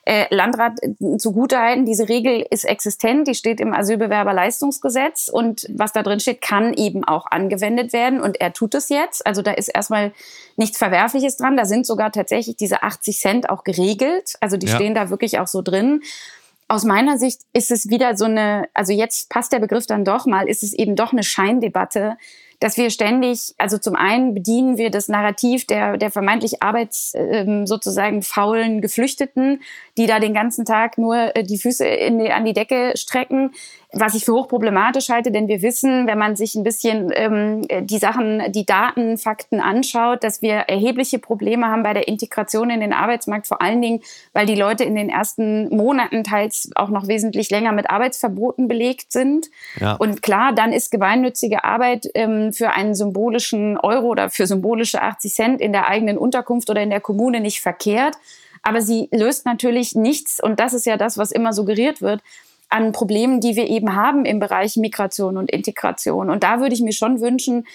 äh, 0.10 0.26
Landrat 0.34 0.82
äh, 0.82 1.18
zugutehalten, 1.18 1.86
diese 1.86 2.10
Regel 2.10 2.44
ist 2.50 2.64
existent, 2.64 3.28
die 3.28 3.36
steht 3.36 3.60
im 3.60 3.76
Asylbewerberleistungsgesetz 3.76 5.30
und 5.32 5.68
was 5.70 5.94
da 5.94 6.02
drin 6.02 6.20
steht, 6.20 6.42
kann 6.42 6.74
eben 6.74 7.04
auch 7.04 7.28
angewendet 7.28 7.94
werden 7.94 8.20
und 8.20 8.42
er 8.42 8.52
tut 8.52 8.74
es 8.74 8.90
jetzt. 8.90 9.28
Also 9.28 9.44
da 9.44 9.52
ist 9.52 9.68
erstmal 9.68 10.12
nichts 10.58 10.80
Verwerfliches 10.80 11.38
dran. 11.38 11.58
Da 11.58 11.66
sind 11.66 11.86
sogar 11.86 12.12
tatsächlich 12.12 12.56
diese 12.56 12.82
80 12.82 13.20
Cent 13.20 13.50
auch 13.52 13.64
geregelt. 13.64 14.34
Also 14.42 14.58
die 14.58 14.66
ja. 14.66 14.76
stehen 14.76 14.96
da 14.96 15.12
wirklich 15.12 15.38
auch 15.38 15.48
so 15.48 15.62
drin 15.62 16.02
aus 16.72 16.84
meiner 16.84 17.18
Sicht 17.18 17.42
ist 17.52 17.72
es 17.72 17.90
wieder 17.90 18.16
so 18.16 18.26
eine, 18.26 18.70
also 18.76 18.94
jetzt 18.94 19.32
passt 19.32 19.52
der 19.52 19.58
Begriff 19.58 19.88
dann 19.88 20.06
doch 20.06 20.28
mal, 20.28 20.48
ist 20.48 20.62
es 20.62 20.72
eben 20.72 20.96
doch 20.96 21.12
eine 21.12 21.24
Scheindebatte, 21.24 22.16
dass 22.60 22.78
wir 22.78 22.90
ständig, 22.90 23.56
also 23.58 23.78
zum 23.78 23.96
einen 23.96 24.34
bedienen 24.34 24.78
wir 24.78 24.92
das 24.92 25.08
Narrativ 25.08 25.66
der, 25.66 25.98
der 25.98 26.12
vermeintlich 26.12 26.62
arbeits 26.62 27.14
ähm, 27.16 27.66
sozusagen 27.66 28.22
faulen 28.22 28.82
Geflüchteten, 28.82 29.62
die 30.00 30.08
da 30.08 30.20
den 30.20 30.34
ganzen 30.34 30.66
Tag 30.66 30.98
nur 30.98 31.36
äh, 31.36 31.44
die 31.44 31.60
Füße 31.60 31.84
die, 31.86 32.32
an 32.32 32.46
die 32.46 32.54
Decke 32.54 32.94
strecken 32.96 33.52
was 33.92 34.14
ich 34.14 34.26
für 34.26 34.34
hochproblematisch 34.34 35.10
halte, 35.10 35.32
denn 35.32 35.48
wir 35.48 35.64
wissen, 35.64 36.06
wenn 36.06 36.20
man 36.20 36.36
sich 36.36 36.54
ein 36.54 36.64
bisschen 36.64 37.12
ähm, 37.14 37.66
die 37.88 37.98
Sachen, 37.98 38.52
die 38.52 38.66
Daten, 38.66 39.18
Fakten 39.18 39.60
anschaut, 39.60 40.24
dass 40.24 40.44
wir 40.44 40.54
erhebliche 40.54 41.18
Probleme 41.18 41.68
haben 41.68 41.82
bei 41.82 41.94
der 41.94 42.08
Integration 42.08 42.70
in 42.70 42.82
den 42.82 42.94
Arbeitsmarkt, 42.94 43.48
vor 43.48 43.64
allen 43.64 43.82
Dingen, 43.82 44.02
weil 44.34 44.46
die 44.46 44.56
Leute 44.56 44.84
in 44.84 44.94
den 44.94 45.10
ersten 45.10 45.76
Monaten 45.76 46.24
teils 46.24 46.70
auch 46.76 46.90
noch 46.90 47.08
wesentlich 47.08 47.50
länger 47.50 47.72
mit 47.72 47.90
Arbeitsverboten 47.90 48.68
belegt 48.68 49.12
sind. 49.12 49.48
Ja. 49.80 49.96
Und 49.96 50.22
klar, 50.22 50.54
dann 50.54 50.72
ist 50.72 50.92
gemeinnützige 50.92 51.64
Arbeit 51.64 52.08
ähm, 52.14 52.54
für 52.54 52.70
einen 52.70 52.94
symbolischen 52.94 53.76
Euro 53.78 54.10
oder 54.10 54.30
für 54.30 54.46
symbolische 54.46 55.02
80 55.02 55.34
Cent 55.34 55.62
in 55.62 55.72
der 55.72 55.88
eigenen 55.88 56.20
Unterkunft 56.20 56.70
oder 56.70 56.84
in 56.84 56.92
der 56.92 57.02
Kommune 57.02 57.40
nicht 57.40 57.62
verkehrt. 57.62 58.18
Aber 58.62 58.82
sie 58.82 59.10
löst 59.12 59.46
natürlich 59.46 59.96
nichts, 59.96 60.42
und 60.42 60.60
das 60.60 60.74
ist 60.74 60.86
ja 60.86 60.98
das, 60.98 61.18
was 61.18 61.32
immer 61.32 61.54
suggeriert 61.54 62.02
wird, 62.02 62.22
an 62.70 62.92
Problemen, 62.92 63.40
die 63.42 63.56
wir 63.56 63.68
eben 63.68 63.96
haben 63.96 64.26
im 64.26 64.40
Bereich 64.40 64.78
Migration 64.78 65.38
und 65.38 65.50
Integration. 65.50 66.30
Und 66.30 66.44
da 66.44 66.60
würde 66.60 66.76
ich 66.76 66.82
mir 66.82 66.94
schon 66.94 67.20
wünschen, 67.20 67.66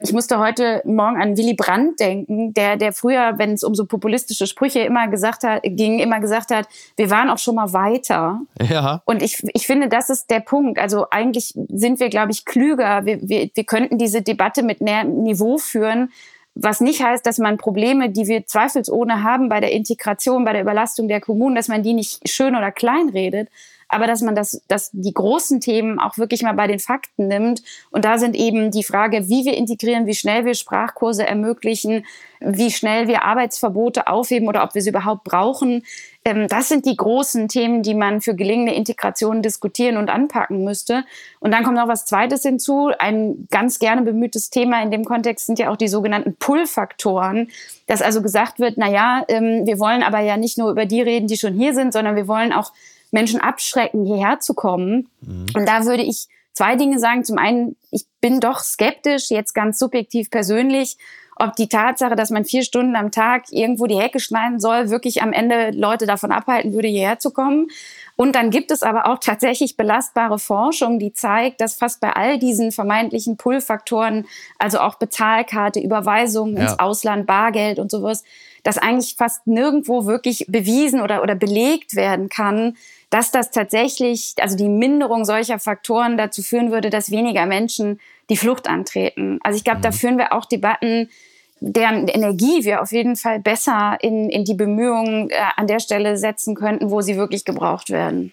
ich 0.00 0.12
musste 0.12 0.38
heute 0.38 0.82
Morgen 0.84 1.20
an 1.20 1.36
Willy 1.36 1.54
Brandt 1.54 2.00
denken, 2.00 2.52
der, 2.52 2.76
der 2.76 2.92
früher, 2.92 3.38
wenn 3.38 3.52
es 3.52 3.62
um 3.62 3.74
so 3.74 3.86
populistische 3.86 4.46
Sprüche 4.46 4.80
immer 4.80 5.08
gesagt 5.08 5.44
hat, 5.44 5.62
ging, 5.62 5.98
immer 5.98 6.20
gesagt 6.20 6.50
hat, 6.50 6.68
wir 6.96 7.10
waren 7.10 7.30
auch 7.30 7.38
schon 7.38 7.54
mal 7.54 7.72
weiter. 7.72 8.40
Ja. 8.60 9.02
Und 9.06 9.22
ich, 9.22 9.42
ich 9.54 9.66
finde, 9.66 9.88
das 9.88 10.10
ist 10.10 10.30
der 10.30 10.40
Punkt. 10.40 10.78
Also 10.78 11.06
eigentlich 11.10 11.54
sind 11.68 12.00
wir, 12.00 12.10
glaube 12.10 12.32
ich, 12.32 12.44
klüger. 12.44 13.06
Wir, 13.06 13.20
wir, 13.22 13.50
wir 13.54 13.64
könnten 13.64 13.96
diese 13.96 14.20
Debatte 14.20 14.62
mit 14.62 14.80
mehr 14.80 15.04
Niveau 15.04 15.58
führen, 15.58 16.10
was 16.54 16.80
nicht 16.80 17.02
heißt, 17.02 17.26
dass 17.26 17.38
man 17.38 17.58
Probleme, 17.58 18.10
die 18.10 18.28
wir 18.28 18.46
zweifelsohne 18.46 19.22
haben 19.22 19.48
bei 19.48 19.60
der 19.60 19.72
Integration, 19.72 20.44
bei 20.44 20.52
der 20.52 20.62
Überlastung 20.62 21.08
der 21.08 21.20
Kommunen, 21.20 21.56
dass 21.56 21.68
man 21.68 21.82
die 21.82 21.94
nicht 21.94 22.28
schön 22.28 22.54
oder 22.54 22.70
klein 22.70 23.08
redet, 23.08 23.48
aber 23.88 24.06
dass 24.06 24.22
man 24.22 24.34
das, 24.34 24.62
dass 24.68 24.90
die 24.92 25.12
großen 25.12 25.60
Themen 25.60 25.98
auch 25.98 26.16
wirklich 26.16 26.42
mal 26.42 26.54
bei 26.54 26.66
den 26.66 26.78
Fakten 26.78 27.28
nimmt. 27.28 27.62
Und 27.90 28.04
da 28.04 28.18
sind 28.18 28.34
eben 28.34 28.70
die 28.70 28.84
Frage, 28.84 29.28
wie 29.28 29.44
wir 29.44 29.56
integrieren, 29.56 30.06
wie 30.06 30.14
schnell 30.14 30.44
wir 30.44 30.54
Sprachkurse 30.54 31.26
ermöglichen, 31.26 32.04
wie 32.40 32.70
schnell 32.70 33.08
wir 33.08 33.24
Arbeitsverbote 33.24 34.06
aufheben 34.06 34.48
oder 34.48 34.64
ob 34.64 34.74
wir 34.74 34.82
sie 34.82 34.90
überhaupt 34.90 35.24
brauchen. 35.24 35.84
Ähm, 36.24 36.48
das 36.48 36.68
sind 36.68 36.86
die 36.86 36.96
großen 36.96 37.48
Themen, 37.48 37.82
die 37.82 37.94
man 37.94 38.20
für 38.20 38.34
gelingende 38.34 38.72
Integration 38.72 39.42
diskutieren 39.42 39.96
und 39.96 40.08
anpacken 40.08 40.64
müsste. 40.64 41.04
Und 41.40 41.52
dann 41.52 41.64
kommt 41.64 41.76
noch 41.76 41.88
was 41.88 42.06
Zweites 42.06 42.42
hinzu. 42.42 42.90
Ein 42.98 43.46
ganz 43.50 43.78
gerne 43.78 44.02
bemühtes 44.02 44.50
Thema 44.50 44.82
in 44.82 44.90
dem 44.90 45.04
Kontext 45.04 45.46
sind 45.46 45.58
ja 45.58 45.70
auch 45.70 45.76
die 45.76 45.88
sogenannten 45.88 46.36
Pull-Faktoren, 46.36 47.50
dass 47.86 48.00
also 48.00 48.22
gesagt 48.22 48.58
wird, 48.58 48.74
na 48.78 48.90
ja, 48.90 49.24
ähm, 49.28 49.66
wir 49.66 49.78
wollen 49.78 50.02
aber 50.02 50.20
ja 50.20 50.36
nicht 50.36 50.56
nur 50.56 50.70
über 50.70 50.86
die 50.86 51.02
reden, 51.02 51.26
die 51.26 51.36
schon 51.36 51.54
hier 51.54 51.74
sind, 51.74 51.92
sondern 51.92 52.16
wir 52.16 52.26
wollen 52.26 52.52
auch 52.52 52.72
Menschen 53.10 53.40
abschrecken, 53.40 54.04
hierher 54.04 54.40
zu 54.40 54.54
kommen. 54.54 55.08
Mhm. 55.20 55.46
Und 55.54 55.68
da 55.68 55.84
würde 55.84 56.02
ich 56.02 56.28
zwei 56.54 56.76
Dinge 56.76 56.98
sagen. 56.98 57.24
Zum 57.24 57.36
einen, 57.36 57.76
ich 57.90 58.06
bin 58.20 58.40
doch 58.40 58.60
skeptisch, 58.60 59.30
jetzt 59.30 59.52
ganz 59.52 59.78
subjektiv 59.78 60.30
persönlich, 60.30 60.96
ob 61.36 61.56
die 61.56 61.68
Tatsache, 61.68 62.16
dass 62.16 62.30
man 62.30 62.44
vier 62.44 62.62
Stunden 62.62 62.96
am 62.96 63.10
Tag 63.10 63.44
irgendwo 63.50 63.86
die 63.86 63.98
Hecke 63.98 64.20
schneiden 64.20 64.60
soll, 64.60 64.90
wirklich 64.90 65.22
am 65.22 65.32
Ende 65.32 65.70
Leute 65.70 66.06
davon 66.06 66.32
abhalten 66.32 66.72
würde, 66.72 66.88
hierher 66.88 67.18
zu 67.18 67.30
kommen. 67.30 67.68
Und 68.16 68.36
dann 68.36 68.50
gibt 68.50 68.70
es 68.70 68.82
aber 68.82 69.06
auch 69.06 69.18
tatsächlich 69.18 69.76
belastbare 69.76 70.38
Forschung, 70.38 71.00
die 71.00 71.12
zeigt, 71.12 71.60
dass 71.60 71.74
fast 71.74 72.00
bei 72.00 72.12
all 72.12 72.38
diesen 72.38 72.70
vermeintlichen 72.70 73.36
Pull-Faktoren, 73.36 74.26
also 74.58 74.78
auch 74.78 74.94
Bezahlkarte, 74.96 75.80
Überweisungen 75.80 76.56
ja. 76.56 76.62
ins 76.62 76.78
Ausland, 76.78 77.26
Bargeld 77.26 77.80
und 77.80 77.90
sowas, 77.90 78.22
dass 78.62 78.78
eigentlich 78.78 79.16
fast 79.16 79.46
nirgendwo 79.46 80.06
wirklich 80.06 80.46
bewiesen 80.48 81.00
oder, 81.00 81.22
oder 81.22 81.34
belegt 81.34 81.96
werden 81.96 82.28
kann, 82.28 82.76
dass 83.10 83.30
das 83.30 83.50
tatsächlich, 83.50 84.34
also 84.40 84.56
die 84.56 84.68
Minderung 84.68 85.24
solcher 85.24 85.58
Faktoren 85.58 86.16
dazu 86.16 86.42
führen 86.42 86.70
würde, 86.72 86.90
dass 86.90 87.10
weniger 87.10 87.46
Menschen 87.46 88.00
die 88.30 88.36
Flucht 88.36 88.68
antreten. 88.68 89.38
Also 89.42 89.56
ich 89.56 89.64
glaube, 89.64 89.78
mhm. 89.78 89.82
da 89.82 89.92
führen 89.92 90.18
wir 90.18 90.32
auch 90.32 90.44
Debatten, 90.44 91.10
deren 91.60 92.08
Energie 92.08 92.64
wir 92.64 92.82
auf 92.82 92.92
jeden 92.92 93.16
Fall 93.16 93.40
besser 93.40 93.96
in, 94.00 94.28
in 94.28 94.44
die 94.44 94.54
Bemühungen 94.54 95.30
äh, 95.30 95.34
an 95.56 95.66
der 95.66 95.80
Stelle 95.80 96.16
setzen 96.16 96.54
könnten, 96.54 96.90
wo 96.90 97.00
sie 97.00 97.16
wirklich 97.16 97.44
gebraucht 97.44 97.90
werden. 97.90 98.32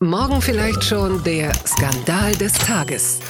Morgen 0.00 0.40
vielleicht 0.40 0.82
schon 0.82 1.22
der 1.22 1.52
Skandal 1.66 2.32
des 2.32 2.54
Tages. 2.54 3.20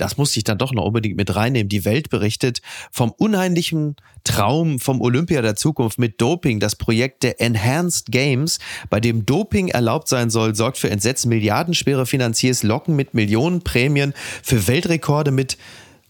Das 0.00 0.16
musste 0.16 0.38
ich 0.38 0.44
dann 0.44 0.58
doch 0.58 0.72
noch 0.72 0.84
unbedingt 0.84 1.16
mit 1.16 1.34
reinnehmen. 1.34 1.68
Die 1.68 1.84
Welt 1.84 2.10
berichtet 2.10 2.60
vom 2.90 3.10
unheimlichen 3.10 3.96
Traum 4.24 4.80
vom 4.80 5.00
Olympia 5.00 5.40
der 5.40 5.56
Zukunft 5.56 5.98
mit 5.98 6.20
Doping. 6.20 6.60
Das 6.60 6.76
Projekt 6.76 7.22
der 7.22 7.40
Enhanced 7.40 8.10
Games, 8.10 8.58
bei 8.90 9.00
dem 9.00 9.24
Doping 9.24 9.68
erlaubt 9.68 10.08
sein 10.08 10.30
soll, 10.30 10.54
sorgt 10.54 10.78
für 10.78 10.90
Entsetzen. 10.90 11.28
Milliardenschwere 11.28 12.06
Finanziers 12.06 12.62
locken 12.62 12.96
mit 12.96 13.14
Millionenprämien 13.14 14.14
für 14.42 14.66
Weltrekorde 14.66 15.30
mit 15.30 15.56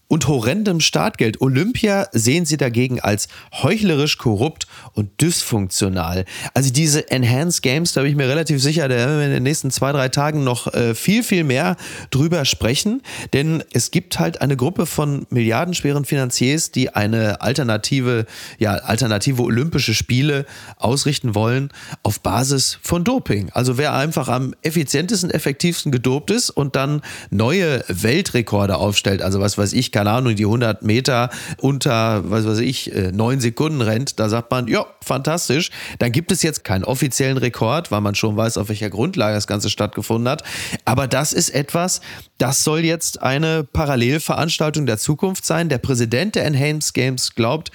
und 0.07 0.27
horrendem 0.27 0.79
Startgeld. 0.79 1.41
Olympia 1.41 2.07
sehen 2.11 2.45
sie 2.45 2.57
dagegen 2.57 2.99
als 2.99 3.27
heuchlerisch, 3.53 4.17
korrupt 4.17 4.67
und 4.93 5.21
dysfunktional. 5.21 6.25
Also 6.53 6.71
diese 6.71 7.09
Enhanced 7.11 7.61
Games, 7.61 7.93
da 7.93 8.01
bin 8.01 8.11
ich 8.11 8.15
mir 8.15 8.29
relativ 8.29 8.61
sicher, 8.61 8.87
da 8.87 8.95
werden 8.95 9.17
wir 9.17 9.25
in 9.25 9.31
den 9.31 9.43
nächsten 9.43 9.71
zwei, 9.71 9.91
drei 9.91 10.09
Tagen 10.09 10.43
noch 10.43 10.73
äh, 10.73 10.95
viel, 10.95 11.23
viel 11.23 11.43
mehr 11.43 11.75
drüber 12.09 12.45
sprechen. 12.45 13.01
Denn 13.33 13.63
es 13.73 13.91
gibt 13.91 14.19
halt 14.19 14.41
eine 14.41 14.55
Gruppe 14.55 14.85
von 14.85 15.27
milliardenschweren 15.29 16.05
Finanziers, 16.05 16.71
die 16.71 16.89
eine 16.89 17.41
alternative, 17.41 18.25
ja, 18.59 18.75
alternative 18.75 19.43
Olympische 19.43 19.93
Spiele 19.93 20.45
ausrichten 20.77 21.35
wollen 21.35 21.69
auf 22.03 22.21
Basis 22.21 22.79
von 22.81 23.03
Doping. 23.03 23.49
Also 23.51 23.77
wer 23.77 23.93
einfach 23.93 24.29
am 24.29 24.53
effizientesten, 24.61 25.31
effektivsten 25.31 25.91
gedopt 25.91 26.31
ist 26.31 26.49
und 26.49 26.75
dann 26.75 27.01
neue 27.29 27.83
Weltrekorde 27.87 28.77
aufstellt, 28.77 29.21
also 29.21 29.39
was 29.41 29.57
weiß 29.57 29.73
ich, 29.73 29.91
keine 29.97 30.11
Ahnung, 30.11 30.35
die 30.35 30.45
100 30.45 30.83
Meter 30.83 31.31
unter, 31.59 32.29
was 32.29 32.45
weiß 32.45 32.59
ich, 32.59 32.93
äh, 32.93 33.11
neun 33.11 33.39
Sekunden 33.39 33.81
rennt, 33.81 34.19
da 34.19 34.29
sagt 34.29 34.51
man, 34.51 34.67
ja, 34.67 34.85
fantastisch. 35.03 35.71
Dann 35.97 36.11
gibt 36.11 36.31
es 36.31 36.43
jetzt 36.43 36.63
keinen 36.63 36.83
offiziellen 36.83 37.37
Rekord, 37.37 37.89
weil 37.89 38.01
man 38.01 38.13
schon 38.13 38.37
weiß, 38.37 38.59
auf 38.59 38.69
welcher 38.69 38.91
Grundlage 38.91 39.33
das 39.33 39.47
Ganze 39.47 39.71
stattgefunden 39.71 40.29
hat. 40.29 40.43
Aber 40.85 41.07
das 41.07 41.33
ist 41.33 41.49
etwas, 41.49 42.01
das 42.37 42.63
soll 42.63 42.85
jetzt 42.85 43.21
eine 43.21 43.63
Parallelveranstaltung 43.63 44.85
der 44.85 44.97
Zukunft 44.97 45.45
sein. 45.45 45.69
Der 45.69 45.79
Präsident 45.79 46.35
der 46.35 46.45
Enhanced 46.45 46.93
Games 46.93 47.35
glaubt, 47.35 47.71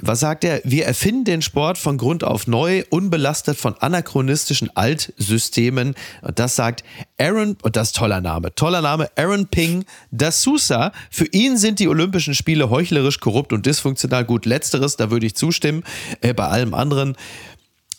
was 0.00 0.20
sagt 0.20 0.44
er? 0.44 0.60
Wir 0.64 0.86
erfinden 0.86 1.24
den 1.24 1.42
Sport 1.42 1.78
von 1.78 1.98
Grund 1.98 2.24
auf 2.24 2.46
neu, 2.46 2.84
unbelastet 2.90 3.56
von 3.56 3.74
anachronistischen 3.78 4.74
Altsystemen. 4.76 5.94
Und 6.20 6.38
das 6.38 6.56
sagt 6.56 6.84
Aaron, 7.18 7.56
und 7.62 7.76
das 7.76 7.88
ist 7.88 7.96
toller 7.96 8.20
Name, 8.20 8.54
toller 8.54 8.82
Name, 8.82 9.08
Aaron 9.16 9.46
Ping 9.46 9.84
D'Souza. 10.14 10.92
Für 11.10 11.26
ihn 11.26 11.56
sind 11.56 11.78
die 11.78 11.88
Olympischen 11.88 12.34
Spiele 12.34 12.70
heuchlerisch, 12.70 13.20
korrupt 13.20 13.52
und 13.52 13.64
dysfunktional. 13.64 14.24
Gut, 14.24 14.46
letzteres, 14.46 14.96
da 14.96 15.10
würde 15.10 15.26
ich 15.26 15.34
zustimmen. 15.36 15.84
Äh, 16.20 16.34
bei 16.34 16.46
allem 16.48 16.74
anderen, 16.74 17.16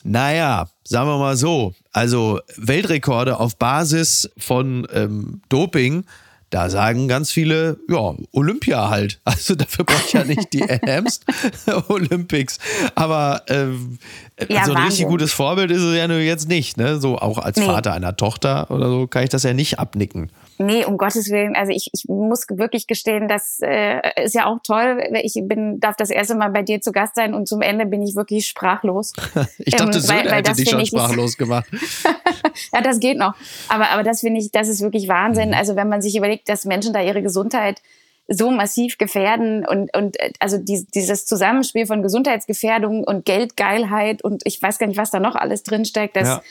naja, 0.04 0.68
sagen 0.84 1.10
wir 1.10 1.18
mal 1.18 1.38
so, 1.38 1.74
also 1.92 2.40
Weltrekorde 2.58 3.40
auf 3.40 3.58
Basis 3.58 4.30
von 4.38 4.88
ähm, 4.94 5.42
Doping, 5.50 6.06
da 6.54 6.70
sagen 6.70 7.08
ganz 7.08 7.32
viele, 7.32 7.80
ja, 7.90 8.14
Olympia 8.32 8.90
halt. 8.90 9.20
Also 9.26 9.56
dafür 9.56 9.86
brauche 9.86 10.04
ich 10.06 10.14
ja 10.14 10.24
nicht 10.24 10.54
die 10.54 10.62
Enhanced 10.70 11.26
Olympics. 11.88 12.60
Aber 12.94 13.42
ähm, 13.48 13.98
ja, 14.50 14.66
so 14.66 14.74
ein 14.74 14.84
richtig 14.84 15.08
gutes 15.08 15.34
Vorbild 15.34 15.72
ist 15.72 15.82
es 15.82 15.98
ja 15.98 16.08
nur 16.08 16.20
jetzt 16.20 16.48
nicht. 16.48 16.78
Ne? 16.78 17.00
So 17.00 17.18
auch 17.18 17.40
als 17.40 17.58
nee. 17.58 17.66
Vater 17.66 17.94
einer 17.94 18.16
Tochter 18.16 18.70
oder 18.70 18.88
so 18.88 19.08
kann 19.08 19.24
ich 19.24 19.30
das 19.30 19.42
ja 19.42 19.54
nicht 19.54 19.80
abnicken. 19.80 20.30
Nee, 20.58 20.86
um 20.86 20.98
Gottes 20.98 21.30
Willen. 21.30 21.56
Also 21.56 21.72
ich, 21.72 21.90
ich 21.94 22.06
muss 22.08 22.46
wirklich 22.50 22.88
gestehen, 22.88 23.28
das 23.28 23.60
äh, 23.62 24.02
ist 24.24 24.36
ja 24.36 24.46
auch 24.46 24.60
toll. 24.64 25.04
Ich 25.22 25.34
bin, 25.44 25.80
darf 25.80 25.96
das 25.96 26.10
erste 26.10 26.36
Mal 26.36 26.50
bei 26.50 26.62
dir 26.62 26.82
zu 26.82 26.92
Gast 26.92 27.16
sein 27.16 27.34
und 27.34 27.48
zum 27.48 27.62
Ende 27.62 27.86
bin 27.86 28.02
ich 28.02 28.16
wirklich 28.16 28.48
sprachlos. 28.48 29.14
ich 29.60 29.76
dachte, 29.76 29.98
ähm, 29.98 30.02
Söder 30.02 30.26
weil, 30.26 30.32
hätte 30.32 30.54
dich 30.54 30.70
schon 30.70 30.86
sprachlos 30.86 31.38
gemacht. 31.38 31.68
ja, 32.74 32.82
das 32.82 33.00
geht 33.00 33.18
noch. 33.18 33.34
Aber, 33.68 33.90
aber 33.90 34.04
das 34.04 34.22
finde 34.22 34.40
ich, 34.40 34.52
das 34.52 34.68
ist 34.68 34.82
wirklich 34.82 35.08
Wahnsinn. 35.08 35.50
Mhm. 35.50 35.56
Also 35.56 35.76
wenn 35.76 35.90
man 35.90 36.02
sich 36.02 36.16
überlegt, 36.16 36.48
dass 36.50 36.66
Menschen 36.66 36.94
da 36.94 37.02
ihre 37.02 37.24
Gesundheit 37.24 37.82
so 38.28 38.52
massiv 38.52 38.98
gefährden 38.98 39.66
und, 39.66 39.96
und 39.96 40.20
äh, 40.20 40.32
also 40.40 40.58
die, 40.58 40.86
dieses 40.94 41.26
Zusammenspiel 41.26 41.86
von 41.88 42.02
Gesundheitsgefährdung 42.04 43.04
und 43.04 43.26
Geldgeilheit 43.26 44.24
und 44.24 44.44
ich 44.46 44.62
weiß 44.62 44.78
gar 44.78 44.88
nicht, 44.88 44.98
was 44.98 45.12
da 45.12 45.20
noch 45.20 45.36
alles 45.36 45.64
drinsteckt, 45.64 46.16
das 46.16 46.28
ja 46.28 46.42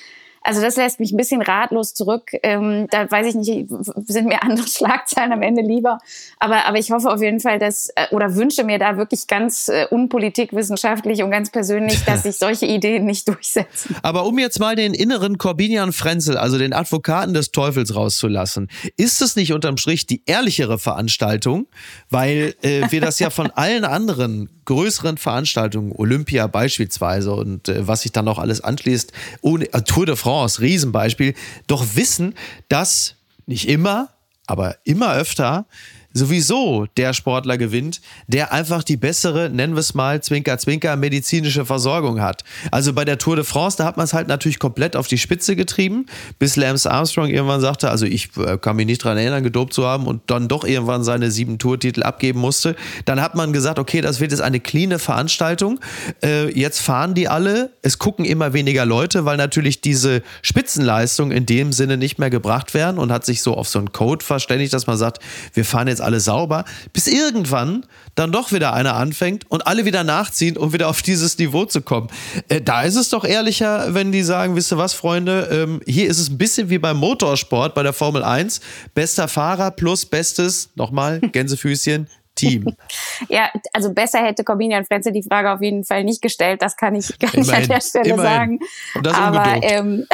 also 0.45 0.61
das 0.61 0.77
lässt 0.77 1.01
mich 1.01 1.13
ein 1.13 1.17
bisschen 1.17 1.43
ratlos 1.43 1.95
zurück. 1.95 2.31
Ähm, 2.43 2.87
da 2.91 3.11
weiß 3.11 3.27
ich 3.29 3.35
nicht, 3.35 3.69
sind 4.07 4.27
mir 4.27 4.43
andere 4.43 4.67
Schlagzeilen 4.67 5.33
am 5.33 5.43
Ende 5.43 5.63
lieber. 5.63 5.99
Aber, 6.39 6.67
aber 6.67 6.79
ich 6.79 6.91
hoffe 6.91 7.11
auf 7.11 7.21
jeden 7.21 7.41
Fall, 7.41 7.59
dass, 7.59 7.89
äh, 7.95 8.07
oder 8.11 8.35
wünsche 8.35 8.65
mir 8.65 8.79
da 8.79 8.97
wirklich 8.97 9.27
ganz 9.27 9.69
äh, 9.69 9.87
unpolitikwissenschaftlich 9.91 11.23
und 11.23 11.31
ganz 11.31 11.51
persönlich, 11.51 12.05
dass 12.07 12.25
sich 12.25 12.37
solche 12.37 12.67
Ideen 12.67 13.05
nicht 13.05 13.29
durchsetzen. 13.29 13.97
Aber 14.03 14.27
um 14.27 14.39
jetzt 14.39 14.59
mal 14.59 14.77
den 14.77 14.95
inneren 14.95 15.39
Corbinian 15.39 15.93
Frenzel, 15.93 16.37
also 16.37 16.59
den 16.59 16.73
Advokaten 16.73 17.35
des 17.35 17.53
Teufels 17.53 17.95
rauszulassen, 17.95 18.69
ist 18.97 19.23
es 19.23 19.37
nicht 19.37 19.53
unterm 19.53 19.77
Strich 19.77 20.07
die 20.07 20.23
ehrlichere 20.27 20.79
Veranstaltung, 20.79 21.67
weil 22.11 22.55
äh, 22.63 22.83
wir 22.91 23.01
das 23.01 23.19
ja 23.19 23.31
von 23.31 23.51
allen 23.55 23.85
anderen 23.85 24.49
größeren 24.65 25.19
Veranstaltungen, 25.19 25.93
Olympia 25.93 26.47
beispielsweise 26.47 27.33
und 27.33 27.69
äh, 27.69 27.87
was 27.87 28.03
sich 28.03 28.13
dann 28.13 28.25
noch 28.25 28.39
alles 28.39 28.61
anschließt, 28.61 29.13
ohne, 29.41 29.73
äh, 29.73 29.83
Tour 29.83 30.07
de 30.07 30.17
France, 30.17 30.32
Riesenbeispiel, 30.61 31.35
doch 31.67 31.85
wissen, 31.95 32.35
dass 32.69 33.17
nicht 33.47 33.69
immer, 33.69 34.11
aber 34.47 34.77
immer 34.85 35.15
öfter 35.15 35.67
sowieso 36.13 36.87
der 36.97 37.13
Sportler 37.13 37.59
gewinnt, 37.59 38.01
der 38.27 38.53
einfach 38.53 38.83
die 38.83 38.97
bessere, 38.97 39.51
nennen 39.51 39.75
wir 39.75 39.81
es 39.81 39.95
mal, 39.95 40.23
Zwinker, 40.23 40.59
Zwinker, 40.59 40.97
medizinische 40.97 41.65
Versorgung 41.65 42.21
hat. 42.21 42.45
Also 42.71 42.93
bei 42.93 43.05
der 43.05 43.19
Tour 43.19 43.37
de 43.37 43.45
France, 43.45 43.77
da 43.79 43.85
hat 43.85 43.97
man 43.97 44.05
es 44.05 44.13
halt 44.13 44.29
natürlich 44.29 44.59
komplett 44.59 44.97
auf 44.97 45.07
die 45.07 45.19
Spitze 45.19 45.57
getrieben, 45.57 46.07
bis 46.39 46.57
Lance 46.57 46.91
Armstrong 46.91 47.29
irgendwann 47.29 47.61
sagte, 47.61 47.91
also 47.91 48.07
ich 48.07 48.31
äh, 48.37 48.59
kann 48.59 48.77
mich 48.77 48.87
nicht 48.87 49.05
daran 49.05 49.19
erinnern, 49.19 49.43
gedopt 49.43 49.73
zu 49.73 49.87
haben 49.87 50.07
und 50.07 50.23
dann 50.29 50.49
doch 50.49 50.65
irgendwann 50.65 51.05
seine 51.05 51.31
sieben 51.31 51.59
Tourtitel 51.59 52.03
abgeben 52.03 52.41
musste. 52.41 52.77
Dann 53.05 53.21
hat 53.21 53.35
man 53.35 53.53
gesagt, 53.53 53.79
okay, 53.79 54.01
das 54.01 54.21
wird 54.21 54.33
jetzt 54.33 54.41
eine 54.41 54.61
cleane 54.61 54.99
Veranstaltung. 54.99 55.81
Äh, 56.23 56.51
jetzt 56.59 56.81
fahren 56.81 57.15
die 57.15 57.29
alle, 57.29 57.71
es 57.83 57.99
gucken 57.99 58.25
immer 58.25 58.53
weniger 58.53 58.85
Leute, 58.85 59.25
weil 59.25 59.37
natürlich 59.37 59.81
diese 59.81 60.23
Spitzenleistungen 60.43 61.37
in 61.37 61.47
dem 61.47 61.73
Sinne 61.73 61.97
nicht 61.97 62.19
mehr 62.19 62.31
gebracht 62.31 62.75
werden 62.75 62.99
und 62.99 63.11
hat 63.13 63.25
sich 63.25 63.43
so 63.43 63.57
auf 63.57 63.69
so 63.69 63.79
einen 63.79 63.93
Code 63.93 64.25
verständigt, 64.25 64.73
dass 64.73 64.87
man 64.87 64.97
sagt, 64.97 65.19
wir 65.55 65.65
fahren 65.65 65.89
jetzt 65.89 66.02
alle 66.03 66.21
sauber, 66.21 66.65
bis 66.93 67.07
irgendwann 67.07 67.87
dann 68.15 68.33
doch 68.33 68.53
wieder 68.53 68.73
einer 68.75 68.95
anfängt 68.95 69.51
und 69.51 69.67
alle 69.67 69.85
wieder 69.85 70.05
nachziehen, 70.05 70.57
um 70.57 70.73
wieder 70.73 70.89
auf 70.89 71.03
dieses 71.03 71.39
Niveau 71.39 71.65
zu 71.65 71.81
kommen. 71.81 72.09
Äh, 72.49 72.61
da 72.61 72.83
ist 72.83 72.97
es 72.97 73.09
doch 73.09 73.25
ehrlicher, 73.25 73.95
wenn 73.95 74.13
die 74.13 74.23
sagen, 74.23 74.57
wisst 74.57 74.73
ihr 74.73 74.79
was, 74.79 74.93
Freunde, 74.93 75.49
ähm, 75.51 75.81
hier 75.87 76.09
ist 76.09 76.19
es 76.19 76.29
ein 76.29 76.39
bisschen 76.39 76.71
wie 76.71 76.79
beim 76.79 76.99
Motorsport, 76.99 77.75
bei 77.75 77.83
der 77.83 77.93
Formel 77.93 78.23
1. 78.23 78.61
Bester 78.95 79.29
Fahrer 79.29 79.71
plus 79.71 80.07
bestes, 80.07 80.71
nochmal, 80.75 81.21
Gänsefüßchen, 81.21 82.07
Team. 82.35 82.75
ja, 83.29 83.51
also 83.73 83.93
besser 83.93 84.21
hätte 84.25 84.45
Corbinian 84.45 84.85
Frenzel 84.85 85.13
die 85.13 85.23
Frage 85.23 85.53
auf 85.53 85.61
jeden 85.61 85.85
Fall 85.85 86.05
nicht 86.05 86.23
gestellt, 86.23 86.63
das 86.63 86.77
kann 86.77 86.95
ich, 86.95 87.19
kann 87.19 87.41
ich 87.41 87.53
an 87.53 87.69
der 87.69 87.81
Stelle 87.81 88.11
immerhin. 88.11 88.23
sagen. 88.23 89.15
Aber, 89.15 89.63
ähm, 89.63 90.07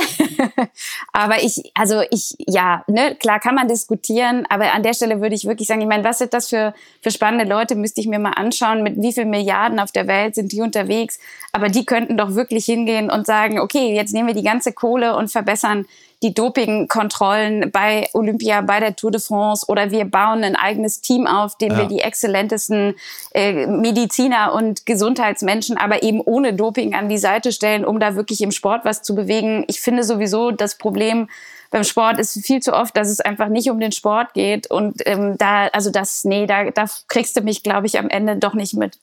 aber 1.13 1.43
ich, 1.43 1.71
also 1.75 2.03
ich, 2.11 2.35
ja, 2.39 2.85
ne, 2.87 3.15
klar 3.15 3.41
kann 3.41 3.55
man 3.55 3.69
diskutieren, 3.69 4.47
aber 4.49 4.73
an 4.73 4.83
der 4.83 4.95
Stelle 4.95 5.21
würde 5.21 5.35
ich 5.35 5.45
wirklich 5.45 5.69
sagen, 5.69 5.81
ich 5.81 5.87
meine, 5.87 6.05
was 6.05 6.19
sind 6.19 6.35
das 6.35 6.49
für, 6.49 6.75
für 7.03 7.11
spannende 7.11 7.45
Leute, 7.45 7.75
müsste 7.75 8.01
ich 8.01 8.09
mir 8.09 8.19
mal 8.19 8.33
anschauen, 8.33 8.83
mit 8.83 9.01
wie 9.01 9.13
vielen 9.13 9.31
Milliarden 9.31 9.79
auf 9.79 9.93
der 9.93 10.07
Welt 10.07 10.35
sind 10.35 10.53
die 10.53 10.61
unterwegs, 10.61 11.19
aber 11.53 11.69
die 11.69 11.85
könnten 11.85 12.17
doch 12.17 12.35
wirklich 12.35 12.65
hingehen 12.65 13.11
und 13.11 13.27
sagen, 13.27 13.61
okay, 13.61 13.95
jetzt 13.95 14.13
nehmen 14.13 14.29
wir 14.29 14.35
die 14.35 14.43
ganze 14.43 14.73
Kohle 14.73 15.17
und 15.17 15.31
verbessern 15.31 15.87
die 16.23 16.35
Dopingkontrollen 16.35 17.71
bei 17.71 18.09
Olympia, 18.13 18.61
bei 18.61 18.81
der 18.81 18.97
Tour 18.97 19.11
de 19.11 19.21
France 19.21 19.67
oder 19.69 19.91
wir 19.91 20.05
bauen 20.05 20.43
ein 20.43 20.57
eigenes 20.57 21.01
Team 21.01 21.27
auf, 21.27 21.57
dem 21.57 21.73
ja. 21.73 21.79
wir 21.79 21.85
die 21.87 22.01
exzellentesten 22.01 22.95
äh, 23.35 23.67
Mediziner 23.67 24.53
und 24.53 24.85
Gesundheitsmenschen, 24.85 25.77
aber 25.77 26.03
eben 26.03 26.21
ohne 26.21 26.55
Doping 26.55 26.95
an 26.95 27.09
die 27.09 27.19
Seite 27.19 27.53
stellen, 27.53 27.85
um 27.85 28.01
da 28.01 28.17
wirklich 28.17 28.41
im 28.41 28.51
Sport 28.51 28.85
was 28.85 29.03
zu 29.03 29.15
bewegen. 29.15 29.65
Ich 29.69 29.81
finde 29.81 30.03
sowieso 30.03 30.51
das 30.51 30.77
Problem, 30.77 31.29
beim 31.71 31.85
Sport 31.85 32.19
ist 32.19 32.45
viel 32.45 32.61
zu 32.61 32.73
oft, 32.73 32.97
dass 32.97 33.09
es 33.09 33.21
einfach 33.21 33.49
nicht 33.49 33.71
um 33.71 33.79
den 33.79 33.93
Sport 33.93 34.33
geht. 34.33 34.71
Und 34.71 35.03
ähm, 35.07 35.37
da, 35.39 35.67
also 35.69 35.91
das, 35.91 36.25
nee, 36.25 36.47
da, 36.47 36.71
da 36.71 36.87
kriegst 37.09 37.37
du 37.37 37.43
mich, 37.43 37.63
glaube 37.63 37.87
ich, 37.87 37.99
am 37.99 38.09
Ende 38.09 38.37
doch 38.37 38.55
nicht 38.55 38.75
mit. 38.75 38.99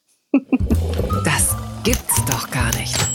das 1.23 1.55
gibt's 1.83 2.25
doch 2.25 2.49
gar 2.49 2.75
nicht. 2.75 3.14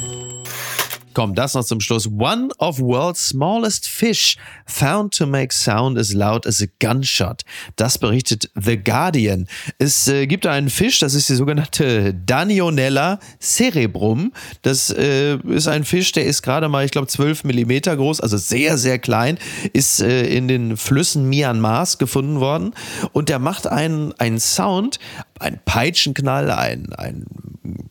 Komm, 1.21 1.35
das 1.35 1.53
noch 1.53 1.67
zum 1.67 1.83
Schluss. 1.83 2.07
One 2.07 2.49
of 2.57 2.81
world's 2.81 3.29
smallest 3.29 3.87
fish 3.87 4.39
found 4.65 5.13
to 5.19 5.27
make 5.27 5.53
sound 5.53 5.99
as 5.99 6.15
loud 6.15 6.47
as 6.47 6.63
a 6.63 6.67
gunshot. 6.79 7.43
Das 7.77 7.99
berichtet 7.99 8.49
The 8.55 8.83
Guardian. 8.83 9.47
Es 9.77 10.09
äh, 10.09 10.27
gibt 10.27 10.47
einen 10.47 10.71
Fisch, 10.71 10.99
das 10.99 11.13
ist 11.13 11.29
die 11.29 11.35
sogenannte 11.35 12.15
Danionella 12.15 13.19
cerebrum. 13.39 14.33
Das 14.63 14.89
äh, 14.89 15.37
ist 15.47 15.69
ein 15.69 15.85
Fisch, 15.85 16.11
der 16.13 16.25
ist 16.25 16.41
gerade 16.41 16.71
mal, 16.71 16.87
ich 16.87 16.91
glaube, 16.91 17.09
12 17.09 17.45
Millimeter 17.45 17.95
groß, 17.95 18.23
also 18.23 18.39
sehr, 18.39 18.79
sehr 18.79 18.99
klein, 18.99 19.37
ist 19.75 20.01
äh, 20.01 20.23
in 20.27 20.49
den 20.49 20.79
Flüssen 20.79 21.29
Myanmars 21.29 21.99
gefunden 21.99 22.41
worden 22.41 22.73
und 23.13 23.29
der 23.29 23.41
macht 23.41 23.67
einen, 23.67 24.15
einen 24.19 24.41
Sound, 24.41 24.99
einen 25.39 25.61
Peitschenknall, 25.67 26.51
einen, 26.51 26.95
einen 26.95 27.27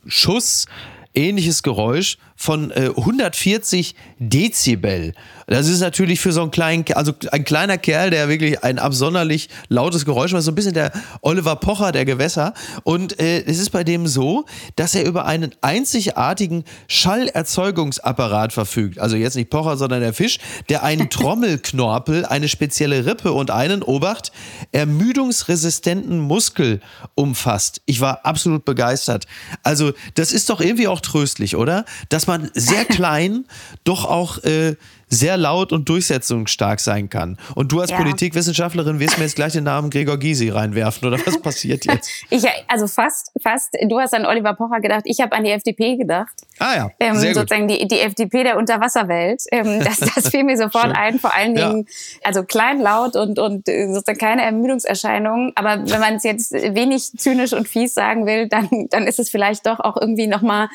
Schuss, 0.07 0.65
ähnliches 1.13 1.61
Geräusch 1.61 2.17
von 2.39 2.71
äh, 2.71 2.89
140 2.95 3.95
Dezibel. 4.17 5.11
Das 5.47 5.67
ist 5.67 5.81
natürlich 5.81 6.21
für 6.21 6.31
so 6.31 6.41
einen 6.41 6.51
kleinen, 6.51 6.85
also 6.93 7.11
ein 7.33 7.43
kleiner 7.43 7.77
Kerl, 7.77 8.11
der 8.11 8.29
wirklich 8.29 8.63
ein 8.63 8.79
absonderlich 8.79 9.49
lautes 9.67 10.05
Geräusch 10.05 10.31
macht, 10.31 10.43
so 10.43 10.51
ein 10.51 10.55
bisschen 10.55 10.73
der 10.73 10.93
Oliver 11.21 11.57
Pocher 11.57 11.91
der 11.91 12.05
Gewässer. 12.05 12.53
Und 12.83 13.19
äh, 13.19 13.43
es 13.43 13.59
ist 13.59 13.71
bei 13.71 13.83
dem 13.83 14.07
so, 14.07 14.45
dass 14.77 14.95
er 14.95 15.05
über 15.05 15.25
einen 15.25 15.53
einzigartigen 15.59 16.63
Schallerzeugungsapparat 16.87 18.53
verfügt. 18.53 18.99
Also 18.99 19.17
jetzt 19.17 19.35
nicht 19.35 19.49
Pocher, 19.49 19.75
sondern 19.75 19.99
der 19.99 20.13
Fisch, 20.13 20.39
der 20.69 20.83
einen 20.83 21.09
Trommelknorpel, 21.09 22.25
eine 22.25 22.47
spezielle 22.47 23.05
Rippe 23.05 23.33
und 23.33 23.51
einen, 23.51 23.83
Obacht, 23.83 24.31
ermüdungsresistenten 24.71 26.19
Muskel 26.19 26.79
umfasst. 27.15 27.81
Ich 27.85 27.99
war 27.99 28.25
absolut 28.25 28.63
begeistert. 28.63 29.25
Also 29.63 29.91
das 30.15 30.31
ist 30.31 30.49
doch 30.49 30.61
irgendwie 30.61 30.87
auch 30.87 31.01
tröstlich, 31.01 31.57
oder? 31.57 31.83
Dass 32.07 32.28
man 32.29 32.49
sehr 32.53 32.85
klein 32.85 33.45
doch 33.83 34.05
auch 34.05 34.41
äh, 34.43 34.75
sehr 35.09 35.37
laut 35.37 35.73
und 35.73 35.89
durchsetzungsstark 35.89 36.79
sein 36.79 37.09
kann. 37.09 37.37
Und 37.55 37.71
du 37.71 37.81
als 37.81 37.89
ja. 37.89 37.97
Politikwissenschaftlerin 37.97 38.99
wirst 38.99 39.17
mir 39.17 39.23
jetzt 39.23 39.35
gleich 39.35 39.53
den 39.53 39.63
Namen 39.63 39.89
Gregor 39.89 40.17
Gysi 40.17 40.49
reinwerfen, 40.49 41.07
oder 41.07 41.17
was 41.25 41.41
passiert 41.41 41.85
jetzt? 41.85 42.09
ich, 42.29 42.45
also 42.67 42.87
fast, 42.87 43.31
fast. 43.41 43.75
Du 43.87 43.99
hast 43.99 44.13
an 44.13 44.25
Oliver 44.25 44.53
Pocher 44.53 44.79
gedacht, 44.79 45.01
ich 45.05 45.19
habe 45.19 45.35
an 45.35 45.43
die 45.43 45.49
FDP 45.49 45.97
gedacht. 45.97 46.33
Ah 46.59 46.75
ja, 46.75 46.89
ähm, 46.99 47.15
sehr 47.15 47.33
sozusagen 47.33 47.67
gut. 47.67 47.81
Die, 47.81 47.87
die 47.87 47.99
FDP 47.99 48.43
der 48.43 48.57
Unterwasserwelt. 48.57 49.41
Ähm, 49.51 49.79
das, 49.83 49.99
das 49.99 50.29
fiel 50.29 50.43
mir 50.43 50.57
sofort 50.57 50.95
ein, 50.95 51.19
vor 51.19 51.33
allen 51.33 51.55
Dingen, 51.55 51.87
ja. 51.87 52.19
also 52.27 52.43
klein, 52.43 52.79
laut 52.79 53.15
und, 53.15 53.39
und 53.39 53.65
sozusagen 53.65 54.19
keine 54.19 54.43
Ermüdungserscheinungen. 54.43 55.53
Aber 55.55 55.89
wenn 55.89 55.99
man 55.99 56.15
es 56.15 56.23
jetzt 56.23 56.53
wenig 56.53 57.11
zynisch 57.17 57.53
und 57.53 57.67
fies 57.67 57.95
sagen 57.95 58.27
will, 58.27 58.47
dann, 58.47 58.69
dann 58.89 59.07
ist 59.07 59.19
es 59.19 59.29
vielleicht 59.29 59.65
doch 59.65 59.79
auch 59.79 59.97
irgendwie 59.99 60.27
nochmal 60.27 60.69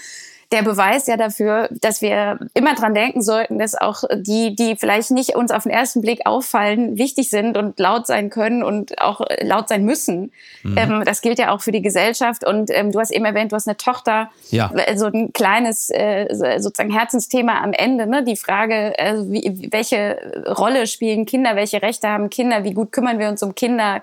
der 0.55 0.63
Beweis 0.63 1.09
ja 1.09 1.17
dafür, 1.17 1.69
dass 1.71 2.01
wir 2.01 2.39
immer 2.55 2.75
dran 2.75 2.95
denken 2.95 3.23
sollten, 3.23 3.59
dass 3.59 3.75
auch 3.75 4.05
die, 4.15 4.55
die 4.55 4.77
vielleicht 4.77 5.11
nicht 5.11 5.35
uns 5.35 5.51
auf 5.51 5.65
den 5.65 5.73
ersten 5.73 6.01
Blick 6.01 6.21
auffallen, 6.27 6.97
wichtig 6.97 7.29
sind 7.29 7.57
und 7.57 7.79
laut 7.81 8.07
sein 8.07 8.31
können 8.31 8.63
und 8.63 9.01
auch 9.03 9.21
laut 9.41 9.69
sein 9.69 9.85
müssen. 9.85 10.31
Mhm. 10.63 10.79
Ähm, 10.79 11.03
das 11.05 11.23
gilt 11.23 11.41
ja 11.41 11.53
auch 11.53 11.61
für 11.61 11.73
die 11.73 11.83
Gesellschaft. 11.83 12.47
Und 12.47 12.71
ähm, 12.71 12.93
du 12.93 13.01
hast 13.01 13.11
eben 13.11 13.25
erwähnt, 13.25 13.51
du 13.51 13.57
hast 13.57 13.67
eine 13.67 13.77
Tochter, 13.77 14.31
ja. 14.51 14.71
so 14.95 15.07
ein 15.07 15.33
kleines 15.33 15.91
äh, 15.91 16.29
sozusagen 16.59 16.93
Herzensthema 16.93 17.61
am 17.61 17.73
Ende. 17.73 18.07
Ne? 18.07 18.23
Die 18.23 18.37
Frage, 18.37 18.97
äh, 18.97 19.15
wie, 19.27 19.69
welche 19.73 20.17
Rolle 20.57 20.87
spielen 20.87 21.27
Kinder, 21.27 21.57
welche 21.57 21.83
Rechte 21.83 22.09
haben 22.09 22.31
Kinder, 22.31 22.63
wie 22.63 22.75
gut 22.75 22.93
kümmern 22.93 23.19
wir 23.19 23.29
uns 23.29 23.43
um 23.43 23.57
Kinder? 23.57 24.03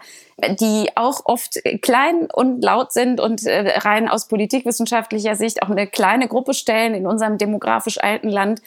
Die 0.59 0.89
auch 0.95 1.21
oft 1.25 1.59
klein 1.81 2.27
und 2.31 2.63
laut 2.63 2.91
sind 2.91 3.19
und 3.19 3.45
äh, 3.45 3.79
rein 3.79 4.07
aus 4.07 4.27
politikwissenschaftlicher 4.27 5.35
Sicht 5.35 5.63
auch 5.63 5.69
eine 5.69 5.87
kleine 5.87 6.27
Gruppe 6.27 6.53
stellen 6.53 6.93
in 6.93 7.07
unserem 7.07 7.37
demografisch 7.37 7.99
alten 8.01 8.29
Land. 8.29 8.61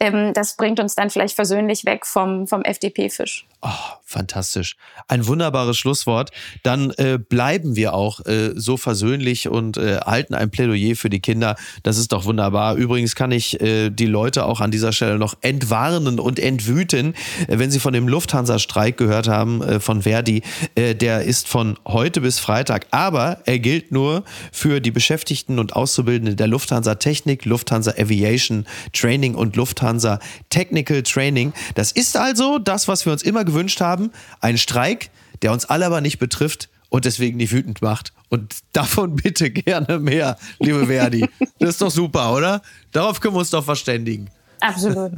Ähm, 0.00 0.32
das 0.34 0.56
bringt 0.56 0.80
uns 0.80 0.94
dann 0.94 1.10
vielleicht 1.10 1.34
versöhnlich 1.34 1.84
weg 1.84 2.06
vom, 2.06 2.46
vom 2.46 2.62
FDP-Fisch. 2.62 3.46
Oh, 3.62 3.68
fantastisch. 4.04 4.76
Ein 5.08 5.26
wunderbares 5.26 5.78
Schlusswort. 5.78 6.30
Dann 6.62 6.90
äh, 6.92 7.18
bleiben 7.18 7.74
wir 7.74 7.94
auch 7.94 8.24
äh, 8.26 8.52
so 8.54 8.76
versöhnlich 8.76 9.48
und 9.48 9.78
äh, 9.78 9.98
halten 10.04 10.34
ein 10.34 10.50
Plädoyer 10.50 10.94
für 10.94 11.08
die 11.08 11.20
Kinder. 11.20 11.56
Das 11.82 11.96
ist 11.96 12.12
doch 12.12 12.26
wunderbar. 12.26 12.76
Übrigens 12.76 13.14
kann 13.14 13.32
ich 13.32 13.60
äh, 13.60 13.88
die 13.88 14.06
Leute 14.06 14.44
auch 14.44 14.60
an 14.60 14.70
dieser 14.70 14.92
Stelle 14.92 15.18
noch 15.18 15.36
entwarnen 15.40 16.20
und 16.20 16.38
entwüten, 16.38 17.14
äh, 17.48 17.58
wenn 17.58 17.70
sie 17.70 17.80
von 17.80 17.94
dem 17.94 18.08
Lufthansa-Streik 18.08 18.98
gehört 18.98 19.26
haben 19.26 19.62
äh, 19.62 19.80
von 19.80 20.02
Verdi. 20.02 20.42
der 20.76 21.22
ist 21.22 21.48
von 21.48 21.78
heute 21.86 22.20
bis 22.20 22.38
Freitag, 22.38 22.86
aber 22.90 23.38
er 23.46 23.58
gilt 23.58 23.92
nur 23.92 24.24
für 24.52 24.80
die 24.80 24.90
Beschäftigten 24.90 25.58
und 25.58 25.74
Auszubildenden 25.74 26.36
der 26.36 26.46
Lufthansa 26.46 26.96
Technik, 26.96 27.44
Lufthansa 27.44 27.92
Aviation 27.92 28.66
Training 28.92 29.34
und 29.34 29.56
Lufthansa 29.56 29.85
Technical 30.50 31.02
Training. 31.02 31.52
Das 31.74 31.92
ist 31.92 32.16
also 32.16 32.58
das, 32.58 32.88
was 32.88 33.06
wir 33.06 33.12
uns 33.12 33.22
immer 33.22 33.44
gewünscht 33.44 33.80
haben. 33.80 34.10
Ein 34.40 34.58
Streik, 34.58 35.10
der 35.42 35.52
uns 35.52 35.64
alle 35.64 35.86
aber 35.86 36.00
nicht 36.00 36.18
betrifft 36.18 36.68
und 36.88 37.04
deswegen 37.04 37.36
nicht 37.36 37.52
wütend 37.52 37.82
macht. 37.82 38.12
Und 38.28 38.56
davon 38.72 39.16
bitte 39.22 39.50
gerne 39.50 39.98
mehr, 39.98 40.36
liebe 40.58 40.86
Verdi. 40.86 41.28
Das 41.58 41.70
ist 41.70 41.82
doch 41.82 41.90
super, 41.90 42.34
oder? 42.34 42.62
Darauf 42.92 43.20
können 43.20 43.34
wir 43.34 43.40
uns 43.40 43.50
doch 43.50 43.64
verständigen. 43.64 44.28
Absolut. 44.60 45.12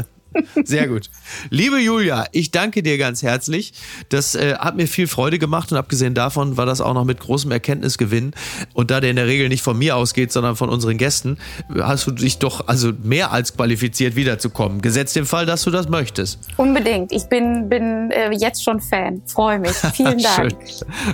Sehr 0.65 0.89
gut. 0.89 1.11
Liebe 1.51 1.79
Julia, 1.79 2.27
ich 2.33 2.51
danke 2.51 2.83
dir 2.83 2.99
ganz 2.99 3.23
herzlich. 3.23 3.73
Das 4.09 4.35
äh, 4.35 4.55
hat 4.57 4.77
mir 4.77 4.87
viel 4.87 5.07
Freude 5.07 5.39
gemacht 5.39 5.73
und 5.73 5.79
abgesehen 5.79 6.15
davon 6.15 6.57
war 6.57 6.67
das 6.67 6.81
auch 6.81 6.95
noch 6.95 7.05
mit 7.05 7.21
großem 7.21 7.51
Erkenntnisgewinn. 7.51 8.33
Und 8.75 8.91
da 8.91 9.01
der 9.01 9.11
in 9.11 9.17
der 9.17 9.27
Regel 9.27 9.49
nicht 9.49 9.63
von 9.63 9.79
mir 9.79 9.97
ausgeht, 9.97 10.33
sondern 10.33 10.57
von 10.57 10.69
unseren 10.69 10.99
Gästen, 10.99 11.39
hast 11.81 12.07
du 12.07 12.11
dich 12.11 12.39
doch 12.39 12.69
also 12.69 12.93
mehr 13.03 13.33
als 13.33 13.57
qualifiziert 13.57 14.17
wiederzukommen. 14.17 14.83
Gesetzt 14.83 15.17
dem 15.17 15.27
Fall, 15.27 15.47
dass 15.47 15.63
du 15.63 15.71
das 15.71 15.89
möchtest. 15.89 16.39
Unbedingt. 16.57 17.13
Ich 17.13 17.25
bin, 17.25 17.69
bin 17.69 18.11
äh, 18.11 18.31
jetzt 18.33 18.63
schon 18.63 18.81
Fan. 18.81 19.23
Freue 19.27 19.59
mich. 19.59 19.73
Vielen 19.95 20.19
Dank. 20.19 20.57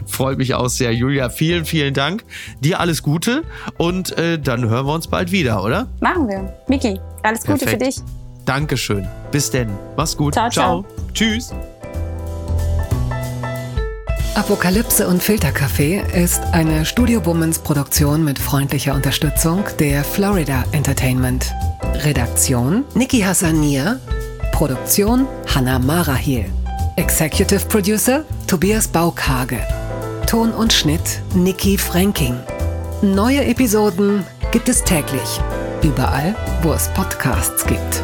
Freut 0.07 0.39
mich 0.39 0.55
auch 0.55 0.69
sehr, 0.69 0.93
Julia. 0.93 1.31
Vielen, 1.31 1.65
vielen 1.65 1.95
Dank. 1.95 2.25
Dir 2.61 2.81
alles 2.81 3.03
Gute 3.03 3.43
und 3.79 4.17
äh, 4.19 4.39
dann 4.39 4.69
hören 4.69 4.87
wir 4.87 4.95
uns 4.95 5.09
bald 5.09 5.33
wieder, 5.33 5.63
oder? 5.63 5.89
Machen 6.01 6.29
wir. 6.29 6.55
Miki, 6.69 6.99
alles 7.23 7.41
Gute 7.41 7.65
Perfekt. 7.67 7.83
für 7.83 7.91
dich. 7.91 8.24
Dankeschön. 8.45 9.09
Bis 9.31 9.51
denn. 9.51 9.71
Mach's 9.97 10.17
gut. 10.17 10.35
Ciao, 10.35 10.51
ciao. 10.51 10.85
Tschüss. 11.13 11.53
Apokalypse 14.35 15.07
und 15.07 15.23
Filterkaffee 15.23 16.03
ist 16.13 16.43
eine 16.53 16.85
Studio 16.85 17.25
Womans 17.25 17.61
Produktion 17.61 18.25
mit 18.25 18.39
freundlicher 18.39 18.93
Unterstützung 18.93 19.65
der 19.79 20.03
Florida 20.03 20.65
Entertainment. 20.73 21.53
Redaktion 22.03 22.85
Niki 22.95 23.21
Hassania. 23.21 24.01
Produktion 24.53 25.27
Hannah 25.55 25.79
Marahil. 25.79 26.47
Executive 26.97 27.65
Producer 27.67 28.25
Tobias 28.49 28.89
Baukage. 28.89 29.61
Ton 30.27 30.51
und 30.51 30.73
Schnitt 30.73 31.21
Niki 31.35 31.79
Franking. 31.79 32.37
Neue 33.03 33.45
Episoden 33.45 34.25
gibt 34.51 34.69
es 34.69 34.83
täglich. 34.83 35.41
Überall, 35.83 36.35
wo 36.63 36.73
es 36.73 36.89
Podcasts 36.95 37.65
gibt. 37.67 38.03